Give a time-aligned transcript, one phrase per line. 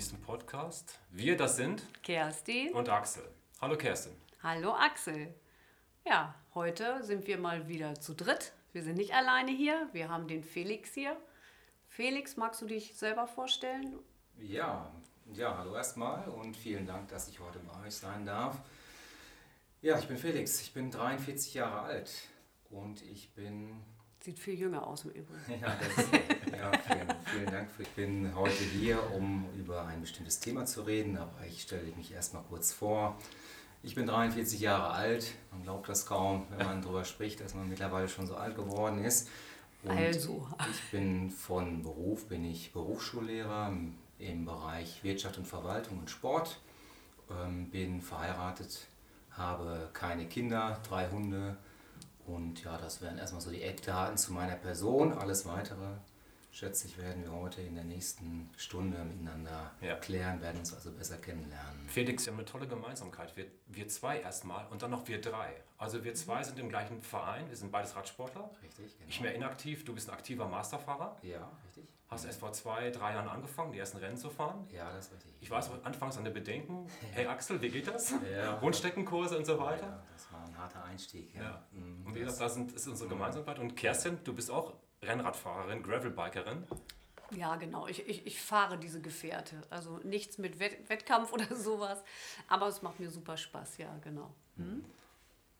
[0.00, 0.98] nächsten Podcast.
[1.10, 3.22] Wir, das sind Kerstin und Axel.
[3.60, 4.14] Hallo Kerstin.
[4.42, 5.34] Hallo Axel.
[6.06, 8.54] Ja, heute sind wir mal wieder zu dritt.
[8.72, 9.90] Wir sind nicht alleine hier.
[9.92, 11.14] Wir haben den Felix hier.
[11.86, 13.98] Felix, magst du dich selber vorstellen?
[14.38, 14.90] Ja,
[15.34, 18.56] ja, hallo erstmal und vielen Dank, dass ich heute bei euch sein darf.
[19.82, 22.10] Ja, ich bin Felix, ich bin 43 Jahre alt
[22.70, 23.82] und ich bin.
[24.22, 25.60] Sieht viel jünger aus im Übrigen.
[25.62, 26.06] Ja, das,
[26.52, 27.70] ja vielen, vielen Dank.
[27.78, 32.12] Ich bin heute hier, um über ein bestimmtes Thema zu reden, aber ich stelle mich
[32.12, 33.16] erstmal kurz vor.
[33.82, 35.32] Ich bin 43 Jahre alt.
[35.52, 39.02] Man glaubt das kaum, wenn man darüber spricht, dass man mittlerweile schon so alt geworden
[39.02, 39.30] ist.
[39.84, 40.46] Und also.
[40.70, 43.74] Ich bin von Beruf, bin ich Berufsschullehrer
[44.18, 46.60] im Bereich Wirtschaft und Verwaltung und Sport.
[47.30, 48.86] Ähm, bin verheiratet,
[49.30, 51.56] habe keine Kinder, drei Hunde.
[52.34, 55.12] Und ja, das wären erstmal so die Eckdaten zu meiner Person.
[55.12, 55.96] Alles weitere
[56.52, 59.96] schätze ich, werden wir heute in der nächsten Stunde miteinander ja.
[59.96, 61.88] klären, werden uns also besser kennenlernen.
[61.88, 63.36] Felix, wir haben eine tolle Gemeinsamkeit.
[63.36, 65.54] Wir, wir zwei erstmal und dann noch wir drei.
[65.78, 66.44] Also wir zwei mhm.
[66.44, 68.50] sind im gleichen Verein, wir sind beides Radsportler.
[68.62, 69.08] Richtig, genau.
[69.08, 71.16] Ich mehr inaktiv, du bist ein aktiver Masterfahrer.
[71.22, 71.84] Ja, richtig.
[72.08, 74.66] Hast erst vor zwei, drei Jahren angefangen, die ersten Rennen zu fahren.
[74.72, 75.32] Ja, das ist richtig.
[75.40, 78.12] Ich weiß anfangs an der Bedenken, hey Axel, wie geht das?
[78.34, 78.58] Ja.
[78.58, 79.86] Rundstreckenkurse und so weiter.
[79.86, 80.02] Ja,
[80.60, 81.34] harter Einstieg.
[81.34, 81.42] Ja.
[81.42, 81.66] ja.
[81.72, 82.06] Mhm.
[82.06, 83.58] Und wie gesagt, das ist unsere Gemeinsamkeit.
[83.58, 86.66] Und Kerstin, du bist auch Rennradfahrerin, Gravelbikerin.
[87.36, 87.86] Ja, genau.
[87.86, 89.62] Ich, ich, ich fahre diese Gefährte.
[89.70, 92.02] Also nichts mit Wett Wettkampf oder sowas.
[92.48, 94.34] Aber es macht mir super Spaß, ja, genau.
[94.56, 94.84] Hm?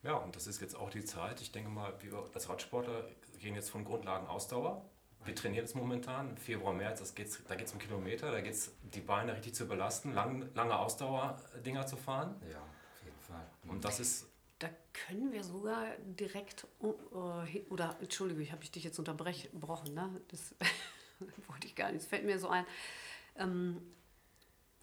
[0.03, 1.41] Ja, und das ist jetzt auch die Zeit.
[1.41, 3.05] Ich denke mal, wir als Radsportler
[3.39, 4.85] gehen jetzt von Grundlagen Ausdauer.
[5.25, 8.55] Wir trainieren jetzt momentan, Februar, März, das geht's, da geht es um Kilometer, da geht
[8.55, 12.41] es die Beine richtig zu belasten, lang, lange Ausdauerdinger zu fahren.
[12.51, 13.47] Ja, auf jeden Fall.
[13.69, 14.30] Und das ist
[14.93, 20.21] können wir sogar direkt, äh, oder Entschuldigung, ich habe dich jetzt unterbrochen, ne?
[20.29, 20.55] das
[21.49, 22.67] wollte ich gar nicht, es fällt mir so ein.
[23.37, 23.81] Ähm,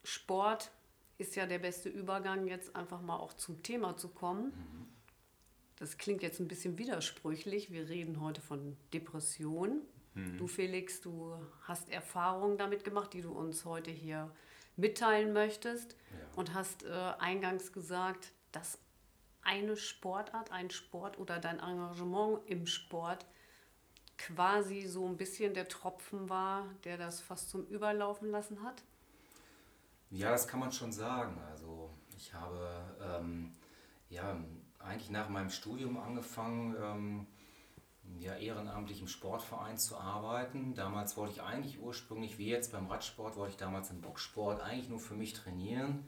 [0.03, 0.71] Sport
[1.17, 4.45] ist ja der beste Übergang, jetzt einfach mal auch zum Thema zu kommen.
[4.45, 4.87] Mhm.
[5.77, 7.71] Das klingt jetzt ein bisschen widersprüchlich.
[7.71, 9.81] Wir reden heute von Depression.
[10.13, 10.37] Mhm.
[10.37, 14.31] Du, Felix, du hast Erfahrungen damit gemacht, die du uns heute hier
[14.75, 16.37] mitteilen möchtest ja.
[16.37, 18.79] und hast äh, eingangs gesagt, dass
[19.47, 23.25] eine Sportart, ein Sport oder dein Engagement im Sport
[24.17, 28.83] quasi so ein bisschen der Tropfen war, der das fast zum Überlaufen lassen hat?
[30.09, 31.39] Ja, das kann man schon sagen.
[31.49, 33.55] Also ich habe ähm,
[34.09, 34.37] ja
[34.79, 37.27] eigentlich nach meinem Studium angefangen, ähm,
[38.19, 40.73] ja, ehrenamtlich im Sportverein zu arbeiten.
[40.75, 44.89] Damals wollte ich eigentlich ursprünglich, wie jetzt beim Radsport, wollte ich damals im Boxsport eigentlich
[44.89, 46.05] nur für mich trainieren.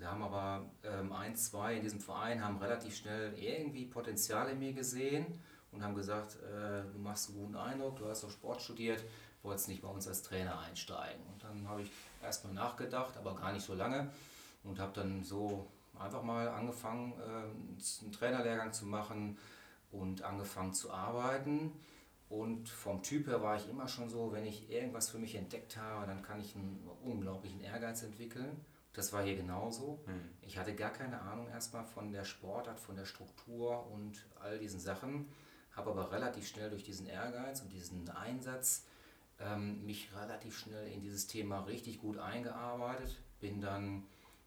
[0.00, 4.58] Da haben aber ähm, ein, zwei in diesem Verein haben relativ schnell irgendwie Potenzial in
[4.58, 5.26] mir gesehen
[5.72, 9.04] und haben gesagt, äh, du machst einen guten Eindruck, du hast doch Sport studiert,
[9.42, 11.22] wolltest nicht bei uns als Trainer einsteigen.
[11.30, 11.90] Und dann habe ich
[12.22, 14.10] erstmal nachgedacht, aber gar nicht so lange
[14.64, 15.66] und habe dann so
[15.98, 19.36] einfach mal angefangen, äh, einen Trainerlehrgang zu machen
[19.92, 21.72] und angefangen zu arbeiten.
[22.30, 25.76] Und vom Typ her war ich immer schon so, wenn ich irgendwas für mich entdeckt
[25.76, 28.64] habe, dann kann ich einen unglaublichen Ehrgeiz entwickeln.
[28.92, 30.00] Das war hier genauso.
[30.06, 30.30] Mhm.
[30.42, 34.80] Ich hatte gar keine Ahnung erstmal von der Sportart, von der Struktur und all diesen
[34.80, 35.28] Sachen,
[35.72, 38.86] habe aber relativ schnell durch diesen Ehrgeiz und diesen Einsatz
[39.38, 43.16] ähm, mich relativ schnell in dieses Thema richtig gut eingearbeitet.
[43.38, 44.04] Bin dann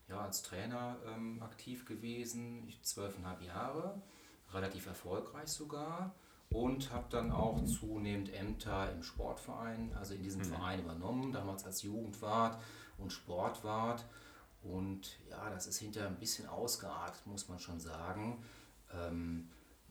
[0.09, 4.01] ja, als Trainer ähm, aktiv gewesen, zwölfeinhalb Jahre,
[4.51, 6.13] relativ erfolgreich sogar
[6.49, 10.45] und habe dann auch zunehmend Ämter im Sportverein, also in diesem mhm.
[10.45, 12.61] Verein übernommen, damals als Jugendwart
[12.97, 14.05] und Sportwart
[14.63, 18.43] und ja, das ist hinterher ein bisschen ausgeartet, muss man schon sagen.
[18.93, 19.49] Ähm,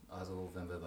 [0.09, 0.81] also wenn wir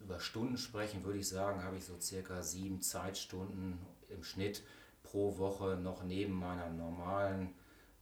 [0.00, 3.78] über Stunden sprechen, würde ich sagen, habe ich so circa sieben Zeitstunden
[4.08, 4.62] im Schnitt
[5.02, 7.54] pro Woche noch neben meiner normalen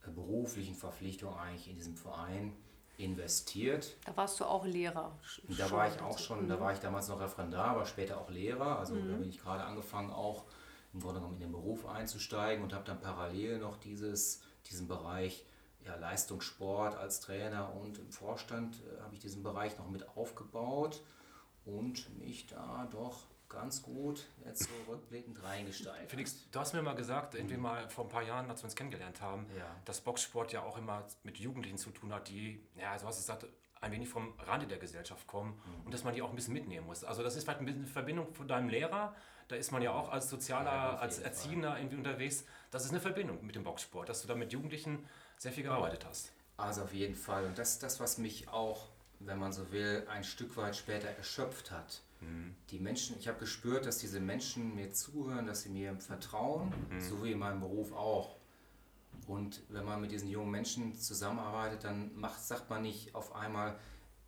[0.06, 2.54] äh, beruflichen Verpflichtung eigentlich in diesem Verein
[2.96, 3.96] investiert.
[4.04, 5.16] Da warst du auch Lehrer.
[5.56, 6.60] Da war ich auch schon, da mhm.
[6.60, 8.78] war ich damals noch Referendar, aber später auch Lehrer.
[8.78, 9.08] Also mhm.
[9.08, 10.44] da bin ich gerade angefangen, auch
[10.92, 15.44] im Grunde genommen in den Beruf einzusteigen und habe dann parallel noch dieses diesen Bereich
[15.84, 21.02] ja, Leistungssport als Trainer und im Vorstand äh, habe ich diesen Bereich noch mit aufgebaut
[21.64, 26.10] und mich da doch ganz gut jetzt so rückblickend reingesteigert.
[26.10, 27.62] Felix, du hast mir mal gesagt, irgendwie mhm.
[27.62, 29.64] mal vor ein paar Jahren, als wir uns kennengelernt haben, ja.
[29.84, 33.22] dass Boxsport ja auch immer mit Jugendlichen zu tun hat, die, ja, so hast du
[33.22, 33.46] gesagt,
[33.80, 35.86] ein wenig vom Rande der Gesellschaft kommen mhm.
[35.86, 37.04] und dass man die auch ein bisschen mitnehmen muss.
[37.04, 39.14] Also das ist vielleicht ein bisschen eine Verbindung von deinem Lehrer,
[39.48, 41.78] da ist man ja auch als Sozialer, ja, als Erziehender Fall.
[41.80, 42.44] irgendwie unterwegs.
[42.70, 45.06] Das ist eine Verbindung mit dem Boxsport, dass du da mit Jugendlichen
[45.38, 46.32] sehr viel gearbeitet hast.
[46.58, 47.46] Also auf jeden Fall.
[47.46, 48.88] Und das ist das, was mich auch
[49.20, 52.02] wenn man so will, ein Stück weit später erschöpft hat.
[52.20, 52.54] Mhm.
[52.70, 57.00] Die Menschen, ich habe gespürt, dass diese Menschen mir zuhören, dass sie mir vertrauen, mhm.
[57.00, 58.36] so wie in meinem Beruf auch.
[59.28, 63.78] Und wenn man mit diesen jungen Menschen zusammenarbeitet, dann macht, sagt man nicht auf einmal,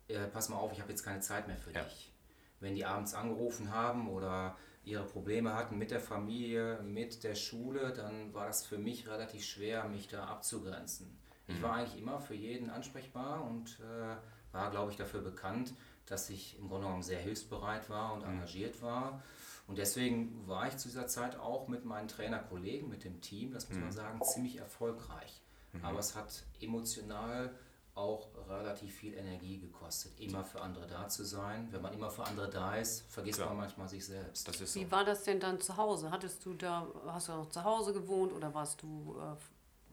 [0.07, 1.83] äh, pass mal auf, ich habe jetzt keine Zeit mehr für ja.
[1.83, 2.13] dich.
[2.59, 7.93] Wenn die abends angerufen haben oder ihre Probleme hatten mit der Familie, mit der Schule,
[7.93, 11.17] dann war das für mich relativ schwer, mich da abzugrenzen.
[11.47, 11.55] Mhm.
[11.55, 15.73] Ich war eigentlich immer für jeden ansprechbar und äh, war, glaube ich, dafür bekannt,
[16.05, 18.33] dass ich im Grunde genommen sehr hilfsbereit war und mhm.
[18.33, 19.23] engagiert war.
[19.67, 23.69] Und deswegen war ich zu dieser Zeit auch mit meinen Trainerkollegen, mit dem Team, das
[23.69, 23.93] muss man mhm.
[23.93, 25.41] sagen, ziemlich erfolgreich.
[25.73, 25.85] Mhm.
[25.85, 27.53] Aber es hat emotional
[27.93, 31.67] auch relativ viel Energie gekostet, immer für andere da zu sein.
[31.71, 33.49] Wenn man immer für andere da ist, vergisst Klar.
[33.49, 34.49] man manchmal sich selbst.
[34.51, 34.79] So.
[34.79, 36.09] Wie war das denn dann zu Hause?
[36.09, 39.35] Hattest du da, hast du noch zu Hause gewohnt oder warst du äh,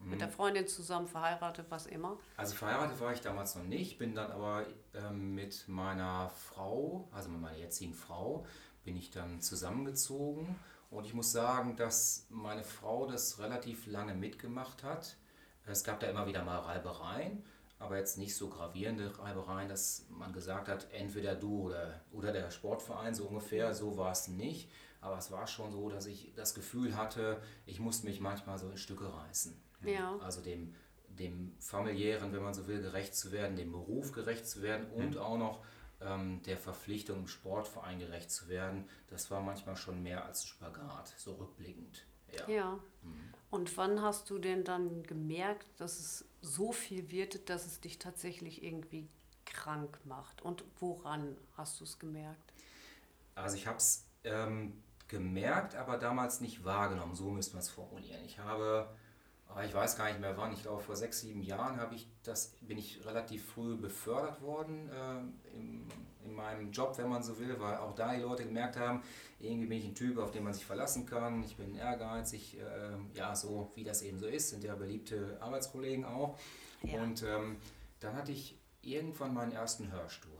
[0.07, 0.33] mit der mhm.
[0.33, 2.17] Freundin zusammen, verheiratet, was immer?
[2.37, 7.29] Also verheiratet war ich damals noch nicht, bin dann aber ähm, mit meiner Frau, also
[7.29, 8.45] mit meiner jetzigen Frau,
[8.83, 10.55] bin ich dann zusammengezogen.
[10.89, 15.17] Und ich muss sagen, dass meine Frau das relativ lange mitgemacht hat.
[15.65, 17.43] Es gab da immer wieder mal Reibereien
[17.79, 22.51] aber jetzt nicht so gravierende Reibereien, dass man gesagt hat, entweder du oder, oder der
[22.51, 24.69] Sportverein, so ungefähr, so war es nicht.
[25.01, 28.69] Aber es war schon so, dass ich das Gefühl hatte, ich musste mich manchmal so
[28.69, 29.57] in Stücke reißen.
[29.85, 30.17] Ja.
[30.21, 30.75] Also dem,
[31.07, 35.11] dem familiären, wenn man so will, gerecht zu werden, dem Beruf gerecht zu werden und
[35.11, 35.17] mhm.
[35.17, 35.63] auch noch
[36.01, 38.87] ähm, der Verpflichtung im Sportverein gerecht zu werden.
[39.07, 42.05] Das war manchmal schon mehr als Spagat, so rückblickend.
[42.31, 42.49] Ja.
[42.49, 42.79] ja.
[43.01, 43.33] Mhm.
[43.49, 47.97] Und wann hast du denn dann gemerkt, dass es so viel wird, dass es dich
[47.97, 49.07] tatsächlich irgendwie
[49.45, 50.41] krank macht?
[50.41, 52.53] Und woran hast du es gemerkt?
[53.35, 57.15] Also ich habe es ähm, gemerkt, aber damals nicht wahrgenommen.
[57.15, 58.23] So müsste man es formulieren.
[58.25, 58.89] Ich habe,
[59.65, 62.53] ich weiß gar nicht mehr wann, ich glaube vor sechs, sieben Jahren habe ich das,
[62.61, 65.87] bin ich relativ früh befördert worden äh, im,
[66.23, 69.01] in meinem Job, wenn man so will, weil auch da die Leute gemerkt haben,
[69.39, 71.43] irgendwie bin ich ein Typ, auf den man sich verlassen kann.
[71.43, 76.05] Ich bin ehrgeizig, äh, ja, so wie das eben so ist, sind ja beliebte Arbeitskollegen
[76.05, 76.37] auch.
[76.83, 77.01] Ja.
[77.01, 77.57] Und ähm,
[77.99, 80.38] dann hatte ich irgendwann meinen ersten Hörsturz.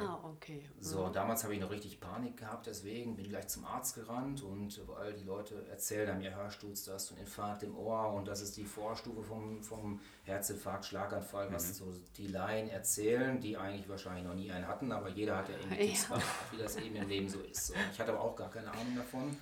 [0.00, 0.08] Okay.
[0.08, 0.62] Ah, okay.
[0.80, 1.12] So, mhm.
[1.12, 4.80] damals habe ich noch richtig Panik gehabt, deswegen bin ich gleich zum Arzt gerannt und
[4.88, 8.26] weil die Leute erzählen haben, ja, Hörsturz, da hast du einen Infarkt im Ohr und
[8.26, 11.54] das ist die Vorstufe vom, vom Herzinfarkt, Schlaganfall, mhm.
[11.54, 15.48] was so die Laien erzählen, die eigentlich wahrscheinlich noch nie einen hatten, aber jeder hat
[15.48, 16.22] ja irgendwie Tipps, ja.
[16.52, 17.68] wie das eben im Leben so ist.
[17.68, 19.36] So, ich hatte aber auch gar keine Ahnung davon,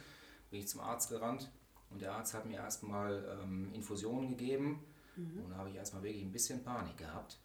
[0.51, 1.51] bin ich zum Arzt gerannt
[1.91, 4.85] und der Arzt hat mir erstmal ähm, Infusionen gegeben
[5.17, 5.45] mhm.
[5.45, 7.39] und da habe ich erstmal wirklich ein bisschen Panik gehabt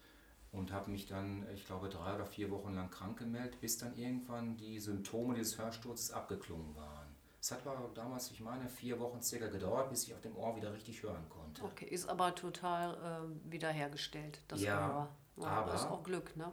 [0.54, 3.96] und habe mich dann, ich glaube, drei oder vier Wochen lang krank gemeldet, bis dann
[3.96, 7.14] irgendwann die Symptome dieses Hörsturzes abgeklungen waren.
[7.40, 10.56] Es hat aber damals, ich meine, vier Wochen circa gedauert, bis ich auf dem Ohr
[10.56, 11.62] wieder richtig hören konnte.
[11.62, 15.46] Okay, ist aber total äh, wiederhergestellt, das ja, Ohr.
[15.46, 16.50] aber das ist auch Glück, ne?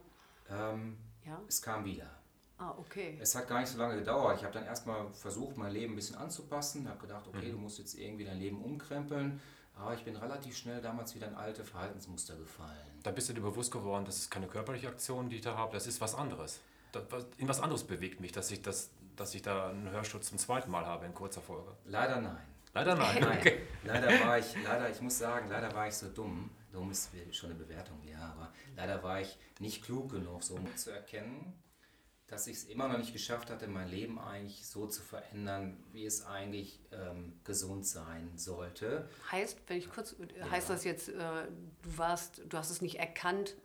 [0.50, 1.40] Ähm, ja?
[1.48, 2.10] Es kam wieder.
[2.58, 3.18] Ah, okay.
[3.20, 4.38] Es hat gar nicht so lange gedauert.
[4.38, 7.54] Ich habe dann erstmal versucht, mein Leben ein bisschen anzupassen, habe gedacht, okay, mhm.
[7.54, 9.40] du musst jetzt irgendwie dein Leben umkrempeln.
[9.76, 12.91] Aber ich bin relativ schnell damals wieder in alte Verhaltensmuster gefallen.
[13.04, 15.74] Da bist du dir bewusst geworden, das ist keine körperliche Aktion, die ich da habe,
[15.74, 16.60] das ist was anderes.
[17.38, 20.70] in was anderes bewegt mich, dass ich, das, dass ich da einen Hörschutz zum zweiten
[20.70, 21.72] Mal habe in kurzer Folge.
[21.86, 22.38] Leider nein.
[22.74, 23.18] Leider nein.
[23.20, 23.38] nein.
[23.40, 23.62] Okay.
[23.84, 26.52] Leider war ich, leider, ich muss sagen, leider war ich so dumm.
[26.72, 30.78] Dumm ist schon eine Bewertung, ja, aber leider war ich nicht klug genug, so um
[30.78, 31.54] zu erkennen,
[32.32, 36.06] dass ich es immer noch nicht geschafft hatte, mein Leben eigentlich so zu verändern, wie
[36.06, 39.10] es eigentlich ähm, gesund sein sollte.
[39.30, 40.50] Heißt, wenn ich kurz, ja.
[40.50, 43.58] heißt das jetzt, äh, du warst, du hast es nicht erkannt,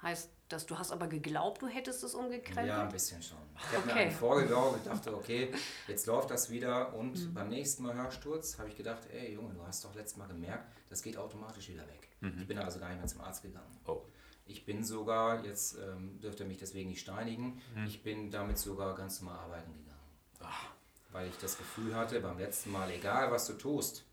[0.00, 2.68] heißt das, du hast aber geglaubt, du hättest es umgekrempelt?
[2.68, 3.36] Ja, ein bisschen schon.
[3.54, 4.06] Ich habe okay.
[4.06, 5.52] mir vorgeglaubt und dachte, okay,
[5.86, 7.34] jetzt läuft das wieder und mhm.
[7.34, 10.72] beim nächsten Mal Hörsturz habe ich gedacht, ey Junge, du hast doch letztes Mal gemerkt,
[10.88, 12.08] das geht automatisch wieder weg.
[12.20, 12.38] Mhm.
[12.40, 13.76] Ich bin also gar nicht mehr zum Arzt gegangen.
[13.86, 14.00] Oh.
[14.46, 17.86] Ich bin sogar, jetzt ähm, dürfte er mich deswegen nicht steinigen, hm.
[17.86, 20.00] ich bin damit sogar ganz normal arbeiten gegangen.
[20.40, 20.70] Ach.
[21.10, 24.04] Weil ich das Gefühl hatte, beim letzten Mal, egal was du tust,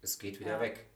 [0.00, 0.60] es geht wieder ja.
[0.60, 0.86] weg.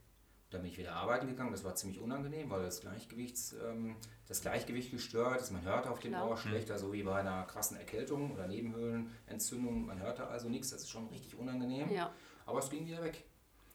[0.50, 1.52] Dann bin ich wieder arbeiten gegangen.
[1.52, 5.50] Das war ziemlich unangenehm, weil das, Gleichgewichts, ähm, das Gleichgewicht gestört ist.
[5.50, 6.80] Man hörte auf dem Ohr schlechter, hm.
[6.80, 9.84] so wie bei einer krassen Erkältung oder Nebenhöhlenentzündung.
[9.84, 10.70] Man hörte also nichts.
[10.70, 11.90] Das ist schon richtig unangenehm.
[11.90, 12.14] Ja.
[12.46, 13.24] Aber es ging wieder weg.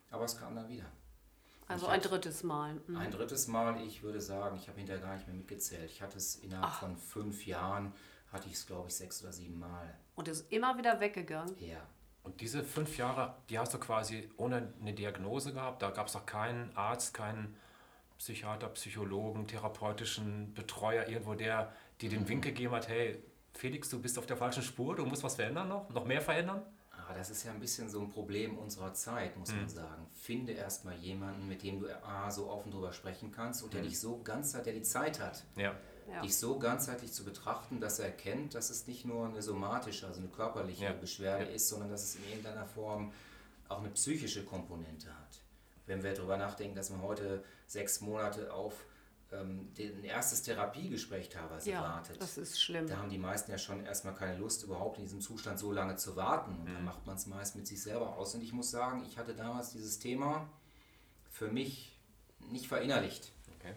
[0.10, 0.86] Aber es kam dann wieder.
[1.68, 2.80] Also ein drittes Mal.
[2.88, 2.98] Mhm.
[2.98, 5.90] Ein drittes Mal, ich würde sagen, ich habe hinterher gar nicht mehr mitgezählt.
[5.90, 6.80] Ich hatte es innerhalb Ach.
[6.80, 7.94] von fünf Jahren,
[8.32, 9.98] hatte ich es glaube ich sechs oder sieben Mal.
[10.16, 11.56] Und ist immer wieder weggegangen?
[11.60, 11.82] Ja.
[12.24, 15.82] Und diese fünf Jahre, die hast du quasi ohne eine Diagnose gehabt?
[15.82, 17.56] Da gab es doch keinen Arzt, keinen
[18.18, 22.30] Psychiater, Psychologen, therapeutischen Betreuer, irgendwo, der dir den mhm.
[22.30, 23.22] Wink gegeben hat, hey,
[23.54, 26.62] Felix, du bist auf der falschen Spur, du musst was verändern noch, noch mehr verändern?
[27.06, 29.58] Aber das ist ja ein bisschen so ein Problem unserer Zeit, muss mhm.
[29.58, 30.08] man sagen.
[30.14, 33.88] Finde erstmal jemanden, mit dem du A, so offen drüber sprechen kannst und der mhm.
[33.88, 35.44] dich so ganz hat, der die Zeit hat.
[35.56, 35.76] Ja.
[36.12, 36.22] Ja.
[36.22, 40.20] dich so ganzheitlich zu betrachten, dass er erkennt, dass es nicht nur eine somatische, also
[40.20, 40.92] eine körperliche Ja.
[40.92, 41.52] Beschwerde Ja.
[41.52, 43.14] ist, sondern dass es in irgendeiner Form
[43.70, 45.40] auch eine psychische Komponente hat.
[45.86, 48.86] Wenn wir darüber nachdenken, dass man heute sechs Monate auf
[49.34, 52.22] ähm, den erstes Therapiegespräch teilweise Ja, wartet.
[52.22, 52.88] das ist schlimm.
[52.88, 55.96] Da haben die meisten ja schon erstmal keine Lust, überhaupt in diesem Zustand so lange
[55.96, 56.52] zu warten.
[56.60, 56.74] Und Mhm.
[56.74, 58.36] dann macht man es meist mit sich selber aus.
[58.36, 60.48] Und ich muss sagen, ich hatte damals dieses Thema
[61.32, 61.98] für mich
[62.52, 63.32] nicht verinnerlicht.
[63.60, 63.74] Okay.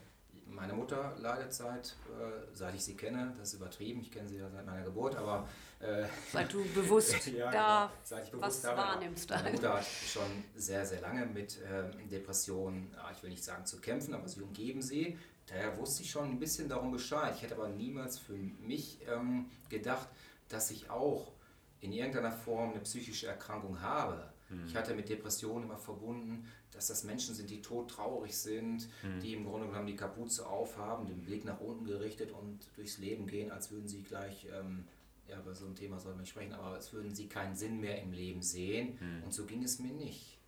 [0.49, 4.37] Meine Mutter leidet seit, äh, seit ich sie kenne, das ist übertrieben, ich kenne sie
[4.39, 5.49] ja seit meiner Geburt, aber
[5.81, 7.99] äh, Seit du bewusst ja, da genau.
[8.05, 9.29] Seit ich was bewusst habe, aber wahrnimmst.
[9.31, 13.79] Meine Mutter hat schon sehr, sehr lange mit ähm, Depressionen, ich will nicht sagen zu
[13.81, 15.19] kämpfen, aber sie umgeben sie.
[15.47, 17.35] Daher wusste ich schon ein bisschen darum Bescheid.
[17.37, 20.09] Ich hätte aber niemals für mich ähm, gedacht,
[20.49, 21.33] dass ich auch
[21.81, 24.33] in irgendeiner Form eine psychische Erkrankung habe.
[24.69, 28.89] Ich hatte mit Depressionen immer verbunden, dass das Menschen sind, die todtraurig sind,
[29.21, 33.27] die im Grunde genommen die Kapuze aufhaben, den Blick nach unten gerichtet und durchs Leben
[33.27, 34.87] gehen, als würden sie gleich, ähm,
[35.29, 37.81] ja, über so ein Thema soll man nicht sprechen, aber als würden sie keinen Sinn
[37.81, 38.97] mehr im Leben sehen.
[39.25, 40.39] Und so ging es mir nicht.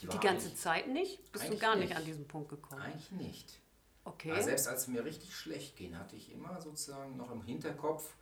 [0.00, 1.32] Ich Die ganze Zeit nicht?
[1.32, 1.96] Bist du gar nicht nicht.
[1.96, 2.80] an diesen Punkt gekommen?
[2.80, 3.60] Eigentlich nicht.
[4.06, 4.30] Okay.
[4.30, 8.14] Aber selbst als es mir richtig schlecht ging, hatte ich immer sozusagen noch im Hinterkopf,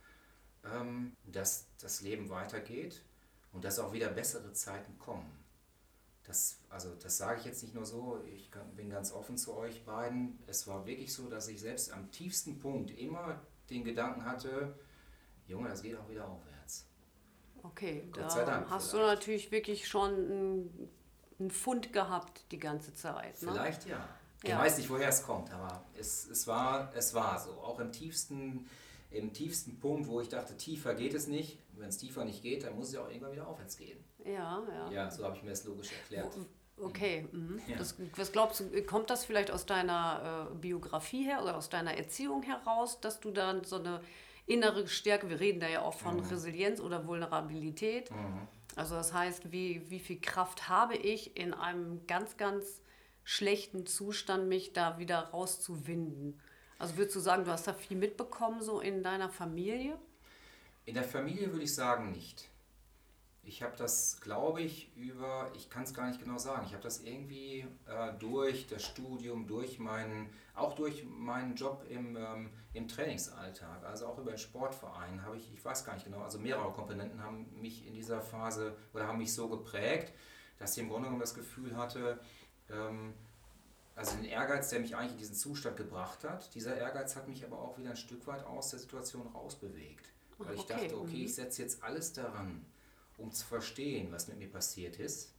[0.63, 3.01] ähm, dass das Leben weitergeht
[3.53, 5.31] und dass auch wieder bessere Zeiten kommen.
[6.23, 9.53] Das, also das sage ich jetzt nicht nur so, ich kann- bin ganz offen zu
[9.55, 10.39] euch beiden.
[10.47, 13.39] Es war wirklich so, dass ich selbst am tiefsten Punkt immer
[13.69, 14.73] den Gedanken hatte,
[15.47, 16.87] Junge, das geht auch wieder aufwärts.
[17.61, 19.19] Okay, Gott da Dank hast du vielleicht.
[19.19, 20.89] natürlich wirklich schon einen,
[21.39, 23.39] einen Fund gehabt die ganze Zeit.
[23.43, 23.51] Ne?
[23.51, 24.07] Vielleicht ja.
[24.45, 24.59] Ich Ja.
[24.59, 27.49] weiß nicht, woher es kommt, aber es, es, war, es war so.
[27.51, 28.69] Auch im tiefsten,
[29.09, 31.57] im tiefsten Punkt, wo ich dachte, tiefer geht es nicht.
[31.73, 33.97] Wenn es tiefer nicht geht, dann muss es ja auch irgendwann wieder aufwärts gehen.
[34.23, 34.91] Ja, ja.
[34.91, 36.31] Ja, so habe ich mir das logisch erklärt.
[36.77, 37.59] Okay, mhm.
[37.67, 37.77] Ja.
[37.77, 41.97] das, was glaubst du, kommt das vielleicht aus deiner äh, Biografie her oder aus deiner
[41.97, 44.01] Erziehung heraus, dass du dann so eine
[44.45, 46.25] innere Stärke, wir reden da ja auch von Mhm.
[46.25, 48.09] Resilienz oder Vulnerabilität,
[48.75, 52.81] also das heißt, wie, wie viel Kraft habe ich in einem ganz, ganz
[53.25, 56.39] schlechten Zustand, mich da wieder rauszuwinden?
[56.79, 59.97] Also würdest du sagen, du hast da viel mitbekommen so in deiner Familie?
[60.85, 62.47] In der Familie würde ich sagen nicht.
[63.47, 66.81] Ich habe das, glaube ich, über, ich kann es gar nicht genau sagen, ich habe
[66.81, 72.87] das irgendwie äh, durch das Studium, durch meinen, auch durch meinen Job im, ähm, im
[72.87, 76.71] Trainingsalltag, also auch über den Sportverein, habe ich, ich weiß gar nicht genau, also mehrere
[76.71, 80.11] Komponenten haben mich in dieser Phase oder haben mich so geprägt,
[80.57, 82.19] dass ich im Grunde genommen das Gefühl hatte,
[83.95, 87.45] also den Ehrgeiz, der mich eigentlich in diesen Zustand gebracht hat, dieser Ehrgeiz hat mich
[87.45, 90.11] aber auch wieder ein Stück weit aus der Situation rausbewegt.
[90.37, 91.25] Weil ich okay, dachte, okay, mhm.
[91.25, 92.65] ich setze jetzt alles daran,
[93.17, 95.31] um zu verstehen, was mit mir passiert ist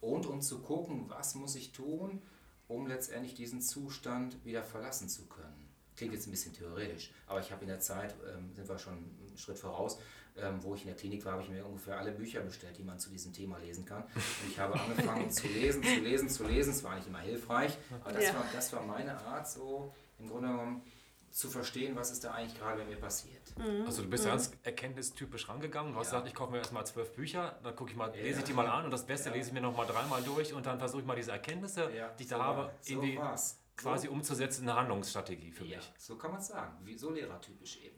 [0.00, 2.22] und um zu gucken, was muss ich tun,
[2.68, 5.68] um letztendlich diesen Zustand wieder verlassen zu können.
[5.96, 8.94] Klingt jetzt ein bisschen theoretisch, aber ich habe in der Zeit, ähm, sind wir schon
[8.94, 9.98] einen Schritt voraus,
[10.36, 12.82] ähm, wo ich in der Klinik war, habe ich mir ungefähr alle Bücher bestellt, die
[12.84, 14.02] man zu diesem Thema lesen kann.
[14.04, 16.70] Und ich habe angefangen zu lesen, zu lesen, zu lesen.
[16.72, 18.34] Es war nicht immer hilfreich, aber das, Ja.
[18.34, 20.82] war, das war meine Art, so im Grunde genommen
[21.30, 23.40] zu verstehen, was ist da eigentlich gerade mit mir passiert.
[23.86, 25.92] Also du bist ja ganz erkenntnistypisch rangegangen.
[25.92, 26.18] Du hast Ja.
[26.18, 28.22] gesagt, ich kaufe mir erstmal zwölf Bücher, dann gucke ich mal, Ja.
[28.22, 29.34] lese ich die mal an und das Beste Ja.
[29.36, 32.28] lese ich mir nochmal dreimal durch und dann versuche ich mal diese Erkenntnisse, die ich
[32.28, 33.60] da so habe, so irgendwie war's.
[33.76, 35.92] quasi so, umzusetzen in eine Handlungsstrategie für ja, mich.
[35.98, 36.76] so kann man es sagen.
[36.84, 37.96] Wie, so lehrertypisch eben.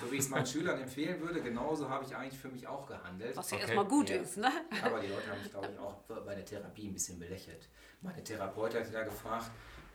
[0.00, 2.86] So wie ich es meinen Schülern empfehlen würde, genauso habe ich eigentlich für mich auch
[2.86, 3.36] gehandelt.
[3.36, 3.64] Was ja Okay.
[3.66, 4.16] erstmal gut Ja.
[4.16, 4.50] ist, ne?
[4.82, 7.68] Aber die Leute haben mich, glaube ich, auch bei der Therapie ein bisschen belächelt.
[8.00, 9.50] Meine Therapeutin hat da gefragt,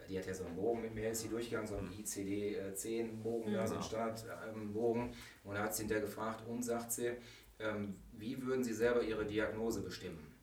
[0.07, 3.65] die hat ja so einen Bogen mit mir, ist sie durchgegangen, so einen ICD-10-Bogen, da
[3.67, 5.13] so einen Standardbogen.
[5.43, 7.11] Und da hat sie hinterher gefragt und sagt sie,
[7.59, 10.33] ähm, wie würden Sie selber Ihre Diagnose bestimmen?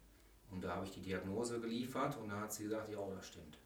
[0.50, 3.58] Und da habe ich die Diagnose geliefert und da hat sie gesagt, ja, das stimmt.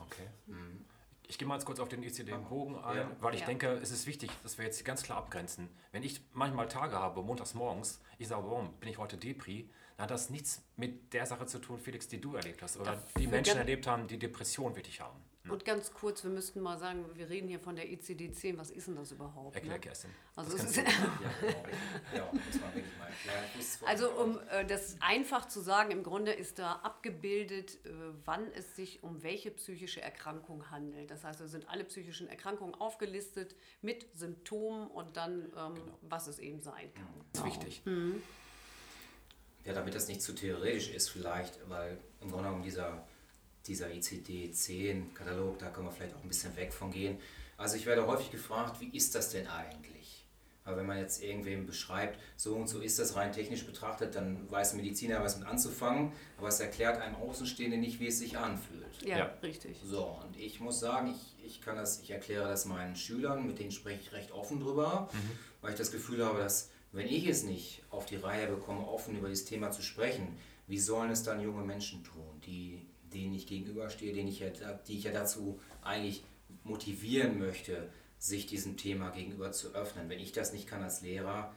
[0.00, 0.28] Okay.
[0.46, 0.84] Mhm.
[1.28, 3.10] Ich gehe mal jetzt kurz auf den ICD-Bogen ein, Ja.
[3.20, 3.46] weil ich Ja.
[3.46, 5.68] denke, es ist wichtig, dass wir jetzt ganz klar abgrenzen.
[5.92, 10.04] Wenn ich manchmal Tage habe, montags morgens, ich sage, warum bin ich heute Depri, dann
[10.04, 13.00] hat das nichts mit der Sache zu tun, Felix, die du erlebt hast oder die
[13.24, 15.18] Dafür Menschen ganz- erlebt haben, die Depression wirklich haben.
[15.48, 18.86] Und ganz kurz, wir müssten mal sagen, wir reden hier von der ICD-10, was ist
[18.86, 19.56] denn das überhaupt?
[19.56, 19.80] Erklär, Ne?
[19.80, 20.10] Kerstin.
[20.36, 20.76] Also, Das.
[20.76, 20.94] Ja, genau.
[22.14, 23.44] ja, wirklich mal erklären.
[23.86, 27.90] Also um äh, das einfach zu sagen, im Grunde ist da abgebildet, äh,
[28.24, 31.10] wann es sich um welche psychische Erkrankung handelt.
[31.10, 36.38] Das heißt, es sind alle psychischen Erkrankungen aufgelistet mit Symptomen und dann, ähm, was es
[36.38, 37.08] eben sein kann.
[37.32, 37.82] Das ist wichtig.
[39.64, 43.06] Ja, damit das nicht zu theoretisch ist vielleicht, weil im Grunde genommen dieser,
[43.66, 47.18] dieser ICD-10-Katalog, da können wir vielleicht auch ein bisschen weg von gehen.
[47.56, 49.92] Also ich werde häufig gefragt, wie ist das denn eigentlich?
[50.64, 54.48] Aber wenn man jetzt irgendwem beschreibt, so und so ist das rein technisch betrachtet, dann
[54.50, 58.38] weiß ein Mediziner was mit anzufangen, aber es erklärt einem Außenstehenden nicht, wie es sich
[58.38, 59.02] anfühlt.
[59.04, 59.24] Ja, ja.
[59.42, 59.80] richtig.
[59.84, 63.58] So, und ich muss sagen, ich, ich kann das, ich erkläre das meinen Schülern, mit
[63.58, 65.38] denen spreche ich recht offen drüber, mhm.
[65.62, 69.16] weil ich das Gefühl habe, dass wenn ich es nicht auf die Reihe bekomme, offen
[69.16, 70.38] über dieses Thema zu sprechen,
[70.68, 74.98] wie sollen es dann junge Menschen tun, die, denen ich gegenüberstehe, denen ich ja, die
[74.98, 76.24] ich ja dazu eigentlich
[76.64, 77.88] motivieren möchte,
[78.18, 80.08] sich diesem Thema gegenüber zu öffnen.
[80.08, 81.52] Wenn ich das nicht kann als Lehrer,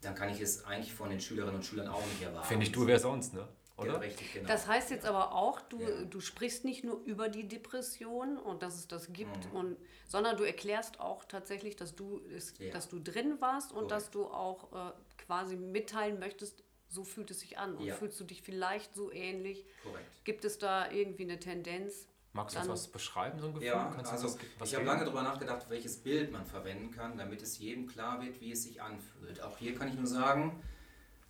[0.00, 2.46] dann kann ich es eigentlich von den Schülerinnen und Schülern auch nicht erwarten.
[2.46, 3.48] Finde ich, du wer sonst, ne?
[3.76, 3.92] Oder?
[3.92, 4.48] Ja, richtig, genau.
[4.48, 6.04] Das heißt jetzt aber auch, du, ja.
[6.08, 9.58] du sprichst nicht nur über die Depression und dass es das gibt, mhm.
[9.58, 9.76] und,
[10.08, 12.72] sondern du erklärst auch tatsächlich, dass du, ist, ja.
[12.72, 13.92] dass du drin warst und Correct.
[13.92, 17.76] dass du auch äh, quasi mitteilen möchtest, so fühlt es sich an.
[17.76, 19.64] Und fühlst du dich vielleicht so ähnlich?
[19.82, 20.24] Correct.
[20.24, 22.06] Gibt es da irgendwie eine Tendenz?
[22.32, 23.68] Magst du was beschreiben, so ein Gefühl?
[23.68, 27.40] Ja, Kannst also was, ich habe lange darüber nachgedacht, welches Bild man verwenden kann, damit
[27.40, 29.40] es jedem klar wird, wie es sich anfühlt.
[29.40, 30.62] Auch hier kann ich nur sagen,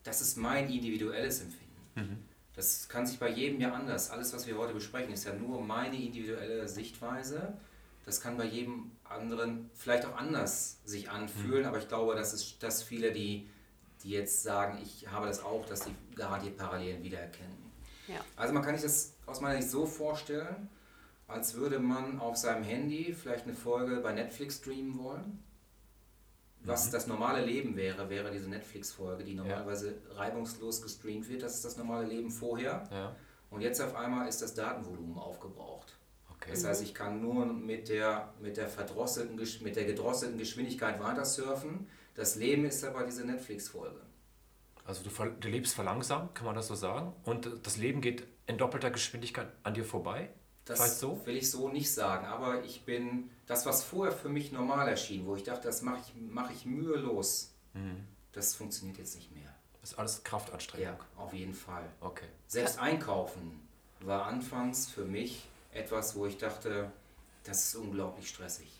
[0.02, 1.76] das ist mein individuelles Empfinden.
[1.94, 2.25] Mhm.
[2.56, 4.10] Das kann sich bei jedem ja anders.
[4.10, 7.56] Alles, was wir heute besprechen, ist ja nur meine individuelle Sichtweise.
[8.04, 11.68] Das kann bei jedem anderen vielleicht auch anders sich anfühlen, mhm.
[11.68, 13.48] aber ich glaube, dass, es, dass viele, die,
[14.06, 17.56] die jetzt sagen, ich habe das auch, dass sie garantiert Parallelen wiedererkennen.
[18.06, 18.20] Ja.
[18.36, 20.68] Also man kann sich das aus meiner Sicht so vorstellen,
[21.26, 25.42] als würde man auf seinem Handy vielleicht eine Folge bei Netflix streamen wollen.
[26.60, 26.92] Was mhm.
[26.92, 30.14] das normale Leben wäre, wäre diese Netflix-Folge, die normalerweise ja.
[30.14, 31.42] reibungslos gestreamt wird.
[31.42, 32.88] Das ist das normale Leben vorher.
[32.92, 33.16] Ja.
[33.50, 35.96] Und jetzt auf einmal ist das Datenvolumen aufgebraucht.
[36.30, 36.50] Okay.
[36.50, 41.25] Das heißt, ich kann nur mit der, mit der verdrosselten, mit der gedrosselten Geschwindigkeit weiter
[41.25, 41.88] surfen.
[42.16, 44.00] Das Leben ist aber diese Netflix-Folge.
[44.87, 47.12] Also du, du lebst verlangsamt, kann man das so sagen?
[47.25, 50.30] Und das Leben geht in doppelter Geschwindigkeit an dir vorbei?
[50.64, 51.25] Das so?
[51.26, 55.26] will ich so nicht sagen, aber ich bin, das, was vorher für mich normal erschien,
[55.26, 58.04] wo ich dachte, das mache ich, mach ich mühelos, mhm.
[58.32, 59.54] das funktioniert jetzt nicht mehr.
[59.80, 60.96] Das ist alles Kraftanstrengung.
[60.96, 61.85] Ja, auf jeden Fall.
[62.00, 62.26] Okay.
[62.49, 63.61] Selbst Einkaufen
[64.00, 66.90] war anfangs für mich etwas, wo ich dachte,
[67.44, 68.75] das ist unglaublich stressig.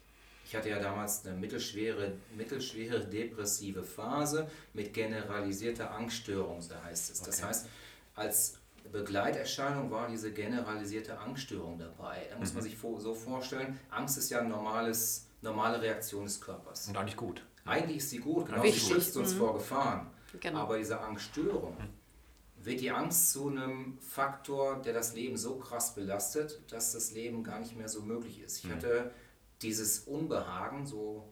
[0.48, 7.20] Ich hatte ja damals eine mittelschwere, mittelschwere depressive Phase mit generalisierter Angststörung, so heißt es.
[7.20, 7.30] Okay.
[7.30, 7.66] Das heißt,
[8.14, 8.59] als
[8.92, 12.28] Begleiterscheinung war diese generalisierte Angststörung dabei.
[12.30, 12.59] Da muss mhm.
[12.59, 16.87] man sich so vorstellen, Angst ist ja eine normales, normale Reaktion des Körpers.
[16.87, 17.42] Und eigentlich gut.
[17.64, 19.38] Eigentlich ist sie gut, genau, sie schützt uns mhm.
[19.38, 20.06] vor Gefahren.
[20.38, 20.61] Genau.
[20.61, 22.64] Aber diese Angststörung, mhm.
[22.64, 27.42] wird die Angst zu einem Faktor, der das Leben so krass belastet, dass das Leben
[27.42, 28.59] gar nicht mehr so möglich ist.
[28.59, 28.74] Ich mhm.
[28.74, 29.11] hatte
[29.62, 31.29] dieses Unbehagen, so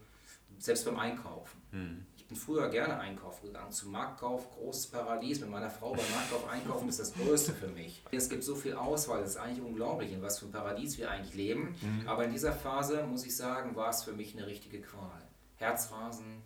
[0.59, 1.61] selbst beim Einkaufen.
[1.73, 2.07] Mhm.
[2.17, 5.41] Ich bin früher gerne einkaufen gegangen, zum Marktkauf, großes Paradies.
[5.41, 8.03] Mit meiner Frau beim Marktkauf einkaufen ist das Größte für mich.
[8.13, 11.11] Es gibt so viel Auswahl, es ist eigentlich unglaublich, in was für ein Paradies wir
[11.11, 11.77] eigentlich leben.
[11.83, 12.09] Mhm.
[12.09, 15.23] Aber in dieser Phase, muss ich sagen, war es für mich eine richtige Qual.
[15.57, 16.43] Herzrasen,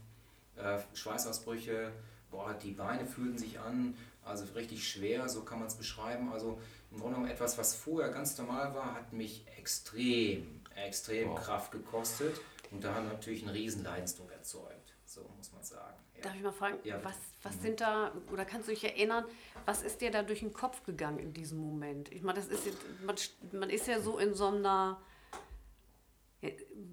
[0.57, 1.93] äh, Schweißausbrüche,
[2.31, 6.33] boah, die Beine fühlten sich an, also richtig schwer, so kann man es beschreiben.
[6.33, 6.59] Also
[6.91, 11.41] im Grunde genommen etwas, was vorher ganz normal war, hat mich extrem, extrem wow.
[11.41, 14.95] Kraft gekostet und da haben wir natürlich einen riesen Leidensdruck erzeugt.
[15.05, 15.97] So muss man sagen.
[16.17, 16.23] Ja.
[16.23, 17.03] Darf ich mal fragen, ja.
[17.03, 17.61] was, was mhm.
[17.61, 19.25] sind da, oder kannst du dich erinnern,
[19.64, 22.12] was ist dir da durch den Kopf gegangen in diesem Moment?
[22.12, 23.17] Ich meine, das ist jetzt, man,
[23.53, 25.01] man ist ja so in so einer,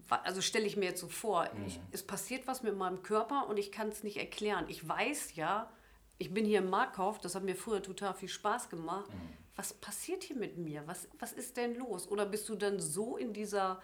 [0.10, 1.65] also stelle ich mir jetzt so vor, mhm.
[1.65, 4.65] ich, es passiert was mit meinem Körper und ich kann es nicht erklären.
[4.69, 5.69] Ich weiß ja,
[6.17, 9.10] ich bin hier im Marktkauf, das hat mir früher total viel Spaß gemacht.
[9.10, 9.44] Mhm.
[9.56, 10.84] Was passiert hier mit mir?
[10.86, 12.10] Was, was ist denn los?
[12.10, 13.82] Oder bist du dann so in dieser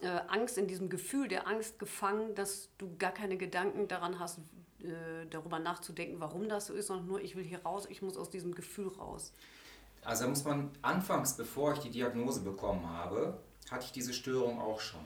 [0.00, 4.38] äh, Angst, in diesem Gefühl der Angst gefangen, dass du gar keine Gedanken daran hast,
[4.80, 8.16] äh, darüber nachzudenken, warum das so ist, sondern nur, ich will hier raus, ich muss
[8.16, 9.32] aus diesem Gefühl raus.
[10.04, 14.60] Also da muss man anfangs, bevor ich die Diagnose bekommen habe, hatte ich diese Störung
[14.60, 15.04] auch schon.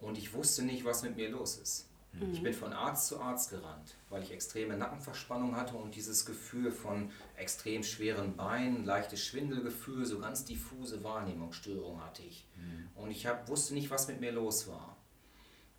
[0.00, 1.86] Und ich wusste nicht, was mit mir los ist.
[2.12, 2.32] Mhm.
[2.32, 6.70] Ich bin von Arzt zu Arzt gerannt, weil ich extreme Nackenverspannung hatte und dieses Gefühl
[6.70, 12.46] von extrem schweren Beinen, leichtes Schwindelgefühl, so ganz diffuse Wahrnehmungsstörung hatte ich.
[12.56, 12.88] Mhm.
[12.94, 14.96] Und ich hab, wusste nicht, was mit mir los war.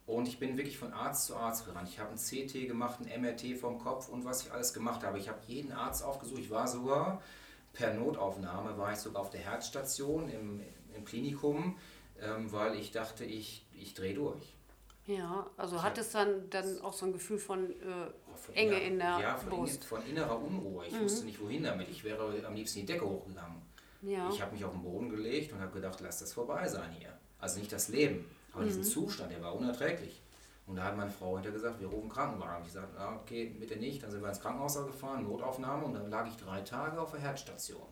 [0.06, 1.88] Und ich bin wirklich von Arzt zu Arzt gerannt.
[1.88, 5.18] Ich habe ein CT gemacht, ein MRT vom Kopf und was ich alles gemacht habe.
[5.18, 6.40] Ich habe jeden Arzt aufgesucht.
[6.40, 7.22] Ich war sogar
[7.72, 10.62] per Notaufnahme, war ich sogar auf der Herzstation im,
[10.94, 11.78] im Klinikum,
[12.20, 14.53] ähm, weil ich dachte, ich, ich drehe durch.
[15.06, 17.74] Ja, also hat es dann, dann auch so ein Gefühl von, äh,
[18.32, 19.84] oh, von Enge inner, in der ja, von Brust?
[19.84, 20.86] von innerer Unruhe.
[20.86, 21.02] Ich mhm.
[21.02, 21.90] wusste nicht, wohin damit.
[21.90, 23.62] Ich wäre am liebsten die Decke hochgegangen.
[24.02, 24.30] Ja.
[24.30, 27.18] Ich habe mich auf den Boden gelegt und habe gedacht, lass das vorbei sein hier.
[27.40, 28.68] Also nicht das Leben, aber mhm.
[28.68, 30.22] diesen Zustand, der war unerträglich.
[30.66, 32.66] Und da hat meine Frau hinter gesagt, wir rufen Krankenwagen.
[32.66, 34.02] Ich sagte, ah, okay, bitte nicht.
[34.02, 37.20] Dann sind wir ins Krankenhaus gefahren, Notaufnahme und dann lag ich drei Tage auf der
[37.20, 37.88] Herzstation.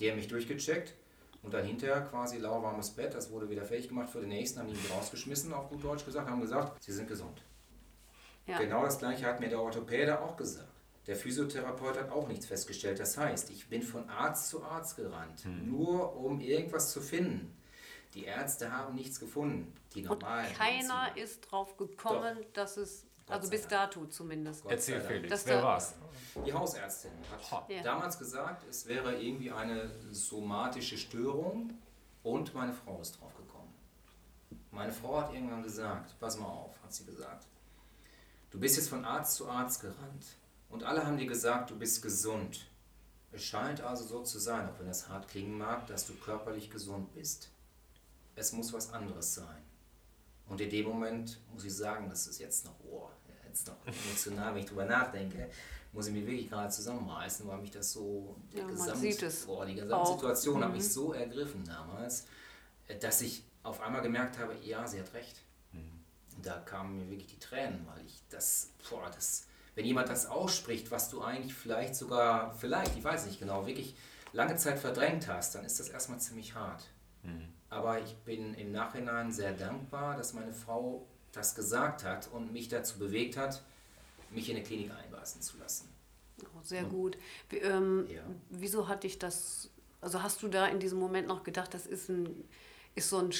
[0.00, 0.94] Die haben mich durchgecheckt,
[1.44, 4.68] und dann hinterher quasi lauwarmes Bett, das wurde wieder fertig gemacht für den nächsten, haben
[4.68, 7.42] die mich rausgeschmissen, auf gut Deutsch gesagt, haben gesagt, sie sind gesund.
[8.46, 8.58] Ja.
[8.58, 10.68] Genau das gleiche hat mir der Orthopäde auch gesagt.
[11.06, 12.98] Der Physiotherapeut hat auch nichts festgestellt.
[12.98, 15.70] Das heißt, ich bin von Arzt zu Arzt gerannt, Hm.
[15.70, 17.54] nur um irgendwas zu finden.
[18.14, 19.72] Die Ärzte haben nichts gefunden.
[19.94, 20.52] Die Und normalen.
[20.54, 21.16] keiner Mediziner.
[21.16, 24.62] ist drauf gekommen, dass es, Gott also bis dato zumindest.
[24.62, 25.00] Gott Erzähl.
[25.00, 25.94] Felix, Dass wer da- war's?
[26.44, 27.12] Die Hausärztin
[27.50, 27.82] hat Ja.
[27.82, 31.72] damals gesagt, es wäre irgendwie eine somatische Störung
[32.22, 33.72] und meine Frau ist drauf gekommen.
[34.70, 37.46] Meine Frau hat irgendwann gesagt, pass mal auf, hat sie gesagt.
[38.50, 40.26] Du bist jetzt von Arzt zu Arzt gerannt
[40.68, 42.66] und alle haben dir gesagt, du bist gesund.
[43.32, 46.70] Es scheint also so zu sein, auch wenn das hart klingen mag, dass du körperlich
[46.70, 47.50] gesund bist.
[48.36, 49.62] Es muss was anderes sein.
[50.46, 53.08] Und in dem Moment muss ich sagen, das ist jetzt noch, oh,
[53.48, 55.48] jetzt noch emotional, wenn ich drüber nachdenke,
[55.94, 58.88] muss ich mich wirklich gerade zusammenreißen, weil mich das so, die, Ja, Gesamt,
[59.46, 59.74] boah, die.
[59.76, 60.76] Gesamtsituation hat Mhm.
[60.76, 62.26] mich so ergriffen damals,
[62.88, 65.40] äh, dass ich auf einmal gemerkt habe, ja, sie hat recht.
[66.36, 70.26] Und da kamen mir wirklich die Tränen, weil ich das, boah, das, wenn jemand das
[70.26, 73.94] ausspricht, was du eigentlich vielleicht sogar, vielleicht, ich weiß nicht genau, wirklich
[74.32, 76.84] lange Zeit verdrängt hast, dann ist das erstmal ziemlich hart.
[77.70, 82.68] Aber ich bin im Nachhinein sehr dankbar, dass meine Frau das gesagt hat und mich
[82.68, 83.62] dazu bewegt hat,
[84.30, 84.90] mich in eine Klinik
[85.24, 85.88] einweisen zu lassen.
[86.42, 87.16] Oh, Sehr gut.
[87.48, 88.22] Wie, ähm, Ja.
[88.50, 92.08] Wieso hatte ich das, also hast du da in diesem Moment noch gedacht, das ist,
[92.08, 92.44] ein,
[92.94, 93.30] ist so ein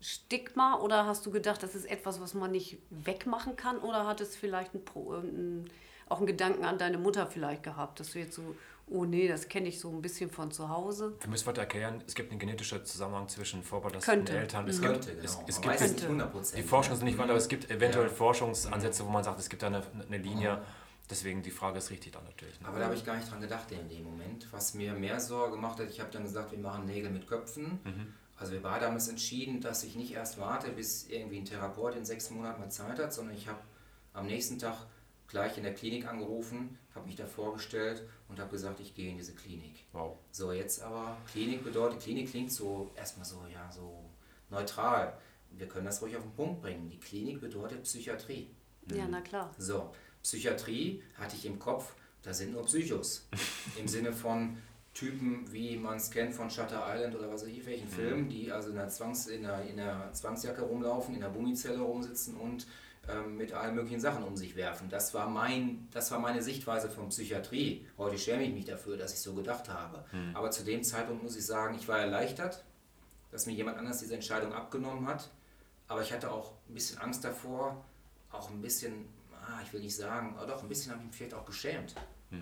[0.00, 4.20] Stigma oder hast du gedacht, das ist etwas, was man nicht wegmachen kann oder hat
[4.20, 5.70] es vielleicht ein, Pro- ein,
[6.08, 8.56] auch einen Gedanken an deine Mutter vielleicht gehabt, dass du jetzt so,
[8.88, 11.14] oh nee, das kenne ich so ein bisschen von zu Hause?
[11.20, 14.26] Wir müssen weiter erklären, es gibt einen genetischen Zusammenhang zwischen vorbelasteten.
[14.34, 14.68] Eltern.
[14.68, 15.44] Es Könnte, gibt, genau.
[15.46, 16.08] es, es gibt weiß es nicht Könnte.
[16.12, 16.62] hundertprozentig.
[16.64, 18.12] die Forschung ist nicht weit, aber es gibt eventuell Ja.
[18.12, 20.62] Forschungsansätze, wo man sagt, es gibt da eine, eine Linie.
[21.12, 22.58] Deswegen die Frage ist richtig dann natürlich.
[22.58, 22.66] ne?
[22.66, 24.50] Aber da habe ich gar nicht dran gedacht in dem Moment.
[24.50, 27.80] Was mir mehr Sorge gemacht hat, ich habe dann gesagt, wir machen Nägel mit Köpfen.
[28.38, 31.96] Also wir beide haben es entschieden, dass ich nicht erst warte, bis irgendwie ein Therapeut
[31.96, 33.60] in sechs Monaten mal Zeit hat, sondern ich habe
[34.14, 34.86] am nächsten Tag
[35.28, 39.18] gleich in der Klinik angerufen, habe mich da vorgestellt und habe gesagt, ich gehe in
[39.18, 39.84] diese Klinik.
[39.92, 40.16] Wow.
[40.30, 44.02] So, jetzt aber, Klinik bedeutet, Klinik klingt so erstmal so, ja, so
[44.48, 45.12] neutral.
[45.50, 46.88] Wir können das ruhig auf den Punkt bringen.
[46.88, 48.48] Die Klinik bedeutet Psychiatrie.
[48.90, 49.54] Ja, na klar.
[49.58, 53.26] So, Psychiatrie hatte ich im Kopf, da sind nur Psychos.
[53.78, 54.56] Im Sinne von
[54.94, 58.52] Typen, wie man es kennt von Shutter Island oder was weiß ich, welchen Filmen, die
[58.52, 62.66] also in der, Zwangs-, in, der, in der Zwangsjacke rumlaufen, in der Gummizelle rumsitzen und
[63.08, 64.88] ähm, mit allen möglichen Sachen um sich werfen.
[64.88, 67.86] Das war, mein, das war meine Sichtweise von Psychiatrie.
[67.98, 70.04] Heute schäme ich mich dafür, dass ich so gedacht habe.
[70.34, 72.62] Aber zu dem Zeitpunkt muss ich sagen, ich war erleichtert,
[73.32, 75.30] dass mir jemand anders diese Entscheidung abgenommen hat.
[75.88, 77.84] Aber ich hatte auch ein bisschen Angst davor,
[78.30, 79.06] auch ein bisschen,
[79.56, 81.94] ah, ich will nicht sagen, aber doch ein bisschen habe ich mich vielleicht auch geschämt.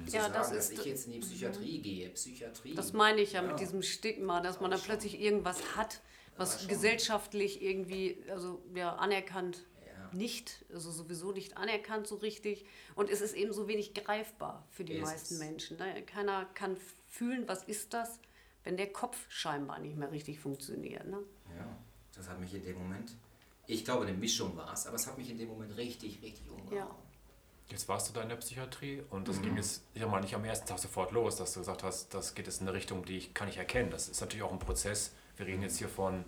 [0.07, 2.09] Zu Ja, sagen, das dass ich jetzt in die Psychiatrie gehe.
[2.11, 2.75] Psychiatrie.
[2.75, 3.49] Das meine ich ja, Ja.
[3.49, 4.87] mit diesem Stigma, dass man Aber dann schon.
[4.87, 6.01] plötzlich irgendwas hat,
[6.37, 10.11] was gesellschaftlich irgendwie also ja, anerkannt Ja.
[10.17, 12.65] nicht, also sowieso nicht anerkannt so richtig.
[12.95, 15.39] Und es ist eben so wenig greifbar für die Ist meisten.
[15.39, 15.77] Menschen.
[15.79, 16.03] Ne?
[16.05, 16.77] Keiner kann
[17.09, 18.21] fühlen, was ist das,
[18.63, 21.05] wenn der Kopf scheinbar nicht mehr richtig funktioniert.
[21.07, 21.19] Ne?
[21.57, 21.67] Ja,
[22.15, 23.13] das hat mich in dem Moment,
[23.71, 26.49] ich glaube, eine Mischung war es, aber es hat mich in dem Moment richtig, richtig
[26.51, 26.77] umgehauen.
[26.77, 26.91] Ja.
[27.69, 30.45] Jetzt warst du da in der Psychiatrie und das ging jetzt ja mal nicht am
[30.45, 33.17] ersten Tag sofort los, dass du gesagt hast, das geht jetzt in eine Richtung, die
[33.17, 33.91] ich kann ich erkennen.
[33.93, 35.13] Das ist natürlich auch ein Prozess.
[35.37, 36.25] Wir reden jetzt hier von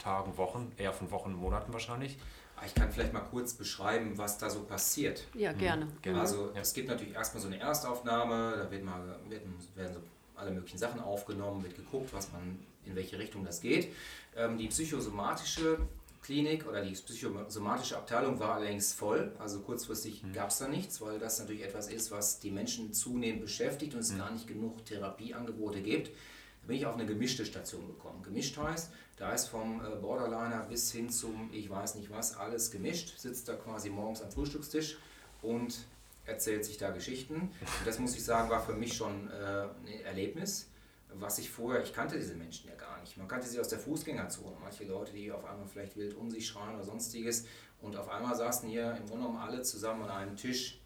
[0.00, 2.18] Tagen, Wochen, eher von Wochen, Monaten wahrscheinlich.
[2.66, 5.24] Ich kann vielleicht mal kurz beschreiben, was da so passiert.
[5.34, 5.86] Ja, gerne.
[6.02, 6.20] Gerne.
[6.20, 6.60] Also Ja.
[6.60, 10.00] es gibt natürlich erstmal so eine Erstaufnahme, da wird mal, werden, werden so
[10.34, 13.94] alle möglichen Sachen aufgenommen, wird geguckt, was man, in welche Richtung das geht.
[14.36, 15.78] Ähm, die psychosomatische
[16.22, 21.18] Klinik oder die psychosomatische Abteilung war allerdings voll, also kurzfristig gab es da nichts, weil
[21.18, 25.80] das natürlich etwas ist, was die Menschen zunehmend beschäftigt und es gar nicht genug Therapieangebote
[25.80, 26.08] gibt.
[26.08, 28.22] Da bin ich auf eine gemischte Station gekommen.
[28.22, 32.70] Gemischt heißt, da ist vom äh, Borderliner bis hin zum ich weiß nicht was alles
[32.70, 34.98] gemischt, sitzt da quasi morgens am Frühstückstisch
[35.42, 35.86] und
[36.26, 37.34] erzählt sich da Geschichten.
[37.34, 40.69] Und das muss ich sagen, war für mich schon äh, ein Erlebnis,
[41.14, 43.16] was ich vorher, ich kannte diese Menschen ja gar nicht.
[43.16, 44.56] Man kannte sie aus der Fußgängerzone.
[44.60, 47.46] Manche Leute, die auf einmal vielleicht wild um sich schreien oder sonstiges.
[47.80, 50.80] Und auf einmal saßen hier im Grunde genommen alle zusammen an einem Tisch.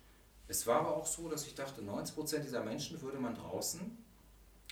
[0.46, 3.80] Es war aber auch so, dass ich dachte, 90% dieser Menschen würde man draußen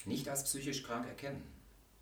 [0.04, 1.42] nicht als psychisch krank erkennen.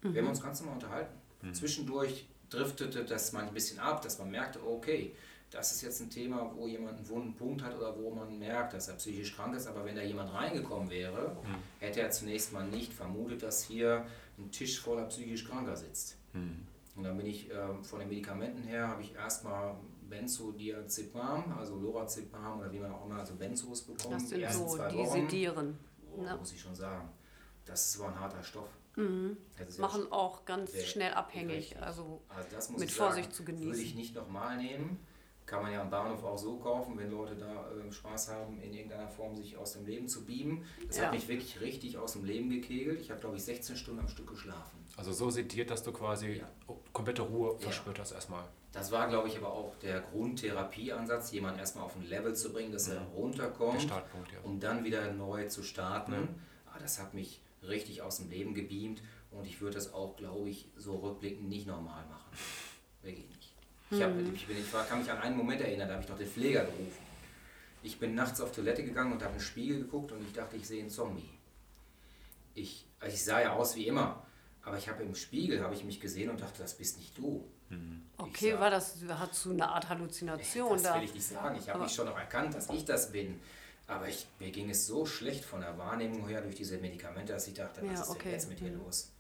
[0.03, 1.15] Wir haben uns ganz normal unterhalten.
[1.53, 5.15] Zwischendurch driftete das mal ein bisschen ab, dass man merkte, okay,
[5.51, 8.73] das ist jetzt ein Thema, wo jemand einen wunden Punkt hat oder wo man merkt,
[8.75, 9.67] dass er psychisch krank ist.
[9.67, 11.37] Aber wenn da jemand reingekommen wäre,
[11.81, 14.07] hätte er zunächst mal nicht vermutet, dass hier
[14.39, 16.17] ein Tisch voller psychisch Kranker sitzt.
[16.97, 19.75] Und dann bin ich ähm, von den Medikamenten her, habe ich erstmal
[20.09, 24.15] Benzodiazepam, also Lorazepam oder wie man auch immer, also Benzos bekommen.
[24.15, 25.21] Das die sind ersten so zwei die Wochen.
[25.29, 25.79] Sedieren.
[26.17, 26.37] Oh, Ne?
[26.37, 27.09] muss ich schon sagen.
[27.65, 28.69] Das war ein harter Stoff.
[29.57, 31.57] Das ist ja Machen auch ganz schnell abhängig.
[31.57, 31.83] richtig.
[31.83, 33.69] Also Also das muss mit ich Vorsicht sagen, zu genießen.
[33.71, 34.99] Würde ich nicht nochmal nehmen.
[35.51, 38.73] Kann man ja am Bahnhof auch so kaufen, wenn Leute da äh, Spaß haben, in
[38.73, 40.65] irgendeiner Form sich aus dem Leben zu beamen.
[40.87, 41.07] Das Ja.
[41.07, 43.01] hat mich wirklich richtig aus dem Leben gekegelt.
[43.01, 44.79] Ich habe, glaube ich, 16 Stunden am Stück geschlafen.
[44.97, 46.49] Also so sediert, dass du quasi Ja.
[46.93, 47.59] komplette Ruhe Ja.
[47.59, 48.45] verspürt hast erstmal.
[48.71, 52.71] Das war, glaube ich, aber auch der Grundtherapieansatz, jemanden erstmal auf ein Level zu bringen,
[52.71, 54.39] dass er Der runterkommt, Startpunkt, ja.
[54.45, 56.13] um dann wieder neu zu starten.
[56.13, 56.29] Ja.
[56.71, 60.49] Aber das hat mich richtig aus dem Leben gebeamt und ich würde das auch, glaube
[60.49, 62.31] ich, so rückblickend nicht normal machen.
[63.03, 63.40] Wirklich nicht.
[63.93, 66.09] Ich, hab, ich, bin, ich war, kann mich an einen Moment erinnern, da habe ich
[66.09, 67.11] noch den Pfleger gerufen.
[67.83, 70.57] Ich bin nachts auf Toilette gegangen und habe in den Spiegel geguckt und ich dachte,
[70.57, 71.29] ich sehe einen Zombie.
[72.55, 74.23] Ich, also ich sah ja aus wie immer,
[74.65, 77.45] aber ich habe im Spiegel habe ich mich gesehen und dachte, das bist nicht du.
[77.71, 77.77] Ich
[78.19, 80.97] Okay, sah- war das, hast du eine Art Halluzination das da?
[80.97, 81.57] will ich nicht sagen.
[81.59, 83.41] Ich habe mich schon noch erkannt, dass ich das bin.
[83.87, 87.49] Aber ich, mir ging es so schlecht von der Wahrnehmung her durch diese Medikamente, dass
[87.49, 88.23] ich dachte, was Ja, ist okay.
[88.25, 88.85] denn jetzt mit dir Mhm.
[88.85, 89.11] los?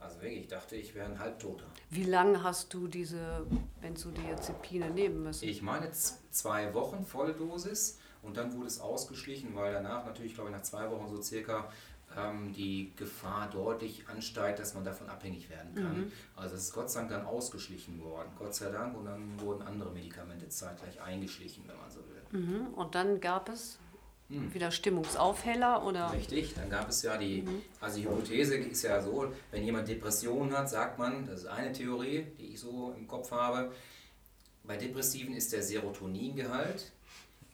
[0.00, 1.66] Also wirklich, ich dachte, ich wäre ein Halbtoter.
[1.90, 3.46] Wie lange hast du diese
[3.82, 5.46] Benzodiazepine nehmen müssen?
[5.46, 10.56] Ich meine zwei Wochen Volldosis und dann wurde es ausgeschlichen, weil danach natürlich, glaube ich,
[10.56, 11.70] nach zwei Wochen so circa
[12.16, 15.98] ähm, die Gefahr deutlich ansteigt, dass man davon abhängig werden kann.
[15.98, 16.12] Mhm.
[16.34, 19.62] Also es ist Gott sei Dank dann ausgeschlichen worden, Gott sei Dank, und dann wurden
[19.62, 22.40] andere Medikamente zeitgleich eingeschlichen, wenn man so will.
[22.40, 22.74] Mhm.
[22.74, 23.78] Und dann gab es
[24.30, 24.54] Hm.
[24.54, 26.12] wieder Stimmungsaufheller oder?
[26.12, 27.44] Richtig, dann gab es ja die,
[27.80, 31.72] also die Hypothese ist ja so, wenn jemand Depressionen hat, sagt man, das ist eine
[31.72, 33.72] Theorie, die ich so im Kopf habe,
[34.62, 36.92] bei Depressiven ist der Serotoningehalt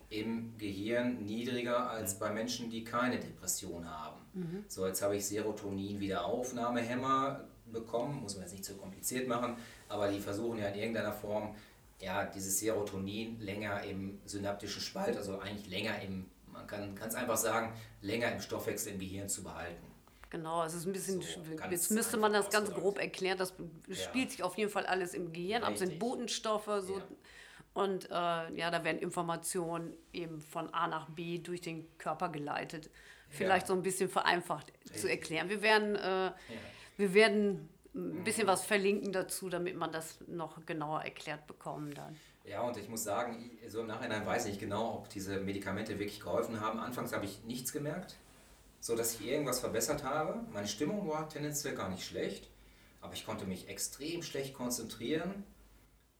[0.09, 4.17] im Gehirn niedriger als bei Menschen, die keine Depression haben.
[4.67, 9.57] So, jetzt habe ich Serotonin-Wiederaufnahmehämmer bekommen, muss man jetzt nicht so kompliziert machen,
[9.89, 11.55] aber die versuchen ja in irgendeiner Form,
[11.99, 16.25] ja, dieses Serotonin länger im synaptischen Spalt, also eigentlich länger im,
[16.69, 19.85] man kann es einfach sagen, länger im Stoffwechsel im Gehirn zu behalten.
[20.29, 23.37] Genau, es ist ein bisschen, So, ganz jetzt müsste man das ganz grob erklären.
[23.37, 23.53] Das
[23.91, 25.99] spielt sich auf jeden Fall alles im Gehirn ab, sind Richtig.
[25.99, 26.97] Botenstoffe so.
[26.97, 27.07] Ja.
[27.73, 32.89] Und äh, ja, da werden Informationen eben von A nach B durch den Körper geleitet.
[33.29, 35.11] Vielleicht so ein bisschen vereinfacht zu Richtig.
[35.11, 35.49] erklären.
[35.49, 36.31] Wir werden, äh,
[36.97, 42.17] wir werden ein bisschen was verlinken dazu, damit man das noch genauer erklärt bekommen dann.
[42.47, 45.39] Ja, und ich muss sagen, ich- so im Nachhinein weiß ich nicht genau, ob diese
[45.39, 46.79] Medikamente wirklich geholfen haben.
[46.79, 48.15] Anfangs habe ich nichts gemerkt,
[48.79, 50.39] so dass ich irgendwas verbessert habe.
[50.53, 52.49] Meine Stimmung war tendenziell gar nicht schlecht,
[53.01, 55.43] aber ich konnte mich extrem schlecht konzentrieren.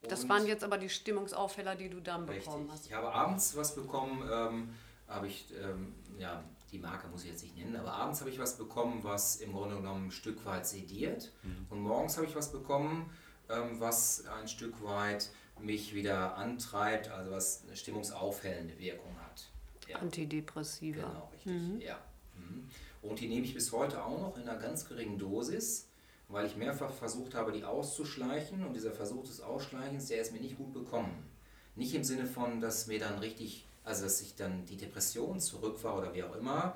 [0.02, 2.46] Das waren jetzt aber die Stimmungsaufheller, die du dann Richtig.
[2.46, 2.86] bekommen hast.
[2.86, 4.70] Ich habe abends was bekommen, ähm,
[5.08, 8.38] habe ich, ähm, ja, die Marke muss ich jetzt nicht nennen, aber abends habe ich
[8.38, 11.32] was bekommen, was im Grunde genommen ein Stück weit sediert.
[11.70, 13.10] Und morgens habe ich was bekommen,
[13.50, 15.30] ähm, was ein Stück weit
[15.62, 19.50] mich wieder antreibt, also was eine stimmungsaufhellende Wirkung hat.
[19.88, 19.98] Ja.
[19.98, 21.08] Antidepressiva.
[21.08, 21.84] Genau, richtig.
[21.84, 21.98] Ja.
[22.36, 22.70] Mhm.
[23.02, 25.88] Und die nehme ich bis heute auch noch in einer ganz geringen Dosis,
[26.28, 28.66] weil ich mehrfach versucht habe, die auszuschleichen.
[28.66, 31.30] Und dieser Versuch des Ausschleichens, der ist mir nicht gut bekommen.
[31.76, 35.84] Nicht im Sinne von, dass mir dann richtig, also dass ich dann die Depression zurück
[35.84, 36.76] war oder wie auch immer,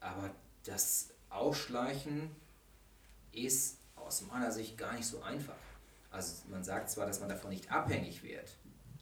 [0.00, 0.30] aber
[0.64, 2.30] das Ausschleichen
[3.32, 5.56] ist aus meiner Sicht gar nicht so einfach.
[6.14, 8.48] Also man sagt zwar, dass man davon nicht abhängig wird.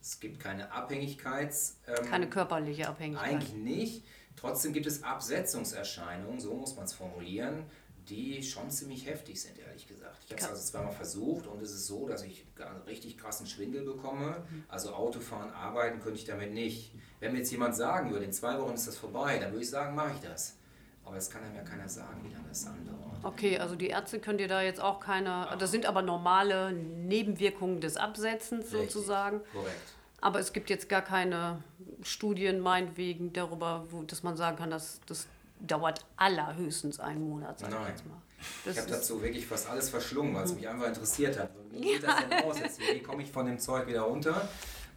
[0.00, 1.78] Es gibt keine Abhängigkeits...
[1.86, 3.28] ähm, Keine körperliche Abhängigkeit.
[3.30, 4.04] eigentlich nicht.
[4.34, 7.64] Trotzdem gibt es Absetzungserscheinungen, so muss man es formulieren,
[8.08, 10.16] die schon ziemlich heftig sind, ehrlich gesagt.
[10.26, 13.46] Ich habe es also zweimal versucht und es ist so, dass ich gar- richtig krassen
[13.46, 14.44] Schwindel bekomme.
[14.50, 14.64] Mhm.
[14.68, 16.94] Also Autofahren, arbeiten könnte ich damit nicht.
[17.20, 19.70] Wenn mir jetzt jemand sagen würde, in zwei Wochen ist das vorbei, dann würde ich
[19.70, 20.56] sagen, mache ich das.
[21.04, 22.98] Aber das kann einem ja keiner sagen, wie lange das andauert.
[23.24, 27.80] Okay, also die Ärzte können dir da jetzt auch keine, das sind aber normale Nebenwirkungen
[27.80, 28.92] des Absetzens Richtig.
[28.92, 29.40] sozusagen.
[29.52, 29.94] Korrekt.
[30.20, 31.62] Aber es gibt jetzt gar keine
[32.02, 35.26] Studien meinetwegen darüber, wo, dass man sagen kann, dass das
[35.60, 37.86] dauert allerhöchstens einen Monat, sag ich Nein.
[37.88, 38.16] jetzt mal.
[38.40, 41.50] Ich Das habe ist, dazu wirklich fast alles verschlungen, weil es mich einfach interessiert hat.
[41.70, 42.80] Wie geht das denn aus jetzt?
[42.80, 44.48] Wie komme ich von dem Zeug wieder runter?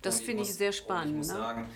[0.02, 1.34] Das finde ich sehr spannend, Ich muss ne?
[1.34, 1.70] sagen,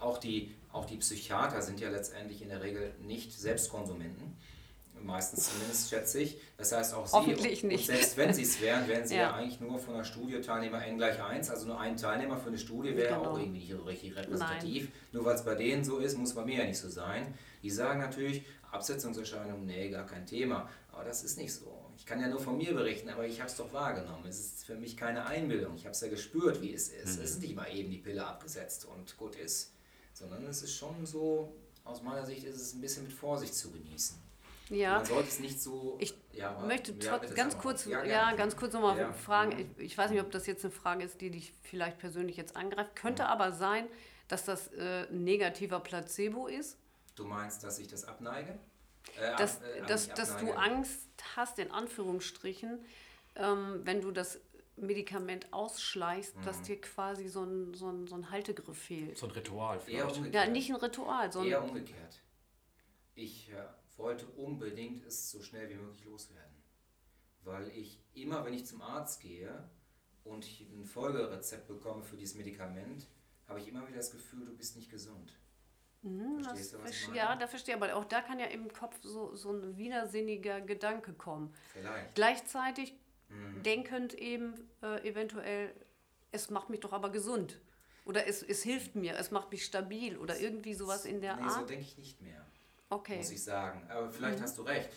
[0.00, 4.36] auch die, auch die Psychiater sind ja letztendlich in der Regel nicht Selbstkonsumenten.
[5.02, 6.40] Meistens zumindest, schätze ich.
[6.56, 7.62] Das heißt auch sie, nicht.
[7.64, 9.20] Und selbst wenn sie es wären, wären sie ja.
[9.22, 9.34] Ja.
[9.34, 11.50] eigentlich nur von der Studie Teilnehmer n gleich 1.
[11.50, 13.30] Also nur ein Teilnehmer für eine Studie wäre Genau.
[13.32, 14.88] auch irgendwie nicht so richtig repräsentativ.
[15.12, 17.34] Nur weil es bei denen so ist, muss bei mir ja nicht so sein.
[17.62, 20.68] Die sagen natürlich, Absetzungserscheinungen, nee, gar kein Thema.
[20.92, 21.84] Aber das ist nicht so.
[21.98, 24.24] Ich kann ja nur von mir berichten, aber ich habe es doch wahrgenommen.
[24.26, 25.74] Es ist für mich keine Einbildung.
[25.76, 27.18] Ich habe es ja gespürt, wie es ist.
[27.18, 29.72] Es ist nicht mal eben die Pille abgesetzt und gut ist.
[30.16, 31.52] Sondern es ist schon so,
[31.84, 34.16] aus meiner Sicht ist es ein bisschen mit Vorsicht zu genießen.
[34.70, 34.94] ja.
[34.96, 35.98] Man sollte es nicht so.
[36.00, 38.34] Ich ja, möchte ja, ganz kurz, ja, gerne.
[38.36, 39.12] ganz kurz nochmal Ja.
[39.12, 39.52] fragen.
[39.76, 42.56] Ich, ich weiß nicht, ob das jetzt eine Frage ist, die dich vielleicht persönlich jetzt
[42.56, 42.96] angreift.
[42.96, 43.86] Könnte aber sein,
[44.28, 46.78] dass das äh, ein negativer Placebo ist.
[47.14, 48.58] Du meinst, dass ich das abneige?
[49.20, 50.58] Äh, ab- dass, äh, dass, nicht dass du abneige.
[50.58, 51.00] Angst
[51.36, 52.78] hast, in Anführungsstrichen,
[53.36, 54.40] ähm, wenn du das
[54.76, 59.16] Medikament ausschleichst, dass dir quasi so ein, so, ein, so ein Haltegriff fehlt.
[59.16, 60.34] So ein Ritual vielleicht.
[60.34, 62.22] Ja, nicht ein Ritual, sondern Eher umgekehrt.
[63.14, 63.64] Ich äh,
[63.96, 66.62] wollte unbedingt es so schnell wie möglich loswerden.
[67.42, 69.70] Weil ich immer, wenn ich zum Arzt gehe
[70.24, 73.06] und ich ein Folgerezept bekomme für dieses Medikament,
[73.48, 75.32] habe ich immer wieder das Gefühl, du bist nicht gesund.
[76.02, 77.18] Hm, das Verstehst du, was ich meine?
[77.18, 80.60] ja, da verstehe ich, aber auch da kann ja im Kopf so, so ein widersinniger
[80.60, 81.54] Gedanke kommen.
[81.72, 82.14] Vielleicht.
[82.14, 82.94] Gleichzeitig
[83.28, 83.62] Mhm.
[83.62, 85.72] denkend eben äh, eventuell,
[86.32, 87.60] es macht mich doch aber gesund.
[88.04, 91.42] Oder es, es hilft mir, es macht mich stabil oder irgendwie sowas in der nee,
[91.48, 91.70] so Art.
[91.70, 92.44] denke ich nicht mehr.
[92.88, 93.16] Okay.
[93.16, 93.84] muss ich sagen.
[93.90, 94.88] Aber vielleicht hast du recht.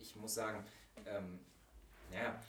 [0.00, 0.64] Ich muss sagen,
[1.04, 1.38] ähm,
[2.12, 2.40] ja,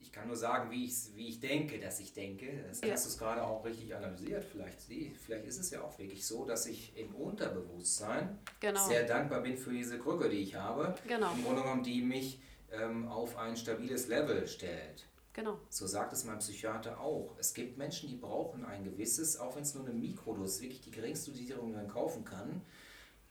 [0.00, 2.64] ich kann nur sagen, wie, ich's- wie ich denke, dass ich denke.
[2.68, 2.92] Das Ja.
[2.92, 4.44] hast du es gerade auch richtig analysiert.
[4.44, 8.86] Vielleicht, vielleicht ist es ja auch wirklich so, dass ich im Unterbewusstsein Genau.
[8.86, 10.94] sehr dankbar bin für diese Krücke, die ich habe.
[11.06, 11.32] Genau.
[11.34, 12.40] Im Grunde genommen, die mich
[12.72, 15.06] ähm, auf ein stabiles Level stellt.
[15.32, 15.58] Genau.
[15.68, 17.36] So sagt es mein Psychiater auch.
[17.38, 20.90] Es gibt Menschen, die brauchen ein gewisses, auch wenn es nur eine Mikrodosis, wirklich die
[20.90, 22.60] geringste Dosierung, die man kaufen kann.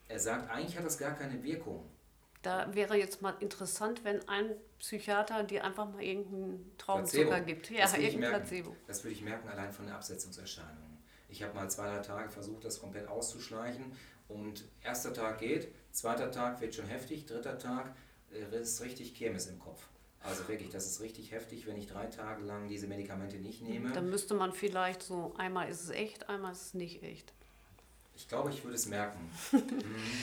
[0.08, 1.84] Er sagt, eigentlich hat das gar keine Wirkung.
[2.44, 7.46] Da wäre jetzt mal interessant, wenn ein Psychiater dir einfach mal irgendeinen Traubenzucker Placebo.
[7.46, 7.70] gibt.
[7.72, 8.30] Ja, irgendein.
[8.30, 8.76] Placebo.
[8.86, 10.98] Das würde ich merken allein von den Absetzungserscheinungen.
[11.28, 13.92] Ich habe mal zwei, drei Tage versucht, das komplett auszuschleichen.
[14.30, 17.94] Und erster Tag geht, zweiter Tag wird schon heftig, dritter Tag
[18.32, 19.88] ist richtig Kirmes im Kopf.
[20.24, 23.92] Also wirklich, das ist richtig heftig, wenn ich drei Tage lang diese Medikamente nicht nehme.
[23.94, 27.34] Dann müsste man vielleicht so, einmal ist es echt, einmal ist es nicht echt.
[28.16, 29.30] Ich glaube, ich würde es merken.
[29.52, 29.62] Mhm.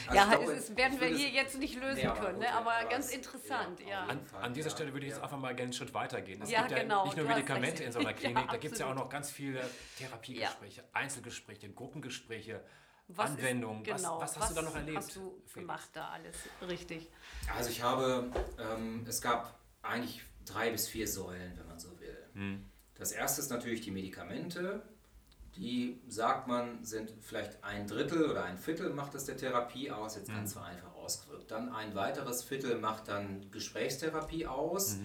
[0.09, 2.45] Also ja, glaube, es werden wir hier jetzt nicht lösen aber können, ne?
[2.47, 4.07] ja, aber aber ganz es- interessant, ja, ja.
[4.07, 5.25] An, an dieser ja, Stelle würde ich jetzt ja.
[5.25, 6.43] einfach mal gerne einen Schritt weitergehen.
[6.43, 8.75] Es Ja, gibt ja genau, nicht nur Medikamente in so einer Ja, Klinik, da gibt
[8.75, 9.61] es ja auch noch ganz viele
[9.99, 12.61] Therapiegespräche, Einzelgespräche, Gruppengespräche,
[13.09, 13.83] Was ist- Anwendungen.
[13.83, 14.97] genau, was, was hast du da noch erlebt?
[14.97, 15.55] hast du Felix?
[15.55, 16.37] gemacht da alles?
[16.67, 17.11] Richtig.
[17.55, 22.17] Also ich habe, ähm, es gab eigentlich drei bis vier Säulen, wenn man so will.
[22.35, 22.65] Hm.
[22.95, 24.83] Das erste ist natürlich die Medikamente.
[25.57, 30.17] Die, sagt man, sind vielleicht ein Drittel oder ein Viertel macht das der Therapie aus,
[30.17, 31.51] jetzt ganz vereinfacht ausgedrückt.
[31.51, 34.97] Dann ein weiteres Viertel macht dann Gesprächstherapie aus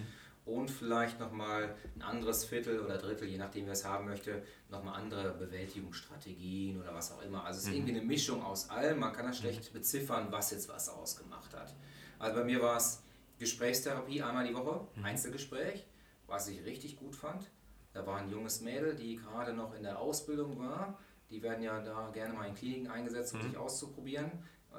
[0.50, 5.00] und vielleicht nochmal ein anderes Viertel oder Drittel, je nachdem wer es haben möchte, nochmal
[5.00, 7.44] andere Bewältigungsstrategien oder was auch immer.
[7.44, 8.98] Also es ist irgendwie eine Mischung aus allem.
[8.98, 11.74] Man kann das schlecht beziffern, was jetzt was ausgemacht hat.
[12.18, 13.02] Also bei mir war es
[13.38, 15.86] Gesprächstherapie einmal die Woche, Einzelgespräch,
[16.26, 17.50] was ich richtig gut fand.
[17.92, 20.98] Da war ein junges Mädel, die gerade noch in der Ausbildung war.
[21.30, 24.30] Die werden ja da gerne mal in Kliniken eingesetzt, um sich auszuprobieren,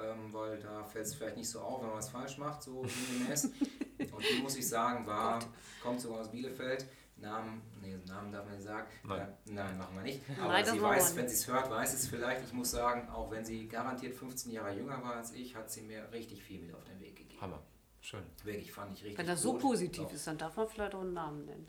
[0.01, 2.86] ähm, weil da fällt es vielleicht nicht so auf, wenn man was falsch macht, so
[2.86, 3.45] sinngemäß.
[3.45, 5.39] Und die, muss ich sagen, war,
[5.82, 6.86] kommt sogar aus Bielefeld.
[7.17, 8.88] Namen, nee, Namen darf man nicht sagen.
[9.04, 9.19] Nein.
[9.21, 10.21] Äh, nein, machen wir nicht.
[10.39, 12.43] Aber Nein, das sie weiß, wenn sie es hört, weiß es vielleicht.
[12.47, 15.82] Ich muss sagen, auch wenn sie garantiert 15 Jahre jünger war als ich, hat sie
[15.82, 17.39] mir richtig viel mit auf den Weg gegeben.
[17.39, 17.62] Hammer.
[17.99, 18.23] Schön.
[18.43, 19.62] Wirklich, fand ich richtig Wenn das so gut.
[19.62, 20.13] positiv Doch.
[20.13, 21.67] ist, dann darf man vielleicht auch einen Namen nennen.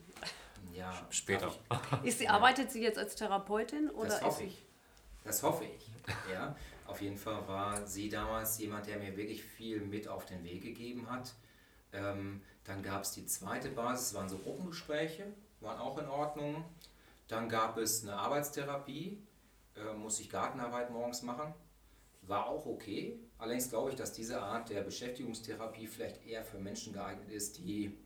[0.73, 1.53] Ja, Später.
[2.01, 4.65] ich- Ist sie, Arbeitet sie jetzt als Therapeutin oder Das hoffe ich.
[5.23, 5.87] Das hoffe ich.
[6.31, 6.55] Ja,
[6.87, 10.61] auf jeden Fall war sie damals jemand, der mir wirklich viel mit auf den Weg
[10.61, 11.33] gegeben hat.
[11.91, 15.25] Ähm, dann gab es die zweite Basis, waren so Gruppengespräche,
[15.59, 16.65] waren auch in Ordnung.
[17.27, 19.21] Dann gab es eine Arbeitstherapie,
[19.75, 21.53] äh, musste ich Gartenarbeit morgens machen,
[22.21, 23.19] war auch okay.
[23.37, 27.97] Allerdings glaube ich, dass diese Art der Beschäftigungstherapie vielleicht eher für Menschen geeignet ist, die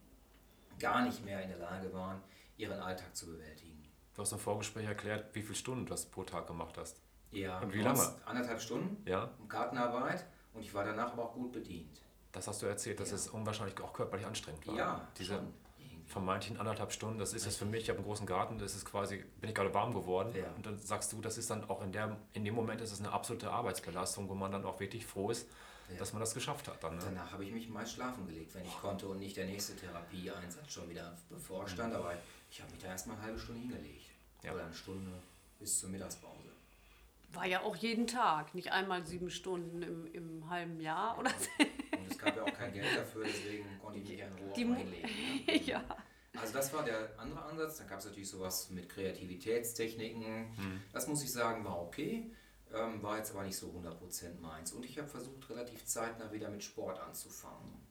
[0.79, 2.21] gar nicht mehr in der Lage waren,
[2.57, 3.83] ihren Alltag zu bewältigen.
[4.15, 6.99] Du hast im Vorgespräch erklärt, wie viele Stunden du das pro Tag gemacht hast.
[7.31, 8.01] Ja, Und wie lange?
[8.25, 9.01] Anderthalb Stunden.
[9.05, 12.01] Ja, Gartenarbeit und ich war danach aber auch gut bedient.
[12.31, 13.15] das hast du erzählt, dass Ja.
[13.15, 14.75] es unwahrscheinlich auch körperlich anstrengend war.
[14.75, 15.53] Ja, Diese schon.
[16.05, 18.85] Vermeintlichen anderthalb Stunden, das ist es für mich, ich habe einen großen Garten, das ist
[18.85, 20.33] quasi, bin ich gerade warm geworden.
[20.35, 20.45] Ja.
[20.55, 22.99] Und dann sagst du, das ist dann auch in, der, in dem Moment ist es
[22.99, 25.47] eine absolute Arbeitsbelastung, wo man dann auch wirklich froh ist,
[25.91, 25.97] Ja.
[25.97, 26.81] dass man das geschafft hat.
[26.83, 27.01] Dann, ne?
[27.03, 30.71] Danach habe ich mich mal schlafen gelegt, wenn ich konnte und nicht der nächste Therapieeinsatz
[30.71, 31.93] schon wieder bevorstand.
[31.93, 32.13] Aber
[32.51, 34.05] ich habe mich da erstmal eine halbe Stunde hingelegt.
[34.43, 35.11] Oder eine Stunde
[35.59, 36.46] bis zur Mittagspause.
[37.33, 41.49] War ja auch jeden Tag, nicht einmal sieben Stunden im, im halben Jahr oder so.
[41.97, 44.65] Und es gab ja auch kein Geld dafür, deswegen konnte ich mich in Ruhe Die
[44.65, 45.09] hinlegen.
[45.45, 45.57] ne?
[45.65, 45.83] ja.
[46.39, 47.77] Also das war der andere Ansatz.
[47.77, 50.55] Dann gab es natürlich sowas mit Kreativitätstechniken.
[50.55, 50.81] Hm.
[50.93, 52.31] Das muss ich sagen, war okay.
[52.73, 54.71] Ähm, war jetzt aber nicht so 100% meins.
[54.73, 57.81] Und ich habe versucht, relativ zeitnah wieder mit Sport anzufangen.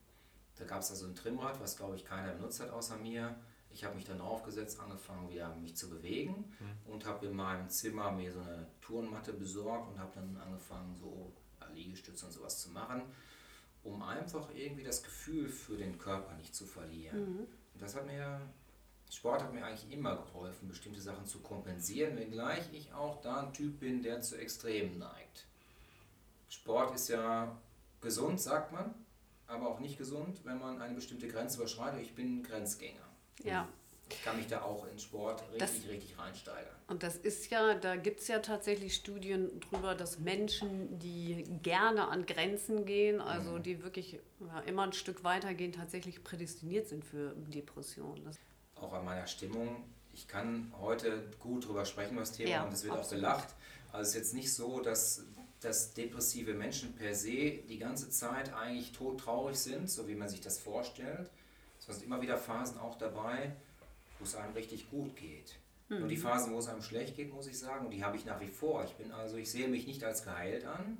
[0.56, 3.36] Da gab es also ein Trimmrad, was glaube ich keiner benutzt hat außer mir.
[3.76, 6.50] Ich habe mich dann draufgesetzt, angefangen wieder mich zu bewegen
[6.86, 11.30] und habe in meinem Zimmer mir so eine Turnmatte besorgt und habe dann angefangen, so
[11.74, 13.02] Liegestütze und sowas zu machen,
[13.84, 17.18] um einfach irgendwie das Gefühl für den Körper nicht zu verlieren.
[17.74, 18.40] Und das hat mir,
[19.10, 23.52] Sport hat mir eigentlich immer geholfen, bestimmte Sachen zu kompensieren, wenngleich ich auch da ein
[23.52, 25.46] Typ bin, der zu Extremen neigt.
[26.48, 27.54] Sport ist ja
[28.00, 28.94] gesund, sagt man,
[29.46, 32.00] aber auch nicht gesund, wenn man eine bestimmte Grenze überschreitet.
[32.00, 33.05] Ich bin Grenzgänger.
[33.44, 33.68] Ja.
[34.08, 36.74] Ich kann mich da auch in Sport richtig, Das- richtig reinsteigern.
[36.88, 42.06] Und das ist ja, da gibt es ja tatsächlich Studien drüber, dass Menschen, die gerne
[42.06, 47.04] an Grenzen gehen, also die wirklich ja, immer ein Stück weiter gehen, tatsächlich prädestiniert sind
[47.04, 48.24] für Depressionen.
[48.24, 48.36] Das,
[48.76, 49.82] Auch an meiner Stimmung.
[50.12, 53.24] Ich kann heute gut drüber sprechen, über das Thema, Ja, und es wird auch absolut.
[53.24, 53.48] gelacht.
[53.92, 55.24] Also es ist jetzt nicht so, dass,
[55.60, 60.40] dass depressive Menschen per se die ganze Zeit eigentlich todtraurig sind, so wie man sich
[60.40, 61.30] das vorstellt.
[61.88, 63.52] Es sind immer wieder Phasen auch dabei,
[64.18, 65.54] wo es einem richtig gut geht.
[65.88, 66.08] Nur Mhm.
[66.08, 68.40] die Phasen, wo es einem schlecht geht, muss ich sagen, und die habe ich nach
[68.40, 68.82] wie vor.
[68.84, 70.98] Ich bin also, ich sehe mich nicht als geheilt an,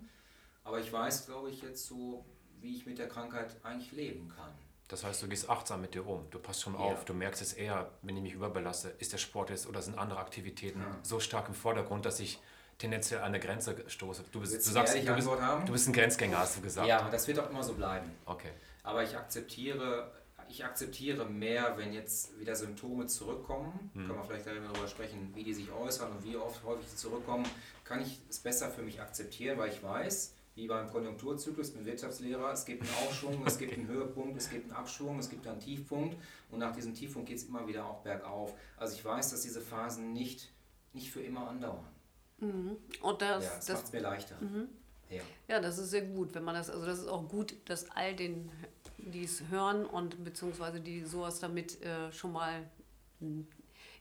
[0.62, 2.24] aber ich weiß, glaube ich, jetzt so,
[2.61, 4.53] wie ich mit der Krankheit eigentlich leben kann.
[4.89, 6.30] Das heißt, du gehst achtsam mit dir um.
[6.30, 6.78] Du passt schon Ja.
[6.78, 7.05] auf.
[7.05, 10.20] Du merkst es eher, wenn ich mich überbelasse, ist der Sport jetzt oder sind andere
[10.20, 10.97] Aktivitäten Ja.
[11.03, 12.39] so stark im Vordergrund, dass ich
[12.78, 14.22] tendenziell an eine Grenze stoße.
[14.30, 16.87] Du bist, du sagst, du bist, du bist ein Grenzgänger, hast du gesagt.
[16.87, 18.09] Ja, das wird auch immer so bleiben.
[18.26, 18.51] Okay.
[18.84, 20.12] Aber ich akzeptiere,
[20.49, 23.90] ich akzeptiere mehr, wenn jetzt wieder Symptome zurückkommen.
[23.94, 27.47] Können wir vielleicht darüber sprechen, wie die sich äußern und wie oft häufig sie zurückkommen.
[27.84, 31.84] Kann ich es besser für mich akzeptieren, weil ich weiß, wie beim Konjunkturzyklus, ich bin
[31.84, 35.47] Wirtschaftslehrer, es gibt einen Aufschwung, es gibt einen Höhepunkt, es gibt einen Abschwung, es gibt
[35.47, 36.16] einen Tiefpunkt
[36.51, 38.55] und nach diesem Tiefpunkt geht es immer wieder auch bergauf.
[38.78, 40.51] Also ich weiß, dass diese Phasen nicht,
[40.94, 41.86] nicht für immer andauern.
[43.03, 44.36] und das, ja, das, das, macht es mir leichter.
[45.11, 45.22] Ja.
[45.47, 48.16] ja, das ist sehr gut, wenn man das, also das ist auch gut, dass all
[48.16, 48.51] den,
[49.11, 52.68] die es hören und beziehungsweise die sowas damit äh, schon mal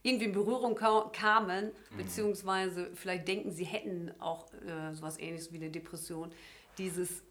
[0.03, 5.57] irgendwie in Berührung ka kamen, beziehungsweise vielleicht denken, sie hätten auch äh, sowas ähnliches wie
[5.57, 6.31] eine Depression,
[6.77, 7.23] dieses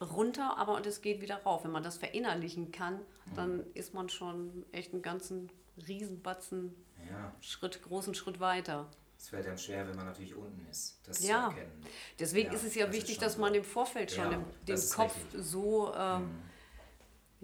[0.00, 1.64] runter, aber und es geht wieder rauf.
[1.64, 3.00] Wenn man das verinnerlichen kann,
[3.34, 5.50] dann ist man schon echt einen ganzen
[5.88, 6.74] Riesenbatzen
[7.10, 8.88] ja, Schritt, großen Schritt weiter.
[9.18, 11.50] es fällt einem schwer, wenn man natürlich unten ist, das Ja.
[11.50, 11.82] zu erkennen.
[12.18, 13.40] Deswegen Ja, ist es ja das wichtig, dass so.
[13.40, 15.34] man im Vorfeld schon Ja, das ist Kopf richtig.
[15.40, 15.42] Mhm.
[15.42, 16.30] so ähm,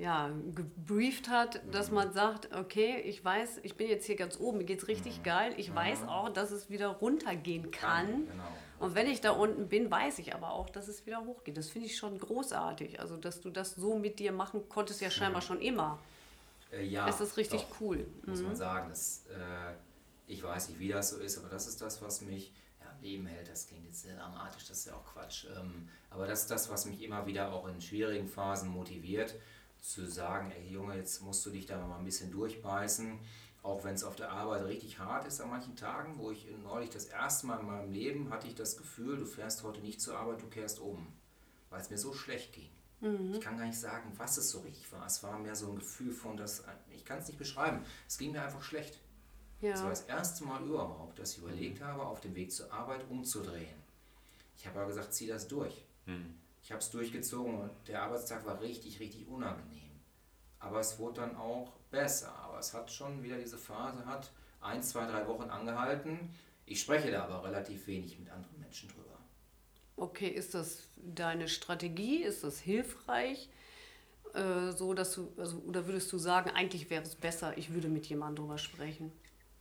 [0.00, 4.58] ja, gebrieft hat, dass man sagt, okay, ich weiß, ich bin jetzt hier ganz oben,
[4.58, 5.52] mir geht's richtig geil.
[5.58, 8.26] Ich weiß auch, dass es wieder runtergehen kann.
[8.26, 8.44] Genau.
[8.78, 11.58] Und wenn ich da unten bin, weiß ich aber auch, dass es wieder hochgeht.
[11.58, 12.98] Das finde ich schon großartig.
[12.98, 15.98] Also, dass du das so mit dir machen konntest, ja scheinbar schon immer.
[16.72, 18.06] Äh, ja, Das ist richtig doch, cool.
[18.24, 18.88] Muss man sagen.
[18.88, 19.74] Das, äh,
[20.26, 23.02] ich weiß nicht, wie das so ist, aber das ist das, was mich ja, am
[23.02, 23.50] Leben hält.
[23.50, 25.44] Das klingt jetzt sehr dramatisch, das ist ja auch Quatsch.
[25.54, 29.34] Ähm, aber das ist das, was mich immer wieder auch in schwierigen Phasen motiviert,
[29.80, 33.18] zu sagen, ey Junge, jetzt musst du dich da mal ein bisschen durchbeißen.
[33.62, 36.88] Auch wenn es auf der Arbeit richtig hart ist an manchen Tagen, wo ich neulich
[36.90, 40.16] das erste Mal in meinem Leben hatte ich das Gefühl, du fährst heute nicht zur
[40.18, 41.06] Arbeit, du kehrst um,
[41.68, 42.70] weil es mir so schlecht ging.
[43.34, 45.04] Ich kann gar nicht sagen, was es so richtig war.
[45.06, 46.64] Es war mehr so ein Gefühl von, das,
[46.94, 47.82] ich kann es nicht beschreiben.
[48.08, 48.98] Es ging mir einfach schlecht.
[49.60, 49.90] Das war Ja.
[49.90, 53.76] das erste Mal überhaupt, dass ich überlegt habe, auf dem Weg zur Arbeit umzudrehen.
[54.56, 55.84] Ich habe aber gesagt, zieh das durch.
[56.70, 59.90] Ich habe es durchgezogen und der Arbeitstag war richtig, richtig unangenehm.
[60.60, 62.32] Aber es wurde dann auch besser.
[62.44, 66.32] Aber es hat schon wieder diese Phase, hat ein, zwei, drei Wochen angehalten.
[66.66, 69.18] Ich spreche da aber relativ wenig mit anderen Menschen drüber.
[69.96, 72.18] Okay, ist das deine Strategie?
[72.22, 73.48] Ist das hilfreich?
[74.34, 77.88] Äh, so dass du, also, oder würdest du sagen, eigentlich wäre es besser, ich würde
[77.88, 79.10] mit jemandem drüber sprechen?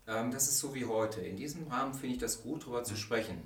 [0.05, 1.21] Ähm, das ist so wie heute.
[1.21, 3.41] In diesem Rahmen finde ich das gut, darüber zu sprechen,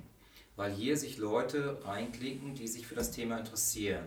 [0.56, 4.04] weil hier sich Leute reinklinken, die sich für das Thema interessieren.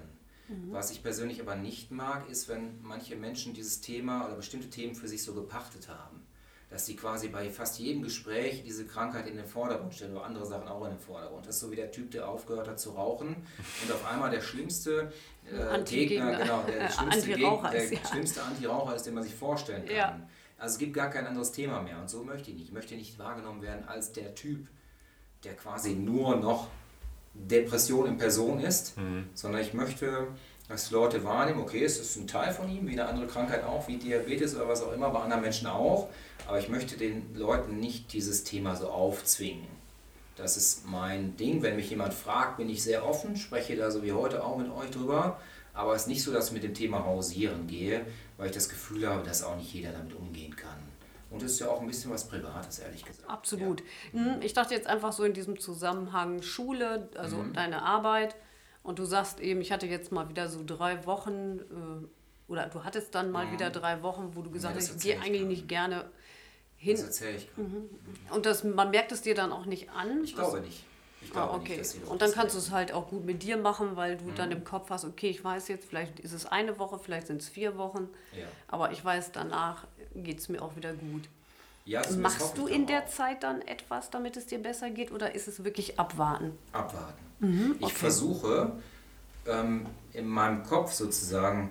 [0.71, 4.95] Was ich persönlich aber nicht mag, ist, wenn manche Menschen dieses Thema oder bestimmte Themen
[4.95, 6.21] für sich so gepachtet haben.
[6.69, 10.45] Dass sie quasi bei fast jedem Gespräch diese Krankheit in den Vordergrund stellen oder andere
[10.45, 11.45] Sachen auch in den Vordergrund.
[11.45, 13.35] Das ist so wie der Typ, der aufgehört hat zu rauchen
[13.83, 15.11] und auf einmal der schlimmste
[15.51, 15.83] äh.
[15.83, 18.07] Gegner, genau, der schlimmste, Anti-Raucher Geg- ist, der ja.
[18.07, 19.95] schlimmste Anti-Raucher ist, den man sich vorstellen kann.
[19.95, 20.29] Ja.
[20.57, 22.67] Also es gibt gar kein anderes Thema mehr und so möchte ich nicht.
[22.67, 24.67] Ich möchte nicht wahrgenommen werden als der Typ,
[25.43, 26.67] der quasi nur noch
[27.33, 28.95] Depression in Person ist,
[29.33, 30.27] sondern ich möchte,
[30.67, 33.63] dass die Leute wahrnehmen, okay, es ist ein Teil von ihm, wie eine andere Krankheit
[33.63, 36.09] auch, wie Diabetes oder was auch immer, bei anderen Menschen auch,
[36.47, 39.67] aber ich möchte den Leuten nicht dieses Thema so aufzwingen.
[40.37, 41.63] Das ist mein Ding.
[41.63, 44.69] Wenn mich jemand fragt, bin ich sehr offen, spreche da so wie heute auch mit
[44.69, 45.39] euch drüber.
[45.73, 48.05] Aber es ist nicht so, dass ich mit dem Thema hausieren gehe,
[48.37, 50.77] weil ich das Gefühl habe, dass auch nicht jeder damit umgehen kann.
[51.29, 53.29] Und es ist ja auch ein bisschen was Privates, ehrlich gesagt.
[53.29, 53.83] Absolut.
[54.11, 57.53] Hm, Ich dachte jetzt einfach so in diesem Zusammenhang Schule, also Mhm.
[57.53, 58.35] deine Arbeit.
[58.83, 62.85] Und du sagst eben, ich hatte jetzt mal wieder so drei Wochen, äh, oder du
[62.85, 64.79] hattest dann mal wieder drei Wochen, wo du gesagt Mhm.
[64.79, 66.11] das hast, ich gehe ich eigentlich gar nicht gerne Das
[66.77, 66.97] hin.
[66.97, 67.49] erzähle ich.
[68.31, 70.23] Und das, man merkt es dir dann auch nicht an.
[70.23, 70.85] Ich glaube nicht.
[71.29, 71.77] Ich Ah, okay.
[71.77, 74.49] nicht, und dann kannst du es halt auch gut mit dir machen, weil du dann
[74.49, 74.57] Mhm.
[74.57, 77.49] im Kopf hast, okay, ich weiß jetzt, vielleicht ist es eine Woche, vielleicht sind es
[77.49, 81.23] vier Wochen, Ja, aber ich weiß, danach geht es mir auch wieder gut.
[81.85, 83.09] ja Machst du ich in der auch.
[83.09, 86.57] Zeit dann etwas, damit es dir besser geht, oder ist es wirklich abwarten?
[86.71, 87.25] abwarten.
[87.39, 87.95] Mhm, Ich okay.
[87.95, 88.71] versuche
[89.47, 91.69] ähm, in meinem Kopf sozusagen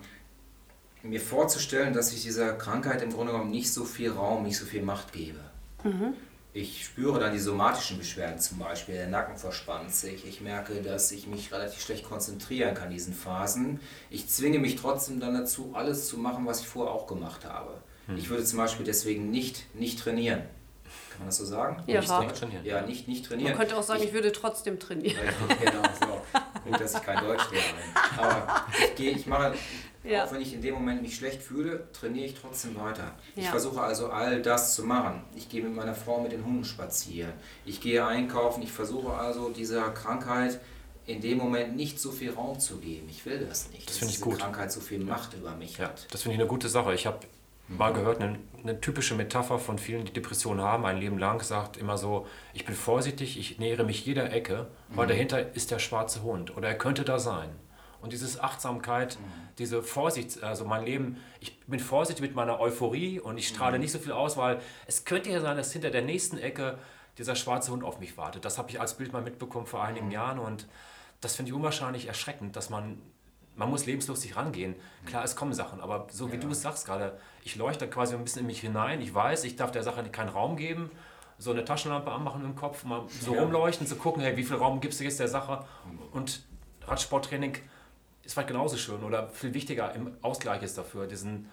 [1.03, 4.67] mir vorzustellen, dass ich dieser Krankheit im Grunde genommen nicht so viel Raum, nicht so
[4.67, 5.39] viel Macht gebe.
[5.85, 6.15] Mhm.
[6.57, 10.27] Ich spüre dann die somatischen Beschwerden zum Beispiel, der Nacken verspannt sich.
[10.27, 13.79] Ich merke, dass ich mich relativ schlecht konzentrieren kann in diesen Phasen.
[14.09, 17.75] Ich zwinge mich trotzdem dann dazu, alles zu machen, was ich vorher auch gemacht habe.
[18.07, 18.17] Hm.
[18.17, 20.45] Ich würde zum Beispiel deswegen nicht, nicht trainieren.
[21.11, 21.83] Kann man das so sagen?
[21.87, 22.65] Ja, nicht, nicht trainieren.
[22.65, 23.51] Ja, nicht, nicht trainieren.
[23.51, 25.19] Man könnte auch sagen, ich, ich würde trotzdem trainieren.
[25.63, 26.41] genau, so.
[26.71, 27.65] Gut, dass ich kein Deutsch lehre.
[28.17, 29.55] Aber ich, gehe, ich mache
[30.07, 30.25] ja.
[30.25, 33.15] Auch wenn ich in dem Moment mich schlecht fühle, trainiere ich trotzdem weiter.
[33.35, 33.43] Ja.
[33.43, 35.23] Ich versuche also all das zu machen.
[35.35, 37.33] Ich gehe mit meiner Frau mit den Hunden spazieren.
[37.65, 38.63] Ich gehe einkaufen.
[38.63, 40.61] Ich versuche also dieser Krankheit
[41.07, 43.07] in dem Moment nicht so viel Raum zu geben.
[43.09, 43.89] Ich will das nicht.
[43.89, 44.39] Das finde ich diese gut.
[44.39, 46.07] Krankheit so viel Macht über mich ja, hat.
[46.11, 46.95] Das finde ich eine gute Sache.
[46.95, 47.21] Ich habe
[47.69, 47.77] mhm.
[47.77, 51.77] mal gehört, eine, eine, typische Metapher von vielen, die Depressionen haben, ein Leben lang, sagt
[51.77, 55.11] immer so, ich bin vorsichtig, ich nähere mich jeder Ecke, weil mhm.
[55.11, 57.51] dahinter ist der schwarze Hund oder er könnte da sein.
[58.07, 63.21] Und diese Achtsamkeit, mhm diese Vorsicht, also mein Leben, ich bin vorsichtig mit meiner Euphorie
[63.21, 63.83] und ich strahle mhm.
[63.83, 66.79] nicht so viel aus, weil es könnte ja sein, dass hinter der nächsten Ecke
[67.19, 68.45] dieser schwarze Hund auf mich wartet.
[68.45, 70.13] Das habe ich als Bild mal mitbekommen vor einigen mhm.
[70.13, 70.67] Jahren und
[71.23, 73.01] das finde ich unwahrscheinlich erschreckend, dass man,
[73.55, 74.77] man muss lebenslustig rangehen.
[75.07, 76.41] Klar, es kommen Sachen, aber so wie ja.
[76.41, 79.57] du es sagst gerade, ich leuchte quasi ein bisschen in mich hinein, ich weiß, ich
[79.57, 80.91] darf der Sache keinen Raum geben,
[81.39, 83.41] so eine Taschenlampe anmachen im Kopf, mal so ja.
[83.41, 85.99] rumleuchten, zu gucken, hey, wie viel Raum gibst du jetzt der Sache mhm.
[86.13, 86.43] und
[86.87, 87.57] Radsporttraining
[88.27, 91.49] ist halt genauso schön oder viel wichtiger im Ausgleich ist dafür, diesen,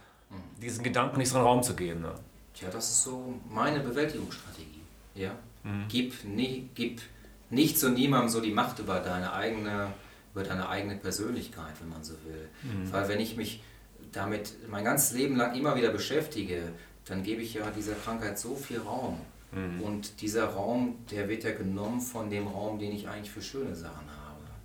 [0.61, 2.01] diesen Gedanken nicht so einen Raum zu geben.
[2.01, 2.13] Ne?
[2.53, 4.81] Tja, das ist so meine Bewältigungsstrategie.
[5.15, 5.31] Ja?
[5.63, 5.85] Mhm.
[5.87, 7.01] Gib, nie, gib
[7.49, 9.93] nichts und niemandem so die Macht über deine eigene,
[10.33, 12.49] über deine eigene Persönlichkeit, wenn man so will.
[12.63, 12.91] Mhm.
[12.91, 13.63] Weil wenn ich mich
[14.11, 16.71] damit mein ganzes Leben lang immer wieder beschäftige,
[17.05, 19.19] dann gebe ich ja dieser Krankheit so viel Raum.
[19.51, 19.81] Mhm.
[19.81, 23.75] Und dieser Raum, der wird ja genommen von dem Raum, den ich eigentlich für schöne
[23.75, 24.22] Sachen habe.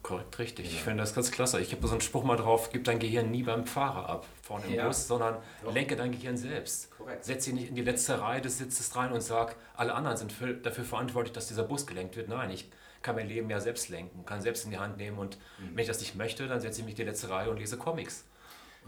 [0.08, 0.64] Korrekt, richtig.
[0.64, 0.72] Ja.
[0.72, 1.60] Ich finde das ganz klasse.
[1.60, 4.64] Ich habe so einen Spruch mal drauf, gib dein Gehirn nie beim Fahrer ab, vorne
[4.64, 4.86] im ja.
[4.86, 5.74] Bus, sondern Doch.
[5.74, 6.90] lenke dein Gehirn selbst.
[6.96, 7.26] Korrekt.
[7.26, 10.32] Setz dich nicht in die letzte Reihe des Sitzes rein und sag, alle anderen sind
[10.62, 12.30] dafür verantwortlich, dass dieser Bus gelenkt wird.
[12.30, 12.70] Nein, ich
[13.02, 15.72] kann mein Leben ja selbst lenken, kann selbst in die Hand nehmen und mhm.
[15.74, 17.76] wenn ich das nicht möchte, dann setze ich mich in die letzte Reihe und lese
[17.76, 18.24] Comics.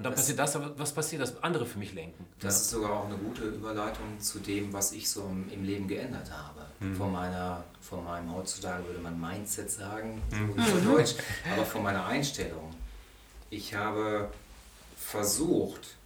[0.00, 2.24] Und dann das passiert das, was passiert, dass andere für mich lenken.
[2.38, 2.60] Das ja.
[2.62, 6.64] ist sogar auch eine gute Überleitung zu dem, was ich so im Leben geändert habe.
[6.80, 6.96] Mhm.
[6.96, 10.84] Von meiner von meinem, heutzutage würde man Mindset sagen, so mhm.
[10.94, 11.16] Deutsch,
[11.52, 12.74] aber von meiner Einstellung.
[13.50, 14.30] Ich habe
[14.96, 15.96] versucht,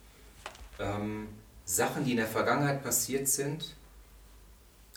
[0.80, 1.28] ähm,
[1.64, 3.76] Sachen, die in der Vergangenheit passiert sind,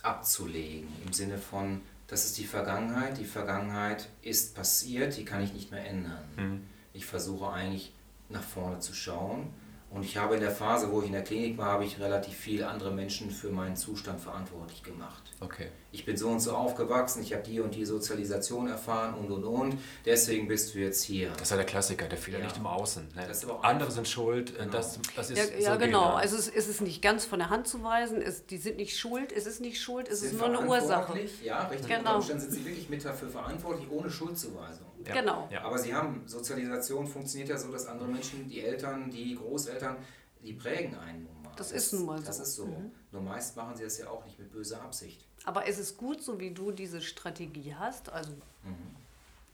[0.01, 0.89] abzulegen.
[1.05, 5.69] Im Sinne von, das ist die Vergangenheit, die Vergangenheit ist passiert, die kann ich nicht
[5.69, 6.23] mehr ändern.
[6.35, 6.63] Mhm.
[6.93, 7.93] Ich versuche eigentlich
[8.29, 9.53] nach vorne zu schauen.
[9.89, 12.35] Und ich habe in der Phase, wo ich in der Klinik war, habe ich relativ
[12.35, 15.23] viele andere Menschen für meinen Zustand verantwortlich gemacht.
[15.39, 15.69] Okay.
[15.93, 19.45] Ich bin so und so aufgewachsen, ich habe die und die Sozialisation erfahren und und
[19.45, 19.79] und.
[20.05, 21.29] Deswegen bist du jetzt hier.
[21.29, 22.45] Das ist ja der Klassiker, der Fehler ja.
[22.45, 23.07] nicht im Außen.
[23.15, 23.27] Ne?
[23.61, 24.57] Andere sind schuld.
[24.57, 24.71] Genau.
[24.71, 26.15] Das, das ist ja, ja so genau.
[26.15, 28.21] Also es, es, ist nicht ganz von der Hand zu weisen.
[28.21, 29.31] Es, die sind nicht schuld.
[29.31, 30.09] Es ist nicht schuld.
[30.09, 31.17] Es ist nur eine Ursache.
[31.43, 31.95] Ja, richtig.
[31.95, 32.17] Genau.
[32.17, 34.86] Umständen sind sie wirklich mit dafür verantwortlich, ohne Schuldzuweisung.
[35.05, 35.13] Ja.
[35.13, 35.49] Genau.
[35.63, 39.97] Aber sie haben Sozialisation funktioniert ja so, dass andere Menschen, die Eltern, die Großeltern,
[40.43, 41.51] die prägen einen nun mal.
[41.55, 42.25] Das, das ist nun mal so.
[42.25, 42.65] Das ist so.
[42.65, 42.91] Mhm.
[43.11, 45.25] Nur meist machen sie das ja auch nicht mit böser Absicht.
[45.45, 48.09] Aber es ist gut, so wie du diese Strategie hast.
[48.09, 48.95] Also mhm.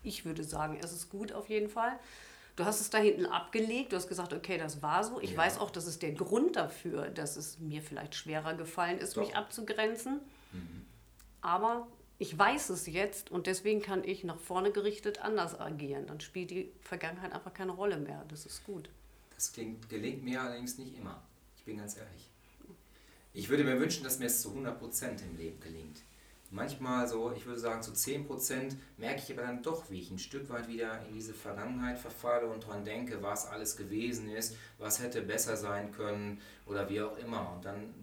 [0.02, 2.00] ich würde sagen, es ist gut auf jeden Fall.
[2.56, 5.20] Du hast es da hinten abgelegt, du hast gesagt, okay, das war so.
[5.20, 5.38] Ich ja.
[5.38, 9.24] weiß auch, das ist der Grund dafür, dass es mir vielleicht schwerer gefallen ist, Doch.
[9.24, 10.20] mich abzugrenzen.
[10.52, 10.86] Mhm.
[11.42, 11.88] Aber
[12.24, 16.08] ich weiß es jetzt und deswegen kann ich nach vorne gerichtet anders agieren.
[16.08, 18.24] Dann spielt die Vergangenheit einfach keine Rolle mehr.
[18.30, 18.88] Das ist gut.
[19.36, 21.22] Das klingt, gelingt mir allerdings nicht immer.
[21.58, 22.30] Ich bin ganz ehrlich.
[23.34, 26.00] Ich würde mir wünschen, dass mir es zu 100% im Leben gelingt.
[26.50, 30.20] Manchmal so, ich würde sagen zu 10% merke ich aber dann doch, wie ich ein
[30.20, 35.02] Stück weit wieder in diese Vergangenheit verfalle und daran denke, was alles gewesen ist, was
[35.02, 37.52] hätte besser sein können oder wie auch immer.
[37.54, 37.94] Und dann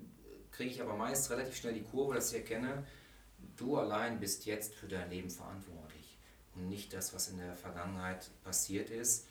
[0.52, 2.84] kriege ich aber meist relativ schnell die Kurve, dass ich erkenne,
[3.60, 6.18] du allein bist jetzt für dein Leben verantwortlich
[6.56, 9.26] und nicht das, was in der Vergangenheit passiert ist.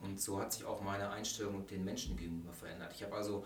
[0.00, 2.92] Und so hat sich auch meine Einstellung den Menschen gegenüber verändert.
[2.94, 3.44] Ich habe also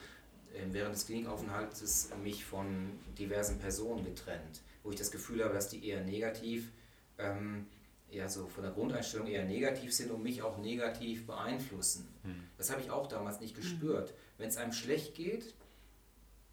[0.54, 5.68] ähm, während des Klinikaufenthalts mich von diversen Personen getrennt, wo ich das Gefühl habe, dass
[5.68, 6.70] die eher negativ,
[7.18, 7.66] ähm,
[8.10, 12.08] ja so von der Grundeinstellung eher negativ sind und mich auch negativ beeinflussen.
[12.22, 12.44] Hm.
[12.56, 14.10] Das habe ich auch damals nicht gespürt.
[14.10, 14.16] Hm.
[14.38, 15.54] Wenn es einem schlecht geht,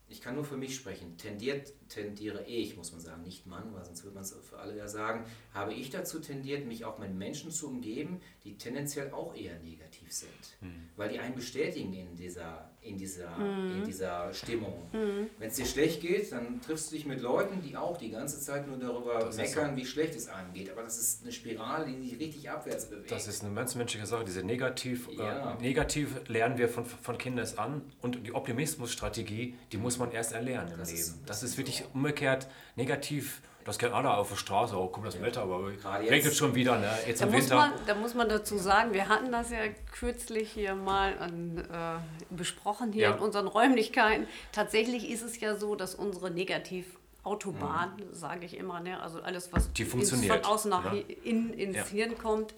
[0.07, 3.85] ich kann nur für mich sprechen, tendiert, tendiere ich, muss man sagen, nicht Mann, weil
[3.85, 7.13] sonst würde man es für alle ja sagen, habe ich dazu tendiert, mich auch mit
[7.13, 10.57] Menschen zu umgeben, die tendenziell auch eher negativ sind.
[10.59, 10.89] Hm.
[10.95, 13.77] Weil die einen bestätigen in dieser in dieser, mhm.
[13.77, 14.89] in dieser Stimmung.
[14.91, 15.29] Mhm.
[15.39, 18.39] Wenn es dir schlecht geht, dann triffst du dich mit Leuten, die auch die ganze
[18.39, 19.77] Zeit nur darüber das meckern, so.
[19.77, 20.69] wie schlecht es einem geht.
[20.69, 23.11] Aber das ist eine Spirale, die sich richtig abwärts bewegt.
[23.11, 24.25] Das ist eine ganz menschliche Sache.
[24.25, 25.53] Diese Negativ, äh, ja.
[25.53, 30.33] äh, Negativ lernen wir von, von Kindern an und die Optimismusstrategie, die muss man erst
[30.33, 31.01] erlernen im das Leben.
[31.01, 31.85] Ist, das, das ist wirklich so.
[31.93, 36.33] umgekehrt negativ das kennt alle auf der Straße, oh, kommt das Wetter, aber Gerade regnet
[36.33, 36.89] schon wieder, ne?
[37.07, 37.55] Jetzt da im Winter.
[37.55, 39.59] Man, da muss man dazu sagen, wir hatten das ja
[39.91, 43.13] kürzlich hier mal an, äh, besprochen hier ja.
[43.13, 44.27] in unseren Räumlichkeiten.
[44.51, 48.13] Tatsächlich ist es ja so, dass unsere Negativautobahn, mhm.
[48.13, 49.01] sage ich immer, ne?
[49.01, 50.99] also alles, was die funktioniert, von außen nach ne?
[51.01, 51.85] in, ins ja.
[51.85, 52.53] Hirn kommt,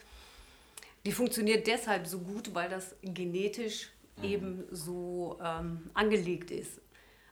[1.05, 4.23] die funktioniert deshalb so gut, weil das genetisch mhm.
[4.23, 6.81] eben so ähm, angelegt ist.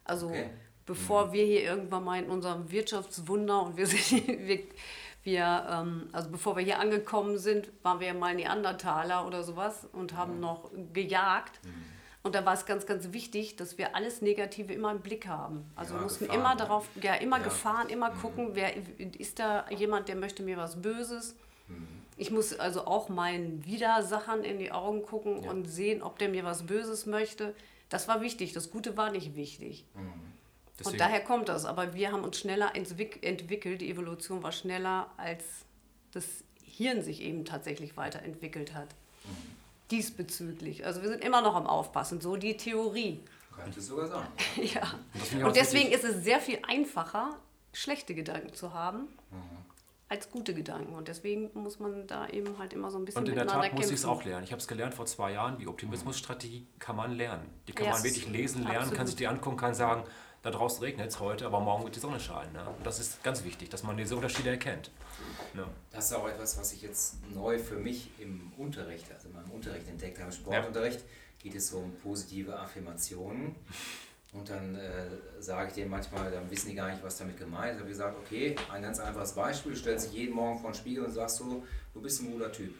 [0.05, 0.49] Also okay
[0.85, 1.33] bevor mhm.
[1.33, 4.59] wir hier irgendwann mal in unserem Wirtschaftswunder und wir sind, wir,
[5.23, 9.87] wir ähm, also bevor wir hier angekommen sind, waren wir ja mal Neandertaler oder sowas
[9.93, 10.41] und haben mhm.
[10.41, 11.59] noch gejagt.
[11.63, 11.93] Mhm.
[12.23, 15.69] Und da war es ganz, ganz wichtig, dass wir alles Negative immer im Blick haben.
[15.75, 17.43] Also ja, wir mussten gefahren, immer darauf, ja, immer ja.
[17.43, 18.21] gefahren, immer mhm.
[18.21, 18.71] gucken, wer
[19.19, 21.35] ist da jemand, der möchte mir was Böses.
[21.67, 21.87] Mhm.
[22.15, 25.51] Ich muss also auch meinen Widersachern in die Augen gucken ja.
[25.51, 27.53] und sehen, ob der mir was Böses möchte.
[27.89, 28.53] Das war wichtig.
[28.53, 29.85] Das Gute war nicht wichtig.
[29.93, 30.32] Mhm.
[30.79, 30.93] Deswegen.
[30.93, 31.65] Und daher kommt das.
[31.65, 33.81] Aber wir haben uns schneller entwickelt.
[33.81, 35.43] Die Evolution war schneller, als
[36.11, 36.25] das
[36.63, 38.89] Hirn sich eben tatsächlich weiterentwickelt hat.
[39.25, 39.29] Mhm.
[39.91, 40.85] Diesbezüglich.
[40.85, 42.21] Also wir sind immer noch am Aufpassen.
[42.21, 43.23] So die Theorie.
[43.55, 44.27] Könnte sogar sein.
[44.63, 44.99] ja.
[45.35, 47.37] Und, Und deswegen ist es sehr viel einfacher,
[47.71, 49.09] schlechte Gedanken zu haben.
[49.29, 49.63] Mhm
[50.13, 50.93] als gute Gedanken.
[50.93, 53.73] Und deswegen muss man da eben halt immer so ein bisschen Und in der Tat
[53.73, 54.43] muss ich es auch lernen.
[54.43, 55.57] Ich habe es gelernt vor zwei Jahren.
[55.57, 57.49] Die Optimismusstrategie kann man lernen.
[57.67, 57.95] Die kann yes.
[57.95, 58.97] man wirklich lesen, lernen, Absolut.
[58.97, 60.03] kann sich die angucken, kann sagen,
[60.43, 62.51] da draußen regnet es heute, aber morgen wird die Sonne scheinen.
[62.51, 62.63] Ne?
[62.77, 64.91] Und das ist ganz wichtig, dass man diese Unterschiede erkennt.
[65.53, 65.65] Ne?
[65.89, 69.51] Das ist auch etwas, was ich jetzt neu für mich im Unterricht, also in meinem
[69.51, 70.29] Unterricht entdeckt habe.
[70.29, 71.05] Im Sportunterricht ja.
[71.39, 73.55] geht es so um positive Affirmationen.
[74.33, 75.05] Und dann äh,
[75.39, 77.75] sage ich denen manchmal, dann wissen die gar nicht, was damit gemeint ist.
[77.75, 80.75] Ich habe gesagt, okay, ein ganz einfaches Beispiel, du stellst dich jeden Morgen vor den
[80.75, 81.63] Spiegel und sagst so,
[81.93, 82.73] du bist ein guter Typ.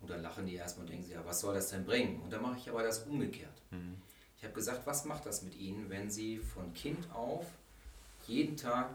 [0.00, 2.20] Und dann lachen die erstmal und denken sie, ja, was soll das denn bringen?
[2.22, 3.62] Und dann mache ich aber das umgekehrt.
[3.70, 3.96] Mhm.
[4.40, 7.44] Ich habe gesagt, was macht das mit Ihnen, wenn Sie von Kind auf
[8.26, 8.88] jeden Tag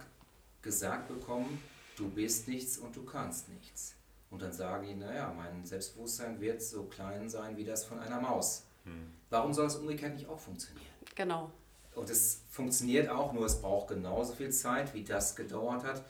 [0.63, 1.61] gesagt bekommen,
[1.95, 3.93] du bist nichts und du kannst nichts.
[4.31, 8.19] Und dann sagen die, naja, mein Selbstbewusstsein wird so klein sein wie das von einer
[8.19, 8.63] Maus.
[8.85, 9.11] Hm.
[9.29, 10.87] Warum soll es umgekehrt nicht auch funktionieren?
[11.13, 11.51] Genau.
[11.93, 16.03] Und es funktioniert auch, nur es braucht genauso viel Zeit, wie das gedauert hat,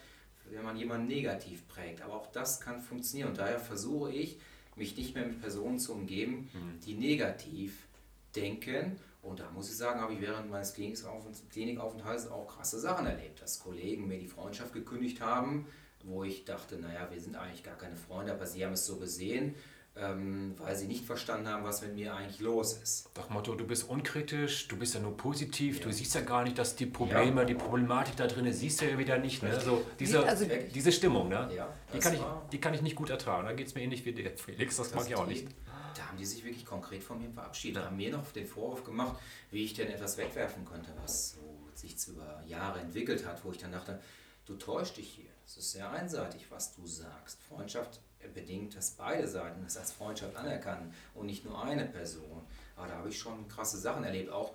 [0.50, 2.02] wenn man jemanden negativ prägt.
[2.02, 3.32] Aber auch das kann funktionieren.
[3.32, 4.40] Und daher versuche ich,
[4.78, 6.80] mich nicht mehr mit Personen zu umgeben, hm.
[6.86, 7.86] die negativ
[8.34, 13.41] denken und da muss ich sagen, habe ich während meines Klinikaufenthalts auch krasse Sachen erlebt,
[13.41, 15.67] dass Kollegen mir die Freundschaft gekündigt haben,
[16.03, 18.97] wo ich dachte, naja, wir sind eigentlich gar keine Freunde, aber sie haben es so
[18.97, 19.55] gesehen,
[19.95, 23.09] ähm, weil sie nicht verstanden haben, was mit mir eigentlich los ist.
[23.17, 25.86] Nach Motto, du bist unkritisch, du bist ja nur positiv, ja.
[25.86, 27.45] du siehst ja gar nicht, dass die Probleme, ja.
[27.45, 29.41] die Problematik da drin siehst du ja wieder nicht.
[29.41, 29.59] Ne?
[29.59, 31.49] So, diese, also, diese Stimmung, ne?
[31.55, 32.21] Ja, die, kann ich,
[32.51, 33.47] die kann ich nicht gut ertragen.
[33.47, 35.47] Da geht es mir ähnlich wie dir, Felix, das, das mag ich auch nicht
[35.98, 39.18] da haben die sich wirklich konkret von mir verabschiedet, haben mir noch den Vorwurf gemacht,
[39.52, 43.58] wie ich denn etwas wegwerfen könnte, was so sich über Jahre entwickelt hat, wo ich
[43.58, 44.02] dann dachte,
[44.46, 45.30] du täuschst dich hier.
[45.43, 47.39] Das ist sehr einseitig, was du sagst.
[47.43, 48.00] Freundschaft
[48.34, 52.41] bedingt, dass beide Seiten das als Freundschaft anerkennen und nicht nur eine Person.
[52.76, 54.54] Aber da habe ich schon krasse Sachen erlebt, auch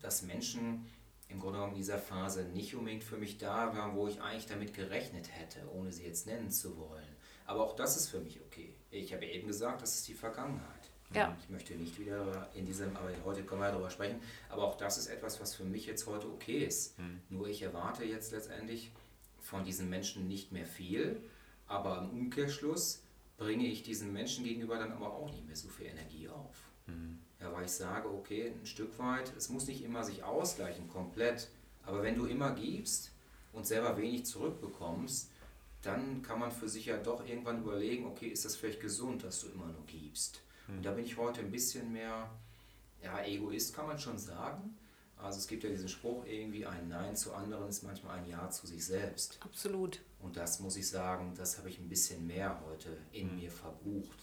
[0.00, 0.86] dass Menschen
[1.28, 4.46] im Grunde genommen in dieser Phase nicht unbedingt für mich da waren, wo ich eigentlich
[4.46, 7.16] damit gerechnet hätte, ohne sie jetzt nennen zu wollen.
[7.46, 8.74] Aber auch das ist für mich okay.
[8.90, 10.81] Ich habe eben gesagt, das ist die Vergangenheit.
[11.14, 11.36] Ja.
[11.40, 14.76] Ich möchte nicht wieder in diesem, aber heute können wir ja darüber sprechen, aber auch
[14.76, 16.98] das ist etwas, was für mich jetzt heute okay ist.
[16.98, 17.20] Mhm.
[17.28, 18.92] Nur ich erwarte jetzt letztendlich
[19.40, 21.20] von diesen Menschen nicht mehr viel,
[21.66, 23.02] aber im Umkehrschluss
[23.36, 26.56] bringe ich diesen Menschen gegenüber dann aber auch nicht mehr so viel Energie auf.
[26.86, 27.18] Mhm.
[27.40, 31.48] Ja, weil ich sage, okay, ein Stück weit, es muss nicht immer sich ausgleichen, komplett,
[31.82, 33.10] aber wenn du immer gibst
[33.52, 35.30] und selber wenig zurückbekommst,
[35.82, 39.40] dann kann man für sich ja doch irgendwann überlegen, okay, ist das vielleicht gesund, dass
[39.40, 40.41] du immer nur gibst?
[40.68, 40.82] Und hm.
[40.82, 42.30] da bin ich heute ein bisschen mehr,
[43.02, 44.76] ja, Egoist kann man schon sagen.
[45.16, 48.50] Also es gibt ja diesen Spruch, irgendwie ein Nein zu anderen ist manchmal ein Ja
[48.50, 49.38] zu sich selbst.
[49.40, 50.00] Absolut.
[50.20, 53.36] Und das muss ich sagen, das habe ich ein bisschen mehr heute in hm.
[53.36, 54.18] mir verbucht.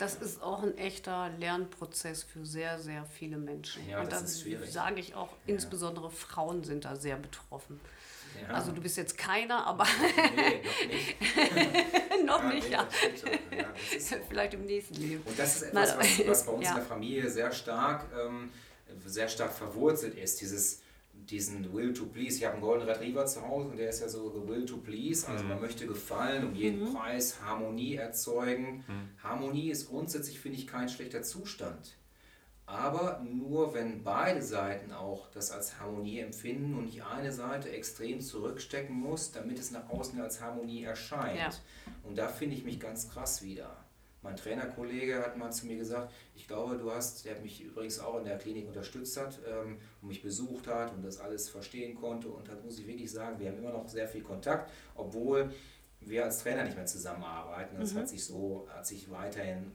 [0.00, 3.86] Das ist auch ein echter Lernprozess für sehr, sehr viele Menschen.
[3.86, 4.72] Ja, Und das, das ist schwierig.
[4.72, 5.54] sage ich auch, ja.
[5.54, 7.78] insbesondere Frauen sind da sehr betroffen.
[8.40, 8.54] Ja.
[8.54, 9.84] Also du bist jetzt keiner, aber
[10.36, 12.24] nee, noch nicht.
[12.26, 12.88] noch ja, nicht, ja.
[13.56, 14.16] ja so.
[14.28, 15.22] Vielleicht im nächsten Leben.
[15.24, 18.50] Und das ist etwas, was, was bei uns in der Familie sehr stark, ähm,
[19.06, 20.40] sehr stark verwurzelt ist.
[20.40, 22.38] Dieses, diesen Will to Please.
[22.38, 24.78] Ich habe einen Golden Retriever zu Hause und der ist ja so the Will to
[24.78, 25.26] Please.
[25.28, 25.50] Also mhm.
[25.50, 26.94] man möchte gefallen, um jeden mhm.
[26.94, 28.84] Preis Harmonie erzeugen.
[28.86, 29.22] Mhm.
[29.22, 31.96] Harmonie ist grundsätzlich, finde ich, kein schlechter Zustand.
[32.70, 38.20] Aber nur wenn beide Seiten auch das als Harmonie empfinden und nicht eine Seite extrem
[38.20, 41.38] zurückstecken muss, damit es nach außen als Harmonie erscheint.
[41.38, 41.50] Ja.
[42.04, 43.76] Und da finde ich mich ganz krass wieder.
[44.22, 48.18] Mein Trainerkollege hat mal zu mir gesagt, ich glaube, du hast, der mich übrigens auch
[48.18, 52.28] in der Klinik unterstützt hat ähm, und mich besucht hat und das alles verstehen konnte
[52.28, 55.52] und hat, muss ich wirklich sagen, wir haben immer noch sehr viel Kontakt, obwohl
[56.00, 57.76] wir als Trainer nicht mehr zusammenarbeiten.
[57.80, 57.98] Das mhm.
[57.98, 59.72] hat sich so, hat sich weiterhin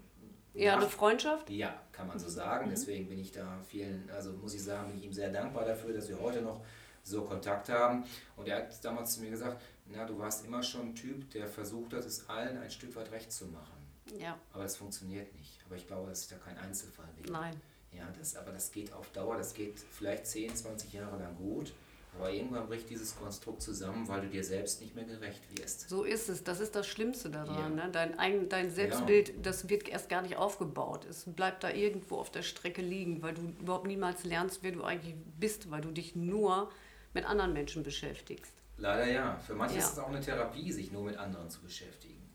[0.55, 1.49] ja, eine Freundschaft?
[1.49, 2.67] Ja, kann man so sagen.
[2.67, 2.71] Mhm.
[2.71, 5.93] Deswegen bin ich da vielen, also muss ich sagen, bin ich ihm sehr dankbar dafür,
[5.93, 6.61] dass wir heute noch
[7.03, 8.03] so Kontakt haben.
[8.35, 11.47] Und er hat damals zu mir gesagt, na, du warst immer schon ein Typ, der
[11.47, 13.85] versucht hat, es allen ein Stück weit recht zu machen.
[14.19, 14.37] Ja.
[14.53, 15.59] Aber das funktioniert nicht.
[15.65, 17.31] Aber ich glaube, dass ich da kein Einzelfall bin.
[17.31, 17.55] Nein.
[17.91, 21.73] Ja, das, aber das geht auf Dauer, das geht vielleicht 10, 20 Jahre lang gut.
[22.17, 25.89] Aber irgendwann bricht dieses Konstrukt zusammen, weil du dir selbst nicht mehr gerecht wirst.
[25.89, 26.43] So ist es.
[26.43, 27.77] Das ist das Schlimmste daran.
[27.77, 27.85] Ja.
[27.85, 27.91] Ne?
[27.91, 29.35] Dein, eigen, dein Selbstbild, ja.
[29.41, 31.05] das wird erst gar nicht aufgebaut.
[31.09, 34.83] Es bleibt da irgendwo auf der Strecke liegen, weil du überhaupt niemals lernst, wer du
[34.83, 36.71] eigentlich bist, weil du dich nur
[37.13, 38.53] mit anderen Menschen beschäftigst.
[38.77, 39.37] Leider ja.
[39.45, 39.81] Für manche ja.
[39.81, 42.29] ist es auch eine Therapie, sich nur mit anderen zu beschäftigen.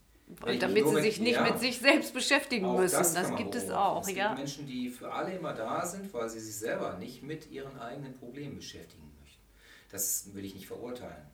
[0.58, 2.98] damit sie sich nicht ja, mit sich selbst beschäftigen müssen.
[2.98, 4.02] Das, das gibt es auch.
[4.02, 4.34] Es gibt ja.
[4.34, 8.14] Menschen, die für alle immer da sind, weil sie sich selber nicht mit ihren eigenen
[8.18, 9.09] Problemen beschäftigen
[9.90, 11.26] das will ich nicht verurteilen.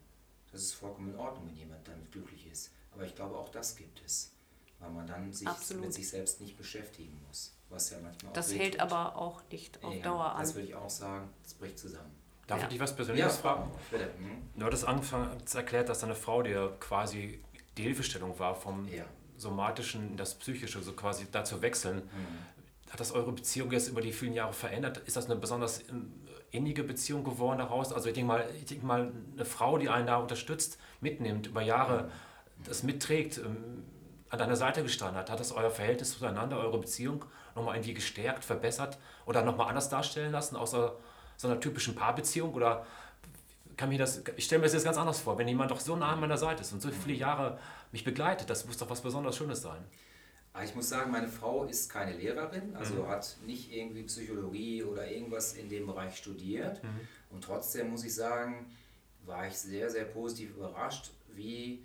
[0.53, 2.73] Das ist vollkommen in Ordnung, wenn jemand damit glücklich ist.
[2.93, 4.33] Aber ich glaube, auch das gibt es,
[4.79, 5.85] weil man dann sich Absolut.
[5.85, 7.53] mit sich selbst nicht beschäftigen muss.
[7.69, 8.81] Was ja manchmal das hält tut.
[8.81, 10.41] aber auch nicht auf ja, Dauer an.
[10.41, 12.15] Das würde ich auch sagen, das bricht zusammen.
[12.47, 12.65] Darf ja.
[12.65, 13.73] ich dich was Persönliches ja, fragen?
[13.91, 14.09] Bitte.
[14.19, 14.59] Mhm.
[14.59, 17.43] Du hattest angefangen erklärt, dass deine Frau dir quasi
[17.77, 19.05] die Hilfestellung war, vom ja.
[19.37, 21.97] somatischen in das psychische, so quasi da zu wechseln.
[21.97, 22.91] Mhm.
[22.91, 24.99] Hat das eure Beziehung jetzt über die vielen Jahre verändert?
[24.99, 25.83] Ist das eine besonders
[26.57, 27.93] innige Beziehung geworden daraus.
[27.93, 31.63] Also ich denke mal, ich denke mal, eine Frau, die einen da unterstützt, mitnimmt, über
[31.63, 32.11] Jahre
[32.65, 33.85] das mitträgt, ähm,
[34.29, 38.45] an deiner Seite gestanden hat, hat das euer Verhältnis zueinander, eure Beziehung nochmal irgendwie gestärkt,
[38.45, 40.97] verbessert oder nochmal anders darstellen lassen, außer
[41.37, 42.53] so einer typischen Paarbeziehung?
[42.55, 42.87] Oder
[43.77, 45.97] kann mir das, ich stelle mir das jetzt ganz anders vor, wenn jemand doch so
[45.97, 47.59] nah an meiner Seite ist und so viele Jahre
[47.93, 49.85] mich begleitet, das muss doch was besonders Schönes sein.
[50.57, 53.09] Ah, ich muss sagen, meine Frau ist keine Lehrerin, also mhm.
[53.09, 56.83] hat nicht irgendwie Psychologie oder irgendwas in dem Bereich studiert.
[56.83, 57.01] Mhm.
[57.31, 58.73] Und trotzdem muss ich sagen,
[59.27, 61.85] war ich sehr, sehr positiv überrascht, wie,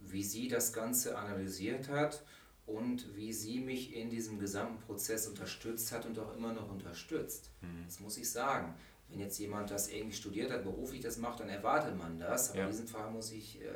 [0.00, 2.24] wie sie das Ganze analysiert hat
[2.66, 7.50] und wie sie mich in diesem gesamten Prozess unterstützt hat und auch immer noch unterstützt.
[7.60, 7.84] Mhm.
[7.86, 8.74] Das muss ich sagen.
[9.10, 12.50] Wenn jetzt jemand das irgendwie studiert hat, beruflich das macht, dann erwartet man das.
[12.50, 12.64] Aber ja.
[12.64, 13.66] in diesem Fall muss ich äh,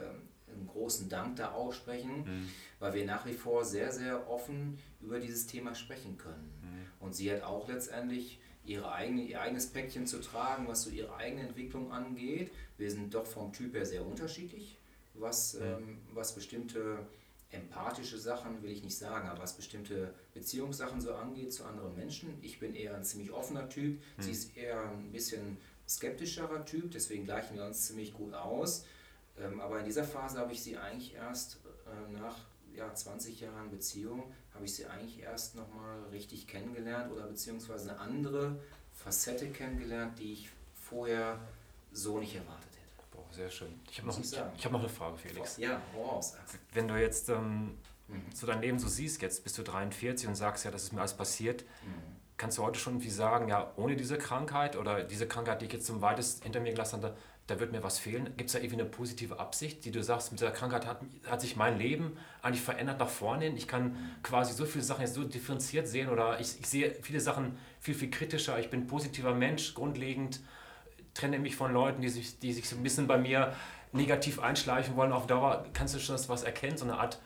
[0.66, 2.48] großen Dank da aussprechen, mhm.
[2.78, 6.50] weil wir nach wie vor sehr, sehr offen über dieses Thema sprechen können.
[6.62, 7.06] Mhm.
[7.06, 11.14] Und sie hat auch letztendlich ihre eigene, ihr eigenes Päckchen zu tragen, was so ihre
[11.16, 12.52] eigene Entwicklung angeht.
[12.78, 14.78] Wir sind doch vom Typ her sehr unterschiedlich,
[15.14, 15.60] was, mhm.
[15.62, 17.06] ähm, was bestimmte
[17.52, 22.30] empathische Sachen will ich nicht sagen, aber was bestimmte Beziehungssachen so angeht zu anderen Menschen.
[22.40, 24.32] Ich bin eher ein ziemlich offener Typ, sie mhm.
[24.32, 28.84] ist eher ein bisschen skeptischerer Typ, deswegen gleichen wir uns ziemlich gut aus.
[29.38, 32.36] Ähm, aber in dieser Phase habe ich sie eigentlich erst äh, nach
[32.74, 38.00] ja, 20 Jahren Beziehung, habe ich sie eigentlich erst nochmal richtig kennengelernt oder beziehungsweise eine
[38.00, 38.58] andere
[38.92, 41.38] Facette kennengelernt, die ich vorher
[41.92, 43.06] so nicht erwartet hätte.
[43.10, 43.80] Boah, sehr schön.
[43.90, 45.56] Ich habe noch, ich, ich hab noch eine Frage, Felix.
[45.58, 46.34] Ja, voraus.
[46.72, 47.78] Wenn du jetzt ähm,
[48.08, 48.22] mhm.
[48.34, 51.00] so dein Leben so siehst, jetzt bist du 43 und sagst ja, das ist mir
[51.00, 52.16] alles passiert, mhm.
[52.36, 55.72] kannst du heute schon wie sagen, ja, ohne diese Krankheit oder diese Krankheit, die ich
[55.72, 57.16] jetzt zum weitest hinter mir gelassen habe,
[57.52, 58.24] da wird mir was fehlen.
[58.38, 61.42] Gibt es da irgendwie eine positive Absicht, die du sagst, mit dieser Krankheit hat, hat
[61.42, 63.58] sich mein Leben eigentlich verändert nach vorne hin?
[63.58, 67.20] Ich kann quasi so viele Sachen jetzt so differenziert sehen oder ich, ich sehe viele
[67.20, 68.58] Sachen viel, viel kritischer.
[68.58, 70.40] Ich bin positiver Mensch, grundlegend,
[71.12, 73.54] trenne mich von Leuten, die sich, die sich so ein bisschen bei mir
[73.92, 75.66] negativ einschleichen wollen auf Dauer.
[75.74, 77.20] Kannst du schon was erkennen, so eine Art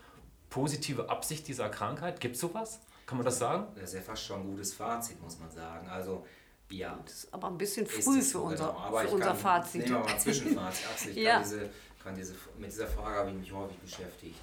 [0.50, 2.20] positive Absicht dieser Krankheit?
[2.20, 2.80] Gibt es sowas?
[3.06, 3.68] Kann man das sagen?
[3.76, 5.88] Das ist ja fast schon ein gutes Fazit, muss man sagen.
[5.88, 6.26] Also
[6.70, 6.98] ja.
[7.04, 8.98] Das ist aber ein bisschen früh für unser, genau.
[8.98, 9.82] für unser kann, Fazit.
[9.82, 10.86] Nehmen wir mal ein Zwischenfazit.
[10.90, 11.32] Axel, ich ja.
[11.34, 11.70] kann diese,
[12.02, 14.38] kann diese, mit dieser Frage habe ich mich häufig beschäftigt.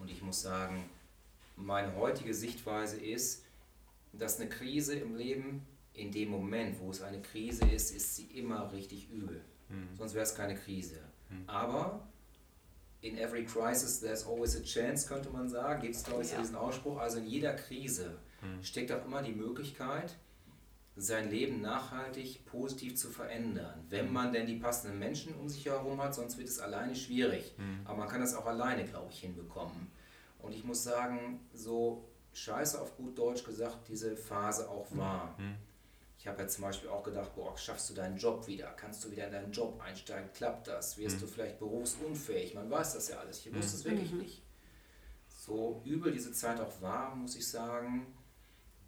[0.00, 0.88] Und ich muss sagen,
[1.56, 3.44] meine heutige Sichtweise ist,
[4.12, 8.26] dass eine Krise im Leben, in dem Moment, wo es eine Krise ist, ist sie
[8.26, 9.40] immer richtig übel.
[9.68, 9.96] Mhm.
[9.96, 11.00] Sonst wäre es keine Krise.
[11.28, 11.48] Mhm.
[11.48, 12.08] Aber
[13.00, 15.82] in every crisis there's always a chance, könnte man sagen.
[15.82, 16.40] Gibt es, glaube ich, ja.
[16.40, 16.98] diesen Ausspruch.
[16.98, 18.62] Also in jeder Krise mhm.
[18.62, 20.16] steckt auch immer die Möglichkeit,
[20.98, 24.12] sein Leben nachhaltig positiv zu verändern, wenn mhm.
[24.12, 27.54] man denn die passenden Menschen um sich herum hat, sonst wird es alleine schwierig.
[27.56, 27.80] Mhm.
[27.84, 29.90] Aber man kann das auch alleine, glaube ich, hinbekommen.
[30.40, 34.98] Und ich muss sagen, so scheiße auf gut Deutsch gesagt, diese Phase auch mhm.
[34.98, 35.36] war.
[35.38, 35.56] Mhm.
[36.18, 38.66] Ich habe ja zum Beispiel auch gedacht, boah, schaffst du deinen Job wieder?
[38.76, 40.30] Kannst du wieder in deinen Job einsteigen?
[40.34, 40.98] Klappt das?
[40.98, 41.20] Wirst mhm.
[41.20, 42.54] du vielleicht berufsunfähig?
[42.54, 43.46] Man weiß das ja alles.
[43.46, 43.90] Ich wusste es mhm.
[43.90, 44.42] wirklich nicht.
[45.28, 48.06] So übel diese Zeit auch war, muss ich sagen,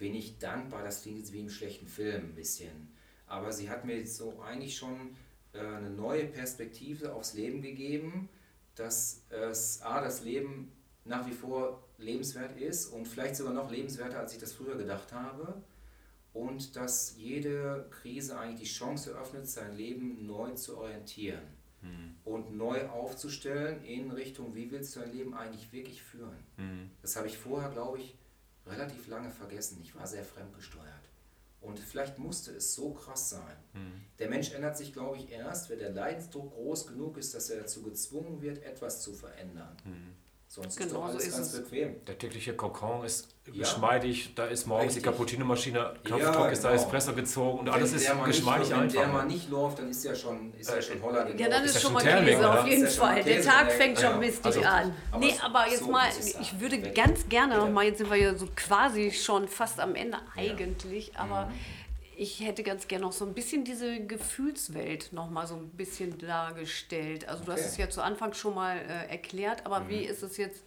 [0.00, 0.82] bin ich dankbar.
[0.82, 2.88] Das klingt jetzt wie im schlechten Film ein bisschen.
[3.26, 5.14] Aber sie hat mir jetzt so eigentlich schon
[5.52, 8.28] äh, eine neue Perspektive aufs Leben gegeben,
[8.74, 10.72] dass es A, das Leben
[11.04, 15.12] nach wie vor lebenswert ist und vielleicht sogar noch lebenswerter, als ich das früher gedacht
[15.12, 15.62] habe.
[16.32, 21.42] Und dass jede Krise eigentlich die Chance eröffnet, sein Leben neu zu orientieren
[21.82, 22.14] hm.
[22.24, 26.38] und neu aufzustellen in Richtung, wie willst du dein Leben eigentlich wirklich führen.
[26.56, 26.90] Hm.
[27.02, 28.16] Das habe ich vorher, glaube ich,
[28.70, 29.78] relativ lange vergessen.
[29.82, 31.10] Ich war sehr fremdgesteuert.
[31.60, 33.56] Und vielleicht musste es so krass sein.
[33.72, 34.00] Hm.
[34.18, 37.60] Der Mensch ändert sich, glaube ich, erst, wenn der Leidensdruck groß genug ist, dass er
[37.60, 39.76] dazu gezwungen wird, etwas zu verändern.
[39.84, 40.14] Hm.
[40.52, 41.62] Sonst genau ist doch alles so ganz es.
[41.62, 42.04] bequem.
[42.06, 43.52] Der tägliche Kokon ist ja.
[43.52, 45.04] geschmeidig, da ist morgens Richtig.
[45.04, 46.82] die Cappuccino-Maschine, Knopfdruck ja, ist da genau.
[46.82, 48.94] Espresso gezogen und wenn alles ist geschmeidig nicht, einfach.
[48.94, 51.62] Wenn der mal nicht läuft, dann ist ja schon, ist ja schon Holler Ja, dann
[51.62, 53.22] ist, ist schon mal Käse, auf jeden Fall.
[53.22, 54.92] Der Tag fängt schon mistig also, an.
[55.12, 56.08] Aber nee, aber jetzt so mal,
[56.40, 59.94] ich würde ganz gerne noch mal, jetzt sind wir ja so quasi schon fast am
[59.94, 61.46] Ende eigentlich, aber...
[61.46, 61.79] Mhm
[62.20, 66.18] ich hätte ganz gerne noch so ein bisschen diese Gefühlswelt noch mal so ein bisschen
[66.18, 67.26] dargestellt.
[67.26, 67.62] Also du okay.
[67.62, 69.88] hast es ja zu Anfang schon mal äh, erklärt, aber mhm.
[69.88, 70.62] wie ist es jetzt,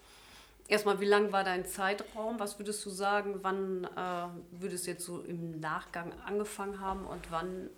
[0.67, 2.39] erstmal, wie lang war dein Zeitraum?
[2.39, 7.29] Was würdest du sagen, wann äh, würdest du jetzt so im Nachgang angefangen haben und
[7.29, 7.69] wann,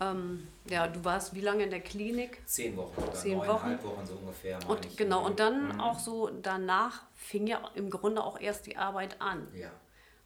[0.00, 2.42] ähm, ja, du warst wie lange in der Klinik?
[2.46, 3.78] Zehn Wochen oder Zehn Wochen.
[3.80, 4.58] Wochen so ungefähr.
[4.66, 5.80] Und, genau, und dann mhm.
[5.80, 9.46] auch so danach fing ja im Grunde auch erst die Arbeit an.
[9.54, 9.70] Ja.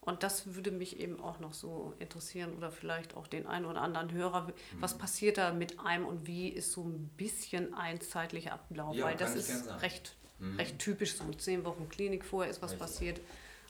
[0.05, 3.83] Und das würde mich eben auch noch so interessieren oder vielleicht auch den einen oder
[3.83, 4.53] anderen Hörer.
[4.81, 4.99] Was mhm.
[4.99, 8.97] passiert da mit einem und wie ist so ein bisschen ein zeitlicher Ablauf?
[8.97, 10.57] Ja, Weil das ist recht, mhm.
[10.57, 11.25] recht typisch so.
[11.35, 12.87] Zehn Wochen Klinik vorher ist was Richtig.
[12.87, 13.21] passiert.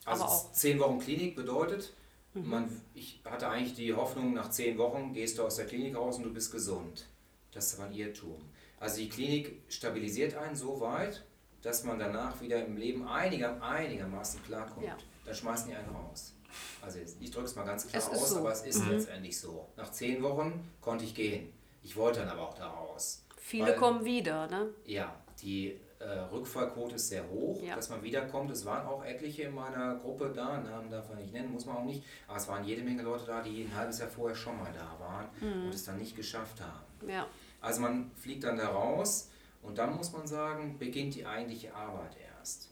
[0.07, 1.93] Also aber auch zehn Wochen Klinik bedeutet,
[2.33, 2.49] mhm.
[2.49, 6.17] man, ich hatte eigentlich die Hoffnung, nach zehn Wochen gehst du aus der Klinik raus
[6.17, 7.05] und du bist gesund.
[7.53, 8.41] Das aber ein Irrtum.
[8.81, 11.25] Also die Klinik stabilisiert einen so weit,
[11.61, 14.87] dass man danach wieder im Leben einiger, einigermaßen klarkommt.
[14.87, 16.35] Ja dann schmeißen die einen raus.
[16.81, 18.39] Also jetzt, ich drücke es mal ganz klar aus, so.
[18.39, 18.91] aber es ist mhm.
[18.91, 19.69] letztendlich so.
[19.77, 21.53] Nach zehn Wochen konnte ich gehen.
[21.83, 23.25] Ich wollte dann aber auch da raus.
[23.37, 24.71] Viele weil, kommen wieder, ne?
[24.85, 27.75] Ja, die äh, Rückfallquote ist sehr hoch, ja.
[27.75, 28.51] dass man wiederkommt.
[28.51, 31.77] Es waren auch etliche in meiner Gruppe da, Namen darf man nicht nennen, muss man
[31.77, 32.05] auch nicht.
[32.29, 34.97] Aber es waren jede Menge Leute da, die ein halbes Jahr vorher schon mal da
[34.99, 35.67] waren mhm.
[35.67, 37.09] und es dann nicht geschafft haben.
[37.09, 37.27] Ja.
[37.61, 39.31] Also man fliegt dann da raus
[39.63, 42.71] und dann muss man sagen, beginnt die eigentliche Arbeit erst.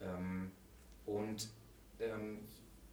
[0.00, 0.50] Ähm,
[1.06, 1.48] und
[2.12, 2.38] ähm,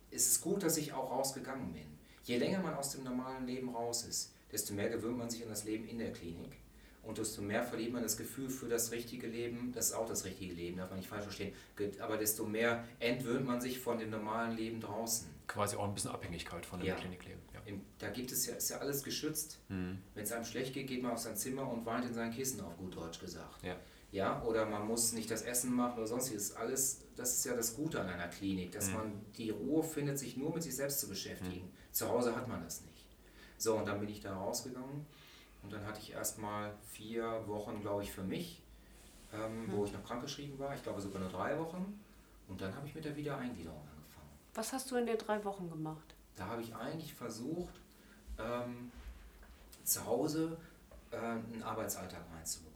[0.10, 1.98] ist es gut, dass ich auch rausgegangen bin.
[2.24, 5.50] Je länger man aus dem normalen Leben raus ist, desto mehr gewöhnt man sich an
[5.50, 6.58] das Leben in der Klinik.
[7.04, 10.24] Und desto mehr verliert man das Gefühl für das richtige Leben, das ist auch das
[10.24, 11.54] richtige Leben, darf man nicht falsch verstehen,
[12.00, 15.28] aber desto mehr entwöhnt man sich von dem normalen Leben draußen.
[15.48, 16.96] Quasi auch ein bisschen Abhängigkeit von dem ja.
[16.96, 17.42] Klinikleben.
[17.54, 17.62] Ja.
[17.98, 19.60] da gibt es ja, ist ja alles geschützt.
[19.70, 19.98] Mhm.
[20.14, 22.62] Wenn es einem schlecht geht, geht man auf sein Zimmer und weint in sein Kissen,
[22.62, 23.64] auf gut Deutsch gesagt.
[23.64, 23.76] Ja.
[24.12, 26.56] Ja, oder man muss nicht das Essen machen oder sonstiges.
[26.56, 28.94] Alles, das ist ja das Gute an einer Klinik, dass mhm.
[28.94, 31.66] man die Ruhe findet, sich nur mit sich selbst zu beschäftigen.
[31.66, 31.94] Mhm.
[31.94, 33.06] Zu Hause hat man das nicht.
[33.58, 35.06] So, und dann bin ich da rausgegangen
[35.64, 38.62] und dann hatte ich erstmal vier Wochen, glaube ich, für mich,
[39.34, 39.72] ähm, mhm.
[39.72, 40.76] wo ich noch krankgeschrieben war.
[40.76, 42.00] Ich glaube sogar nur drei Wochen.
[42.48, 44.30] Und dann habe ich mit der Wiedereingliederung angefangen.
[44.56, 46.16] Was hast du in den drei Wochen gemacht?
[46.36, 47.74] Da habe ich eigentlich versucht,
[48.38, 48.92] ähm,
[49.86, 50.58] zu Hause
[51.12, 52.71] äh, einen Arbeitsalltag reinzubekommen.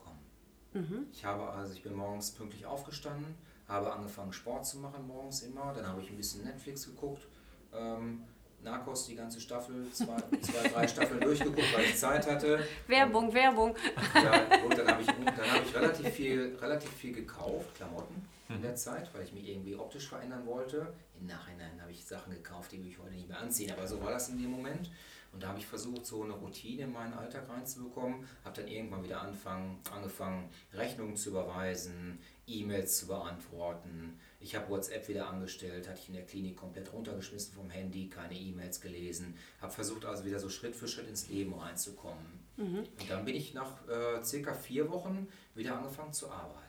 [0.75, 1.07] Mhm.
[1.11, 3.33] Ich habe also, ich bin morgens pünktlich aufgestanden,
[3.67, 7.27] habe angefangen Sport zu machen morgens immer, dann habe ich ein bisschen Netflix geguckt,
[7.73, 8.23] ähm,
[8.61, 12.59] Narcos, die ganze Staffel, zwei, zwei drei Staffeln durchgeguckt, weil ich Zeit hatte.
[12.87, 13.75] Werbung, und, Werbung.
[14.15, 18.71] Ja, und dann habe ich, hab ich relativ, viel, relativ viel gekauft, Klamotten in der
[18.71, 18.77] mhm.
[18.77, 20.93] Zeit, weil ich mich irgendwie optisch verändern wollte.
[21.19, 24.11] Im Nachhinein habe ich Sachen gekauft, die ich heute nicht mehr anziehen, aber so war
[24.11, 24.91] das in dem Moment.
[25.35, 29.03] Und da habe ich versucht, so eine Routine in meinen Alltag reinzubekommen, habe dann irgendwann
[29.03, 34.17] wieder anfangen, angefangen, Rechnungen zu überweisen, E-Mails zu beantworten.
[34.39, 38.33] Ich habe WhatsApp wieder angestellt, hatte ich in der Klinik komplett runtergeschmissen vom Handy, keine
[38.33, 42.39] E-Mails gelesen, habe versucht also wieder so Schritt für Schritt ins Leben reinzukommen.
[42.55, 42.77] Mhm.
[42.77, 46.61] Und dann bin ich nach äh, circa vier Wochen wieder angefangen zu arbeiten.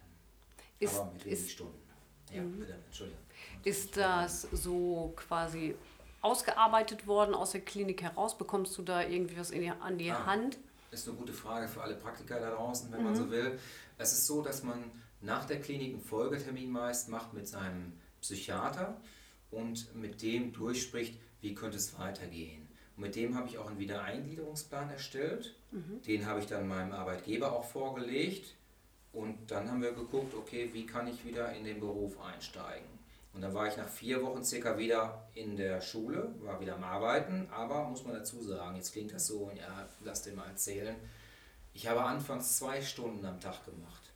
[0.81, 1.89] Ist, Aber mit wenig Stunden.
[2.35, 2.59] Ja, mhm.
[2.59, 3.23] bitte, Entschuldigung.
[3.63, 5.77] Ist das so quasi
[6.23, 8.37] ausgearbeitet worden aus der Klinik heraus?
[8.37, 10.59] Bekommst du da irgendwie was die, an die ah, Hand?
[10.91, 13.05] Ist eine gute Frage für alle Praktiker da draußen, wenn mhm.
[13.05, 13.59] man so will.
[13.99, 14.91] Es ist so, dass man
[15.21, 18.97] nach der Klinik einen Folgetermin meist macht mit seinem Psychiater
[19.51, 22.69] und mit dem durchspricht, wie könnte es weitergehen.
[22.97, 25.55] Und mit dem habe ich auch einen Wiedereingliederungsplan erstellt.
[25.71, 26.03] Mhm.
[26.03, 28.55] Den habe ich dann meinem Arbeitgeber auch vorgelegt.
[29.13, 32.96] Und dann haben wir geguckt, okay, wie kann ich wieder in den Beruf einsteigen.
[33.37, 36.85] Und dann war ich nach vier Wochen circa wieder in der Schule, war wieder am
[36.85, 40.97] Arbeiten, aber muss man dazu sagen, jetzt klingt das so, ja, lass dir mal erzählen.
[41.75, 44.11] Ich habe anfangs zwei Stunden am Tag gemacht.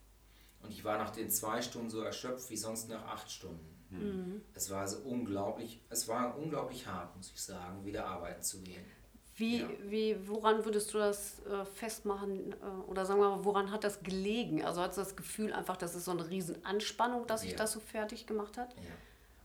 [0.63, 3.85] Und ich war nach den zwei Stunden so erschöpft wie sonst nach acht Stunden.
[3.91, 4.41] Mhm.
[4.55, 8.87] Es war also unglaublich, es war unglaublich hart, muss ich sagen, wieder arbeiten zu gehen.
[9.35, 9.69] Wie, ja.
[9.83, 12.57] wie, woran würdest du das äh, festmachen äh,
[12.89, 14.65] oder sagen wir mal, woran hat das gelegen?
[14.65, 17.81] Also hast du das Gefühl einfach, das ist so eine Riesenanspannung, dass sich das so
[17.81, 18.75] fertig gemacht hat?
[18.77, 18.91] Ja.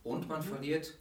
[0.05, 0.45] Und man mhm.
[0.45, 0.93] verliert,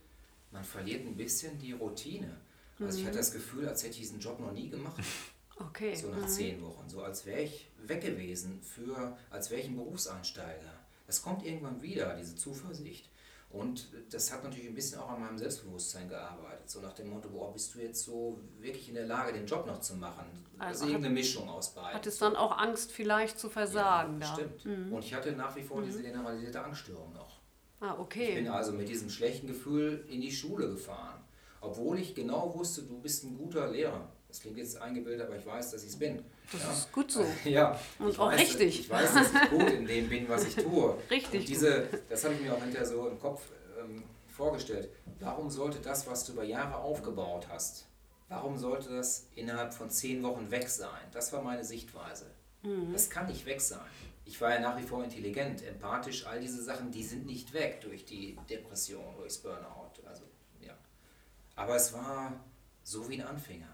[0.51, 2.37] man verliert ein bisschen die Routine.
[2.81, 3.01] Also mhm.
[3.01, 5.01] ich hatte das Gefühl, als hätte ich diesen Job noch nie gemacht.
[5.57, 5.95] Okay.
[5.95, 6.27] So nach mhm.
[6.27, 6.89] zehn Wochen.
[6.89, 10.73] So als wäre ich weg gewesen für, als wäre ich ein Berufseinsteiger.
[11.07, 13.09] Das kommt irgendwann wieder, diese Zuversicht.
[13.51, 16.69] Und das hat natürlich ein bisschen auch an meinem Selbstbewusstsein gearbeitet.
[16.69, 19.65] So nach dem Motto, boah, bist du jetzt so wirklich in der Lage, den Job
[19.69, 20.25] noch zu machen?
[20.59, 21.95] Also, also irgendeine Mischung aus beiden.
[21.95, 24.21] Hattest dann auch Angst, vielleicht zu versagen?
[24.21, 24.35] Ja, da.
[24.35, 24.65] stimmt.
[24.65, 24.93] Mhm.
[24.93, 25.85] Und ich hatte nach wie vor mhm.
[25.85, 27.34] diese generalisierte Angststörung noch.
[27.85, 28.31] Ah, okay.
[28.31, 31.21] Ich bin also mit diesem schlechten Gefühl in die Schule gefahren.
[31.61, 34.09] Obwohl ich genau wusste, du bist ein guter Lehrer.
[34.29, 36.25] Das klingt jetzt eingebildet, aber ich weiß, dass ich es bin.
[36.51, 36.73] Das ja?
[36.73, 37.25] ist gut so.
[37.45, 37.79] Ja.
[37.99, 38.81] Und auch weiß, richtig.
[38.81, 40.97] Ich weiß, dass ich gut in dem bin, was ich tue.
[41.11, 41.41] Richtig.
[41.41, 43.43] Und diese, das habe ich mir auch hinterher so im Kopf
[43.79, 44.89] ähm, vorgestellt.
[45.21, 47.87] Warum sollte das, was du über Jahre aufgebaut hast,
[48.29, 51.03] warum sollte das innerhalb von zehn Wochen weg sein?
[51.13, 52.27] Das war meine Sichtweise.
[52.63, 52.93] Mhm.
[52.93, 53.87] Das kann nicht weg sein.
[54.27, 57.81] Ich war ja nach wie vor intelligent, empathisch, all diese Sachen, die sind nicht weg
[57.83, 59.93] durch die Depression, durchs Burnout.
[60.07, 60.25] Also,
[60.61, 60.75] ja.
[61.57, 62.33] Aber es war
[62.83, 63.69] so wie ein Anfänger.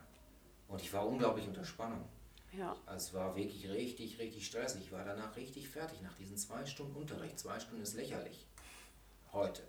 [0.68, 2.04] Und ich war unglaublich unter Spannung.
[2.52, 2.76] Ja.
[2.86, 4.82] Also es war wirklich richtig, richtig stressig.
[4.82, 7.38] Ich war danach richtig fertig nach diesen zwei Stunden Unterricht.
[7.38, 8.46] Zwei Stunden ist lächerlich.
[9.32, 9.62] Heute.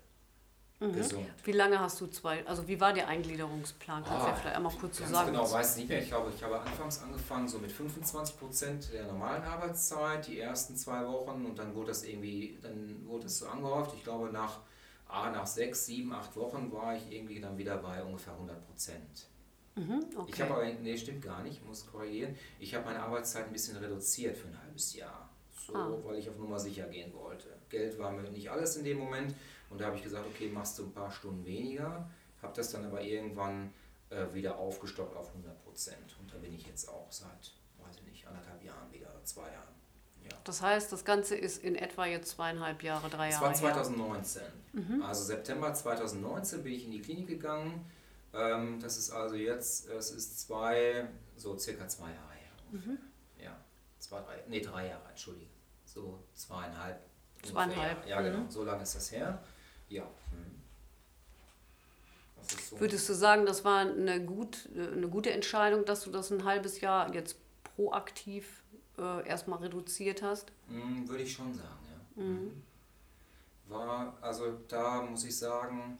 [0.81, 0.93] Mhm.
[0.93, 1.27] Gesund.
[1.43, 4.03] Wie lange hast du zwei, also wie war der Eingliederungsplan?
[4.03, 5.31] Kannst du ja ah, vielleicht einmal kurz ganz sagen?
[5.31, 6.01] genau weiß nicht mehr.
[6.01, 10.75] Ich glaube, ich habe anfangs angefangen so mit 25 Prozent der normalen Arbeitszeit, die ersten
[10.75, 13.93] zwei Wochen und dann wurde das irgendwie, dann wurde es so angehäuft.
[13.95, 14.61] Ich glaube, nach,
[15.07, 19.27] ah, nach sechs, sieben, acht Wochen war ich irgendwie dann wieder bei ungefähr 100 Prozent.
[19.75, 20.31] Mhm, okay.
[20.33, 22.35] Ich habe aber, nee, stimmt gar nicht, ich muss korrigieren.
[22.59, 25.29] Ich habe meine Arbeitszeit ein bisschen reduziert für ein halbes Jahr.
[25.67, 25.95] So, ah.
[26.03, 27.49] weil ich auf Nummer sicher gehen wollte.
[27.69, 29.35] Geld war mir nicht alles in dem Moment.
[29.71, 32.09] Und da habe ich gesagt, okay, machst du ein paar Stunden weniger.
[32.41, 33.73] Habe das dann aber irgendwann
[34.09, 36.15] äh, wieder aufgestockt auf 100 Prozent.
[36.19, 37.53] Und da bin ich jetzt auch seit,
[37.83, 39.73] weiß ich nicht, anderthalb Jahren wieder, zwei Jahren.
[40.23, 40.37] Ja.
[40.43, 43.49] Das heißt, das Ganze ist in etwa jetzt zweieinhalb Jahre, drei Jahre.
[43.49, 44.43] Das war 2019.
[44.73, 45.01] Mhm.
[45.01, 47.89] Also September 2019 bin ich in die Klinik gegangen
[48.33, 52.51] ähm, das ist also jetzt, es ist zwei, so circa zwei Jahre her.
[52.71, 52.97] Mhm.
[53.43, 53.57] Ja,
[53.99, 55.51] zwei, drei, nee, drei Jahre, entschuldige.
[55.85, 56.99] So zweieinhalb.
[57.43, 58.07] Zweieinhalb.
[58.07, 58.51] Ja, genau, mhm.
[58.51, 59.43] so lange ist das her.
[59.91, 60.03] Ja.
[60.31, 60.61] Mhm.
[62.69, 62.79] So.
[62.79, 66.81] Würdest du sagen, das war eine, gut, eine gute Entscheidung, dass du das ein halbes
[66.81, 67.37] Jahr jetzt
[67.75, 68.63] proaktiv
[68.97, 70.51] äh, erstmal reduziert hast?
[70.67, 72.23] Mhm, würde ich schon sagen, ja.
[72.23, 72.63] Mhm.
[73.67, 75.97] War, also da muss ich sagen,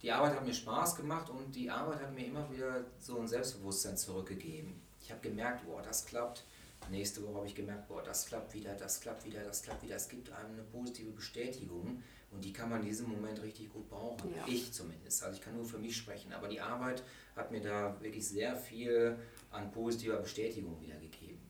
[0.00, 3.26] die Arbeit hat mir Spaß gemacht und die Arbeit hat mir immer wieder so ein
[3.26, 4.80] Selbstbewusstsein zurückgegeben.
[5.02, 6.44] Ich habe gemerkt, boah, das klappt.
[6.90, 9.96] Nächste Woche habe ich gemerkt, boah, das klappt wieder, das klappt wieder, das klappt wieder.
[9.96, 13.88] Es gibt einem eine positive Bestätigung und die kann man in diesem Moment richtig gut
[13.88, 14.30] brauchen.
[14.34, 14.44] Ja.
[14.46, 15.22] Ich zumindest.
[15.22, 17.02] Also ich kann nur für mich sprechen, aber die Arbeit
[17.34, 19.18] hat mir da wirklich sehr viel
[19.50, 21.40] an positiver Bestätigung wiedergegeben.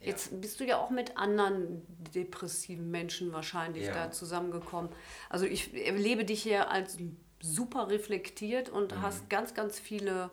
[0.00, 0.08] Ja.
[0.08, 1.82] Jetzt bist du ja auch mit anderen
[2.14, 3.92] depressiven Menschen wahrscheinlich ja.
[3.92, 4.90] da zusammengekommen.
[5.28, 6.98] Also ich erlebe dich hier als
[7.40, 9.02] super reflektiert und mhm.
[9.02, 10.30] hast ganz, ganz viele,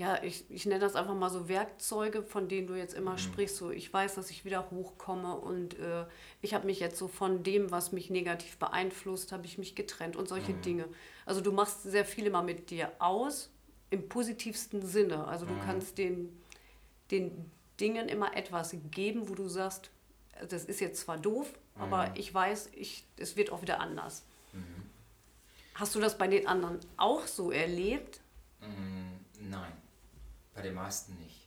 [0.00, 3.18] ja, ich, ich nenne das einfach mal so Werkzeuge, von denen du jetzt immer mhm.
[3.18, 3.56] sprichst.
[3.56, 6.06] So, ich weiß, dass ich wieder hochkomme und äh,
[6.40, 10.16] ich habe mich jetzt so von dem, was mich negativ beeinflusst, habe ich mich getrennt
[10.16, 10.62] und solche mhm.
[10.62, 10.88] Dinge.
[11.26, 13.50] Also du machst sehr viel immer mit dir aus,
[13.90, 15.26] im positivsten Sinne.
[15.26, 15.60] Also du mhm.
[15.66, 16.34] kannst den,
[17.10, 19.90] den Dingen immer etwas geben, wo du sagst,
[20.48, 22.14] das ist jetzt zwar doof, aber mhm.
[22.14, 24.24] ich weiß, ich, es wird auch wieder anders.
[24.54, 24.64] Mhm.
[25.74, 28.20] Hast du das bei den anderen auch so erlebt?
[28.60, 29.72] Mm, nein,
[30.54, 31.46] bei den meisten nicht.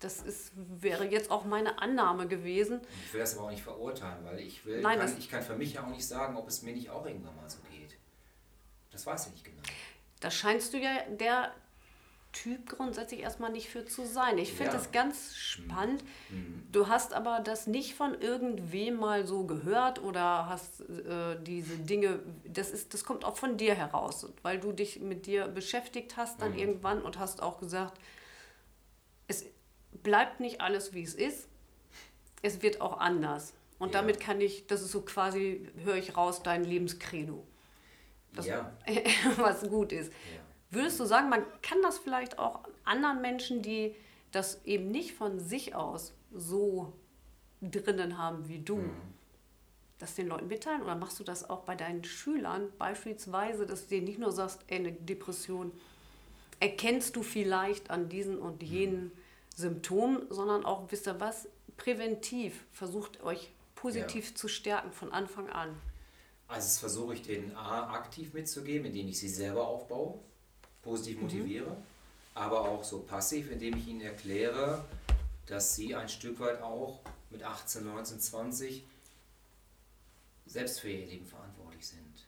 [0.00, 2.80] Das ist, wäre jetzt auch meine Annahme gewesen.
[3.06, 5.56] Ich will das aber auch nicht verurteilen, weil ich will, Nein, kann, ich kann für
[5.56, 7.96] mich ja auch nicht sagen, ob es mir nicht auch irgendwann mal so geht.
[8.90, 9.62] Das weiß ich nicht genau.
[10.18, 11.52] Da scheinst du ja der
[12.32, 14.38] Typ grundsätzlich erstmal nicht für zu sein.
[14.38, 14.78] Ich finde ja.
[14.78, 16.02] das ganz spannend.
[16.30, 16.66] Mhm.
[16.72, 22.20] Du hast aber das nicht von irgendwem mal so gehört oder hast äh, diese Dinge,
[22.44, 26.40] das, ist, das kommt auch von dir heraus, weil du dich mit dir beschäftigt hast
[26.40, 26.58] dann mhm.
[26.58, 28.02] irgendwann und hast auch gesagt, es
[30.02, 31.48] bleibt nicht alles, wie es ist,
[32.42, 33.54] es wird auch anders.
[33.78, 34.00] Und ja.
[34.00, 37.46] damit kann ich, das ist so quasi, höre ich raus, dein Lebenskredo.
[38.34, 38.72] Das, ja.
[39.36, 40.12] was gut ist.
[40.12, 40.40] Ja.
[40.70, 43.94] Würdest du sagen, man kann das vielleicht auch anderen Menschen, die
[44.30, 46.92] das eben nicht von sich aus so
[47.60, 48.90] drinnen haben wie du, mhm.
[49.98, 50.82] das den Leuten mitteilen?
[50.82, 54.64] Oder machst du das auch bei deinen Schülern beispielsweise, dass du denen nicht nur sagst,
[54.68, 55.72] ey, eine Depression
[56.58, 59.12] erkennst du vielleicht an diesen und jenen mhm.
[59.56, 64.34] Symptomen, sondern auch, wisst ihr was, präventiv versucht euch positiv ja.
[64.34, 65.76] zu stärken von Anfang an?
[66.48, 70.18] Also das versuche ich denen A aktiv mitzugeben, indem ich sie selber aufbaue,
[70.82, 71.22] positiv Mhm.
[71.22, 71.76] motiviere,
[72.34, 74.84] aber auch so passiv, indem ich ihnen erkläre,
[75.46, 77.00] dass sie ein Stück weit auch
[77.30, 78.84] mit 18, 19, 20
[80.46, 82.26] selbst für ihr Leben verantwortlich sind.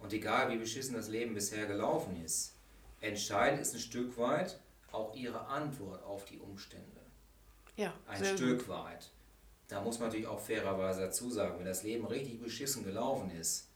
[0.00, 2.52] Und egal wie beschissen das Leben bisher gelaufen ist,
[3.00, 4.58] entscheidend ist ein Stück weit
[4.92, 7.00] auch ihre Antwort auf die Umstände.
[7.76, 8.68] Ja, Ein Stück gut.
[8.68, 9.10] weit.
[9.68, 13.68] Da muss man natürlich auch fairerweise dazu sagen, wenn das Leben richtig beschissen gelaufen ist,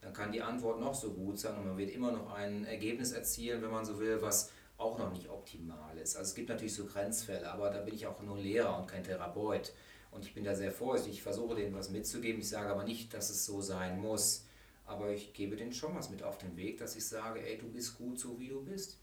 [0.00, 3.12] dann kann die Antwort noch so gut sein und man wird immer noch ein Ergebnis
[3.12, 6.16] erzielen, wenn man so will, was auch noch nicht optimal ist.
[6.16, 9.04] Also es gibt natürlich so Grenzfälle, aber da bin ich auch nur Lehrer und kein
[9.04, 9.72] Therapeut.
[10.10, 11.14] Und ich bin da sehr vorsichtig.
[11.18, 12.40] Ich versuche denen was mitzugeben.
[12.40, 14.44] Ich sage aber nicht, dass es so sein muss.
[14.84, 17.68] Aber ich gebe denen schon was mit auf den Weg, dass ich sage, ey, du
[17.68, 18.98] bist gut so, wie du bist.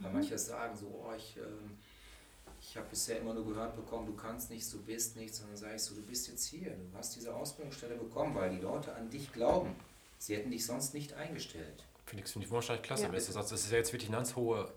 [0.00, 1.78] Weil manche sagen so, oh, ich, ähm,
[2.60, 5.40] ich habe bisher immer nur gehört bekommen, du kannst nichts, du bist nichts.
[5.40, 8.50] Und dann sage ich so, du bist jetzt hier, du hast diese Ausbildungsstelle bekommen, weil
[8.50, 9.74] die Leute an dich glauben.
[10.18, 11.84] Sie hätten dich sonst nicht eingestellt.
[12.06, 13.08] Finde ich, finde ich wahrscheinlich klasse, Ja.
[13.10, 14.72] das ist ja jetzt wirklich eine ganz hohe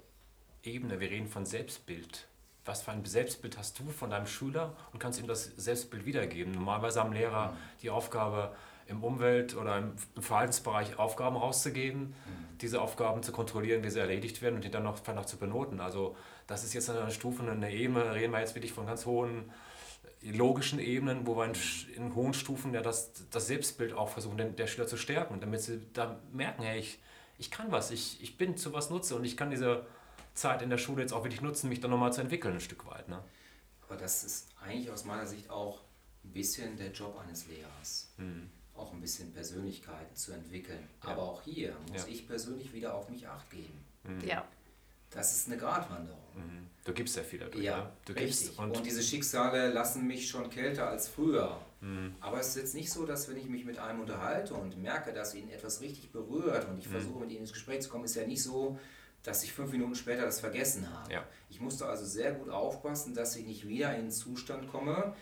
[0.64, 1.00] Ebene.
[1.00, 2.28] Wir reden von Selbstbild.
[2.66, 6.54] Was für ein Selbstbild hast du von deinem Schüler und kannst ihm das Selbstbild wiedergeben?
[6.54, 8.56] Normalerweise haben Lehrer die Aufgabe,
[8.88, 12.14] im Umwelt- oder im Verhaltensbereich Aufgaben rauszugeben,
[12.64, 15.38] diese Aufgaben zu kontrollieren, wie sie erledigt werden und die dann noch, vielleicht noch zu
[15.38, 15.80] benoten.
[15.80, 16.16] Also
[16.48, 19.52] das ist jetzt eine Stufe, eine Ebene, da reden wir jetzt wirklich von ganz hohen
[20.22, 21.54] logischen Ebenen, wo wir in,
[21.96, 25.62] in hohen Stufen ja das, das Selbstbild auch versuchen, den, der Schüler zu stärken, damit
[25.62, 27.00] sie da merken, hey, ich,
[27.38, 29.86] ich kann was, ich, ich bin zu was nutze und ich kann diese
[30.34, 32.86] Zeit in der Schule jetzt auch wirklich nutzen, mich dann nochmal zu entwickeln ein Stück
[32.86, 33.10] weit.
[33.10, 33.22] Ne?
[33.86, 35.82] Aber das ist eigentlich aus meiner Sicht auch
[36.24, 38.14] ein bisschen der Job eines Lehrers.
[38.76, 40.88] Auch ein bisschen Persönlichkeiten zu entwickeln.
[41.04, 41.10] Ja.
[41.12, 42.08] Aber auch hier muss Ja.
[42.10, 43.84] ich persönlich wieder auf mich acht geben.
[44.26, 44.46] Ja,
[45.12, 46.20] Das ist eine Gratwanderung.
[46.36, 46.68] Mhm.
[46.84, 47.64] Du gibst sehr viel dadurch.
[47.64, 47.90] Ja, ne?
[48.06, 48.48] du richtig.
[48.48, 51.60] gibst Und, und, diese Schicksale lassen mich schon kälter als früher.
[51.82, 52.16] Mhm.
[52.20, 55.14] Aber es ist jetzt nicht so, dass wenn ich mich mit einem unterhalte und merke,
[55.14, 56.92] dass ihn etwas richtig berührt und ich Mhm.
[56.94, 58.80] versuche mit ihm ins Gespräch zu kommen, ist ja nicht so,
[59.22, 61.14] dass ich fünf Minuten später das vergessen habe.
[61.14, 61.24] Ja.
[61.50, 65.16] Ich musste also sehr gut aufpassen, dass ich nicht wieder in einen Zustand komme,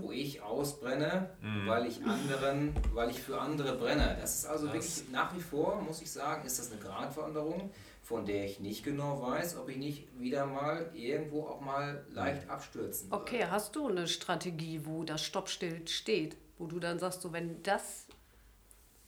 [0.00, 1.66] wo ich ausbrenne, Mhm.
[1.66, 4.16] weil ich anderen, weil ich für andere brenne.
[4.20, 7.70] Das ist also Das- wirklich nach wie vor, muss ich sagen, ist das eine Gratwanderung,
[8.02, 12.48] von der ich nicht genau weiß, ob ich nicht wieder mal irgendwo auch mal leicht
[12.48, 13.22] abstürzen würde.
[13.22, 17.62] okay, hast du eine Strategie, wo das Stoppschild steht, wo du dann sagst, so wenn
[17.64, 18.06] das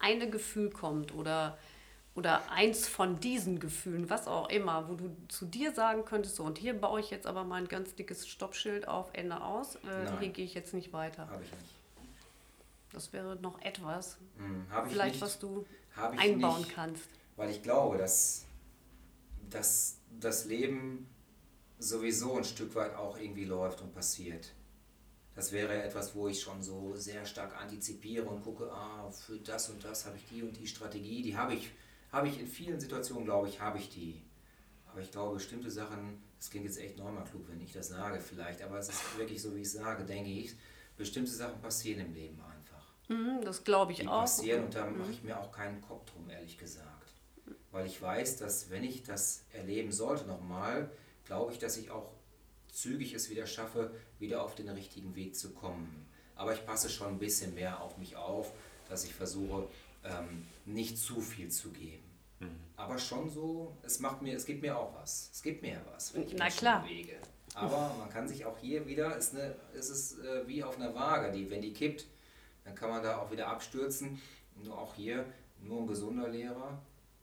[0.00, 1.58] eine Gefühl kommt oder,
[2.18, 6.42] oder eins von diesen Gefühlen, was auch immer, wo du zu dir sagen könntest, so
[6.44, 10.10] und hier baue ich jetzt aber mal ein ganz dickes Stoppschild auf, Ende aus, äh,
[10.18, 11.28] hier gehe ich jetzt nicht weiter.
[11.28, 11.74] Habe ich nicht.
[12.92, 15.22] Das wäre noch etwas, Hm, vielleicht nicht.
[15.22, 15.64] was du
[15.94, 16.74] einbauen nicht.
[16.74, 17.04] kannst.
[17.36, 18.44] Weil ich glaube, dass,
[19.50, 21.06] dass das Leben
[21.78, 24.52] sowieso ein Stück weit auch irgendwie läuft und passiert.
[25.36, 29.70] Das wäre etwas, wo ich schon so sehr stark antizipiere und gucke, ah, für das
[29.70, 31.70] und das habe ich die und die Strategie, die habe ich,
[32.12, 34.22] habe ich in vielen Situationen, glaube ich, habe ich die.
[34.90, 38.20] Aber ich glaube, bestimmte Sachen, das klingt jetzt echt nochmal klug, wenn ich das sage
[38.20, 40.54] vielleicht, aber es ist wirklich so, wie ich sage, denke ich,
[40.96, 42.58] bestimmte Sachen passieren im Leben einfach
[43.08, 44.20] Mhm, das glaube ich die auch.
[44.20, 47.12] passieren und da mache ich mir auch keinen Kopf drum, ehrlich gesagt.
[47.70, 50.90] Weil ich weiß, dass wenn ich das erleben sollte nochmal,
[51.24, 52.10] glaube ich, dass ich auch
[52.70, 56.06] zügig es wieder schaffe, wieder auf den richtigen Weg zu kommen.
[56.36, 58.52] Aber ich passe schon ein bisschen mehr auf mich auf,
[58.88, 59.68] dass ich versuche,
[60.08, 62.04] ähm, nicht zu viel zu geben.
[62.76, 65.30] Aber schon so, es macht mir, es gibt mir auch was.
[65.32, 66.82] Es gibt mir ja was, wenn ich Na Menschen klar.
[66.82, 67.16] bewege.
[67.54, 70.94] Aber man kann sich auch hier wieder, ist eine, es ist äh, wie auf einer
[70.94, 72.06] Waage, die, wenn die kippt,
[72.64, 74.20] dann kann man da auch wieder abstürzen.
[74.62, 75.24] Nur auch hier,
[75.60, 76.80] nur ein gesunder Lehrer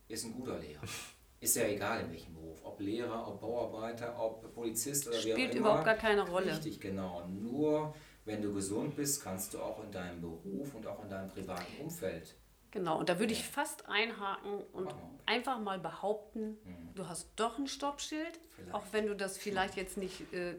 [0.08, 0.82] ist ein guter Lehrer.
[1.38, 2.60] Ist ja egal in welchem Beruf.
[2.64, 5.60] Ob Lehrer, ob Bauarbeiter, ob Polizist oder wie auch Spielt immer.
[5.60, 6.50] überhaupt gar keine Rolle.
[6.50, 7.26] Richtig, genau.
[7.26, 7.94] Nur
[8.24, 11.82] wenn du gesund bist, kannst du auch in deinem Beruf und auch in deinem privaten
[11.82, 12.34] Umfeld.
[12.70, 14.94] Genau, und da würde ich fast einhaken und
[15.24, 16.58] einfach mal behaupten,
[16.94, 18.74] du hast doch ein Stoppschild, Vielleicht.
[18.74, 20.56] auch wenn du das vielleicht jetzt nicht äh,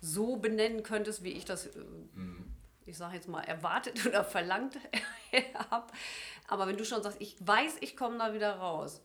[0.00, 1.70] so benennen könntest, wie ich das, äh,
[2.86, 4.78] ich sage jetzt mal, erwartet oder verlangt
[5.70, 5.86] habe.
[6.48, 9.02] Aber wenn du schon sagst, ich weiß, ich komme da wieder raus,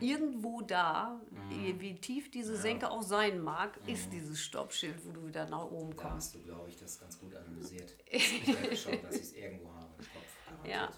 [0.00, 1.20] irgendwo da,
[1.50, 5.96] wie tief diese Senke auch sein mag, ist dieses Stoppschild, wo du wieder nach oben
[5.96, 6.28] Da kommst.
[6.28, 7.92] hast du, glaube ich, das ganz gut analysiert.
[8.10, 10.68] Ich denke schon, dass ich es irgendwo habe im Kopf.
[10.68, 10.88] Ja.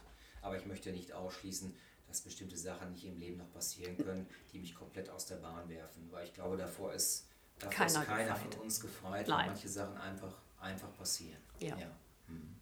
[0.47, 1.75] Aber ich möchte nicht ausschließen,
[2.07, 5.69] dass bestimmte Sachen nicht im Leben noch passieren können, die mich komplett aus der Bahn
[5.69, 6.07] werfen.
[6.13, 7.27] Weil ich glaube, davor ist,
[7.59, 8.81] davor Keiner ist keiner von uns
[9.29, 9.39] Nein.
[9.41, 11.41] weil manche Sachen einfach, einfach passieren.
[11.59, 11.75] Ja.
[12.29, 12.55] Mhm.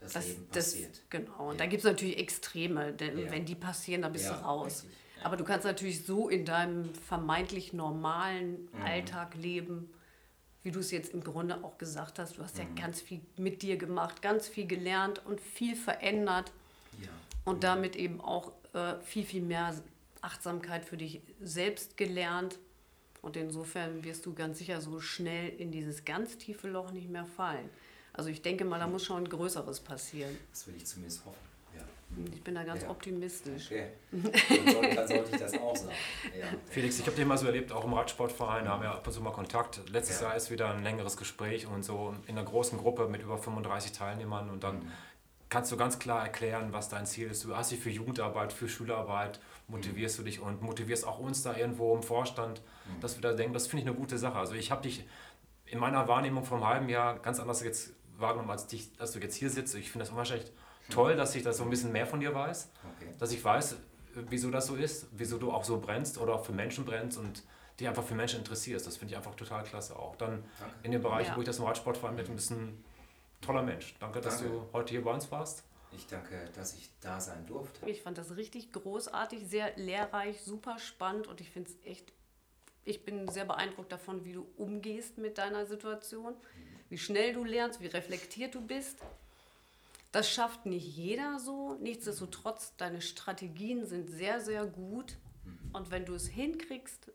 [0.00, 1.00] Das, Das, Leben das, passiert.
[1.10, 1.58] genau, und Ja.
[1.58, 3.30] da gibt es natürlich Extreme, denn Ja.
[3.30, 4.82] wenn die passieren, dann bist Ja, du raus.
[4.82, 5.24] richtig, ja.
[5.26, 8.82] Aber du kannst natürlich so in deinem vermeintlich normalen Mhm.
[8.82, 9.94] Alltag leben,
[10.64, 12.36] wie du es jetzt im Grunde auch gesagt hast.
[12.36, 12.62] Du hast Mhm.
[12.76, 16.52] ja ganz viel mit dir gemacht, ganz viel gelernt und viel verändert.
[17.00, 17.08] Ja.
[17.44, 19.74] und damit eben auch äh, viel, viel mehr
[20.20, 22.58] Achtsamkeit für dich selbst gelernt.
[23.20, 27.26] Und insofern wirst du ganz sicher so schnell in dieses ganz tiefe Loch nicht mehr
[27.26, 27.68] fallen.
[28.12, 30.36] Also ich denke mal, da muss schon ein Größeres passieren.
[30.50, 31.38] Das will ich zumindest hoffen.
[31.74, 31.82] Ja.
[32.34, 32.90] Ich bin da ganz ja.
[32.90, 33.66] optimistisch.
[33.66, 33.88] Okay.
[34.10, 35.94] Dann sollte, dann sollte, ich das auch sagen.
[36.38, 36.46] Ja.
[36.68, 39.12] Felix, ich habe den mal so erlebt, auch im Radsportverein, da haben wir ab und
[39.12, 39.80] zu mal Kontakt.
[39.88, 40.28] Letztes ja.
[40.28, 43.92] Jahr ist wieder ein längeres Gespräch und so in einer großen Gruppe mit über 35
[43.92, 44.92] Teilnehmern und dann mhm.
[45.52, 47.44] Kannst du ganz klar erklären, was dein Ziel ist.
[47.44, 49.38] Du hast dich für Jugendarbeit, für Schularbeit,
[49.68, 53.00] motivierst du dich und motivierst auch uns da irgendwo im Vorstand, mhm.
[53.02, 54.38] dass wir da denken, das finde ich eine gute Sache.
[54.38, 55.04] Also ich habe dich
[55.66, 59.34] in meiner Wahrnehmung vom halben Jahr ganz anders jetzt wahrgenommen, als, dich, als du jetzt
[59.34, 59.74] hier sitzt.
[59.74, 60.50] Ich finde das unwahrscheinlich
[60.88, 62.70] toll, dass ich da so ein bisschen mehr von dir weiß.
[62.96, 63.10] Okay.
[63.18, 63.76] Dass ich weiß,
[64.30, 67.42] wieso das so ist, wieso du auch so brennst oder auch für Menschen brennst und
[67.78, 68.86] dich einfach für Menschen interessierst.
[68.86, 70.16] Das finde ich einfach total klasse auch.
[70.16, 70.74] Dann Danke.
[70.82, 71.36] in dem Bereich, ja.
[71.36, 72.82] wo ich das im Radsport vor allem mit ein bisschen
[73.42, 73.94] toller Mensch.
[74.00, 74.54] Danke, dass Danke.
[74.54, 75.64] du heute hier bei uns warst.
[75.94, 77.88] Ich danke, dass ich da sein durfte.
[77.88, 82.12] Ich fand das richtig großartig, sehr lehrreich, super spannend und ich finde es echt,
[82.84, 86.34] ich bin sehr beeindruckt davon, wie du umgehst mit deiner Situation,
[86.88, 88.98] wie schnell du lernst, wie reflektiert du bist.
[90.12, 91.74] Das schafft nicht jeder so.
[91.74, 95.16] Nichtsdestotrotz, deine Strategien sind sehr, sehr gut.
[95.72, 97.10] Und wenn du es hinkriegst,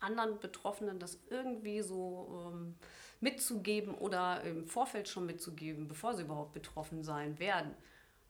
[0.00, 2.76] anderen Betroffenen das irgendwie so ähm,
[3.24, 7.74] mitzugeben oder im Vorfeld schon mitzugeben, bevor sie überhaupt betroffen sein werden,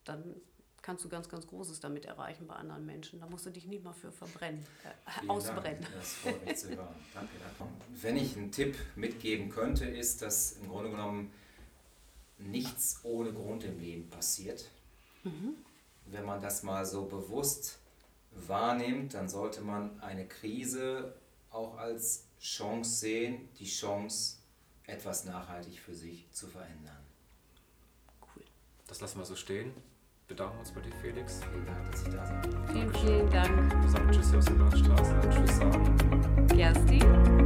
[0.04, 0.36] dann
[0.82, 3.18] kannst du ganz, ganz Großes damit erreichen bei anderen Menschen.
[3.18, 5.82] Da musst du dich nicht mal für verbrennen, äh, ausbrennen.
[5.82, 5.94] Dank.
[5.94, 6.94] Das freut mich zu hören.
[7.14, 7.74] Danke, danke.
[8.02, 11.32] Wenn ich einen Tipp mitgeben könnte, ist, dass im Grunde genommen
[12.38, 14.70] nichts ohne Grund im Leben passiert.
[15.24, 15.54] Mhm.
[16.06, 17.78] Wenn man das mal so bewusst
[18.30, 21.14] wahrnimmt, dann sollte man eine Krise
[21.50, 24.36] auch als Chance sehen, die Chance,
[24.86, 27.04] etwas nachhaltig für sich zu verändern.
[28.20, 28.44] Cool.
[28.86, 29.72] Das lassen wir so stehen
[30.28, 31.40] bedanken uns bei dir, Felix.
[31.52, 32.66] Vielen Dank, dass ich da bin.
[32.72, 33.82] Vielen, vielen Dank.
[33.82, 35.20] Wir sagen Tschüss hier aus der Landstraße.
[35.30, 36.46] Tschüss sagen.
[36.48, 37.43] Kerstin.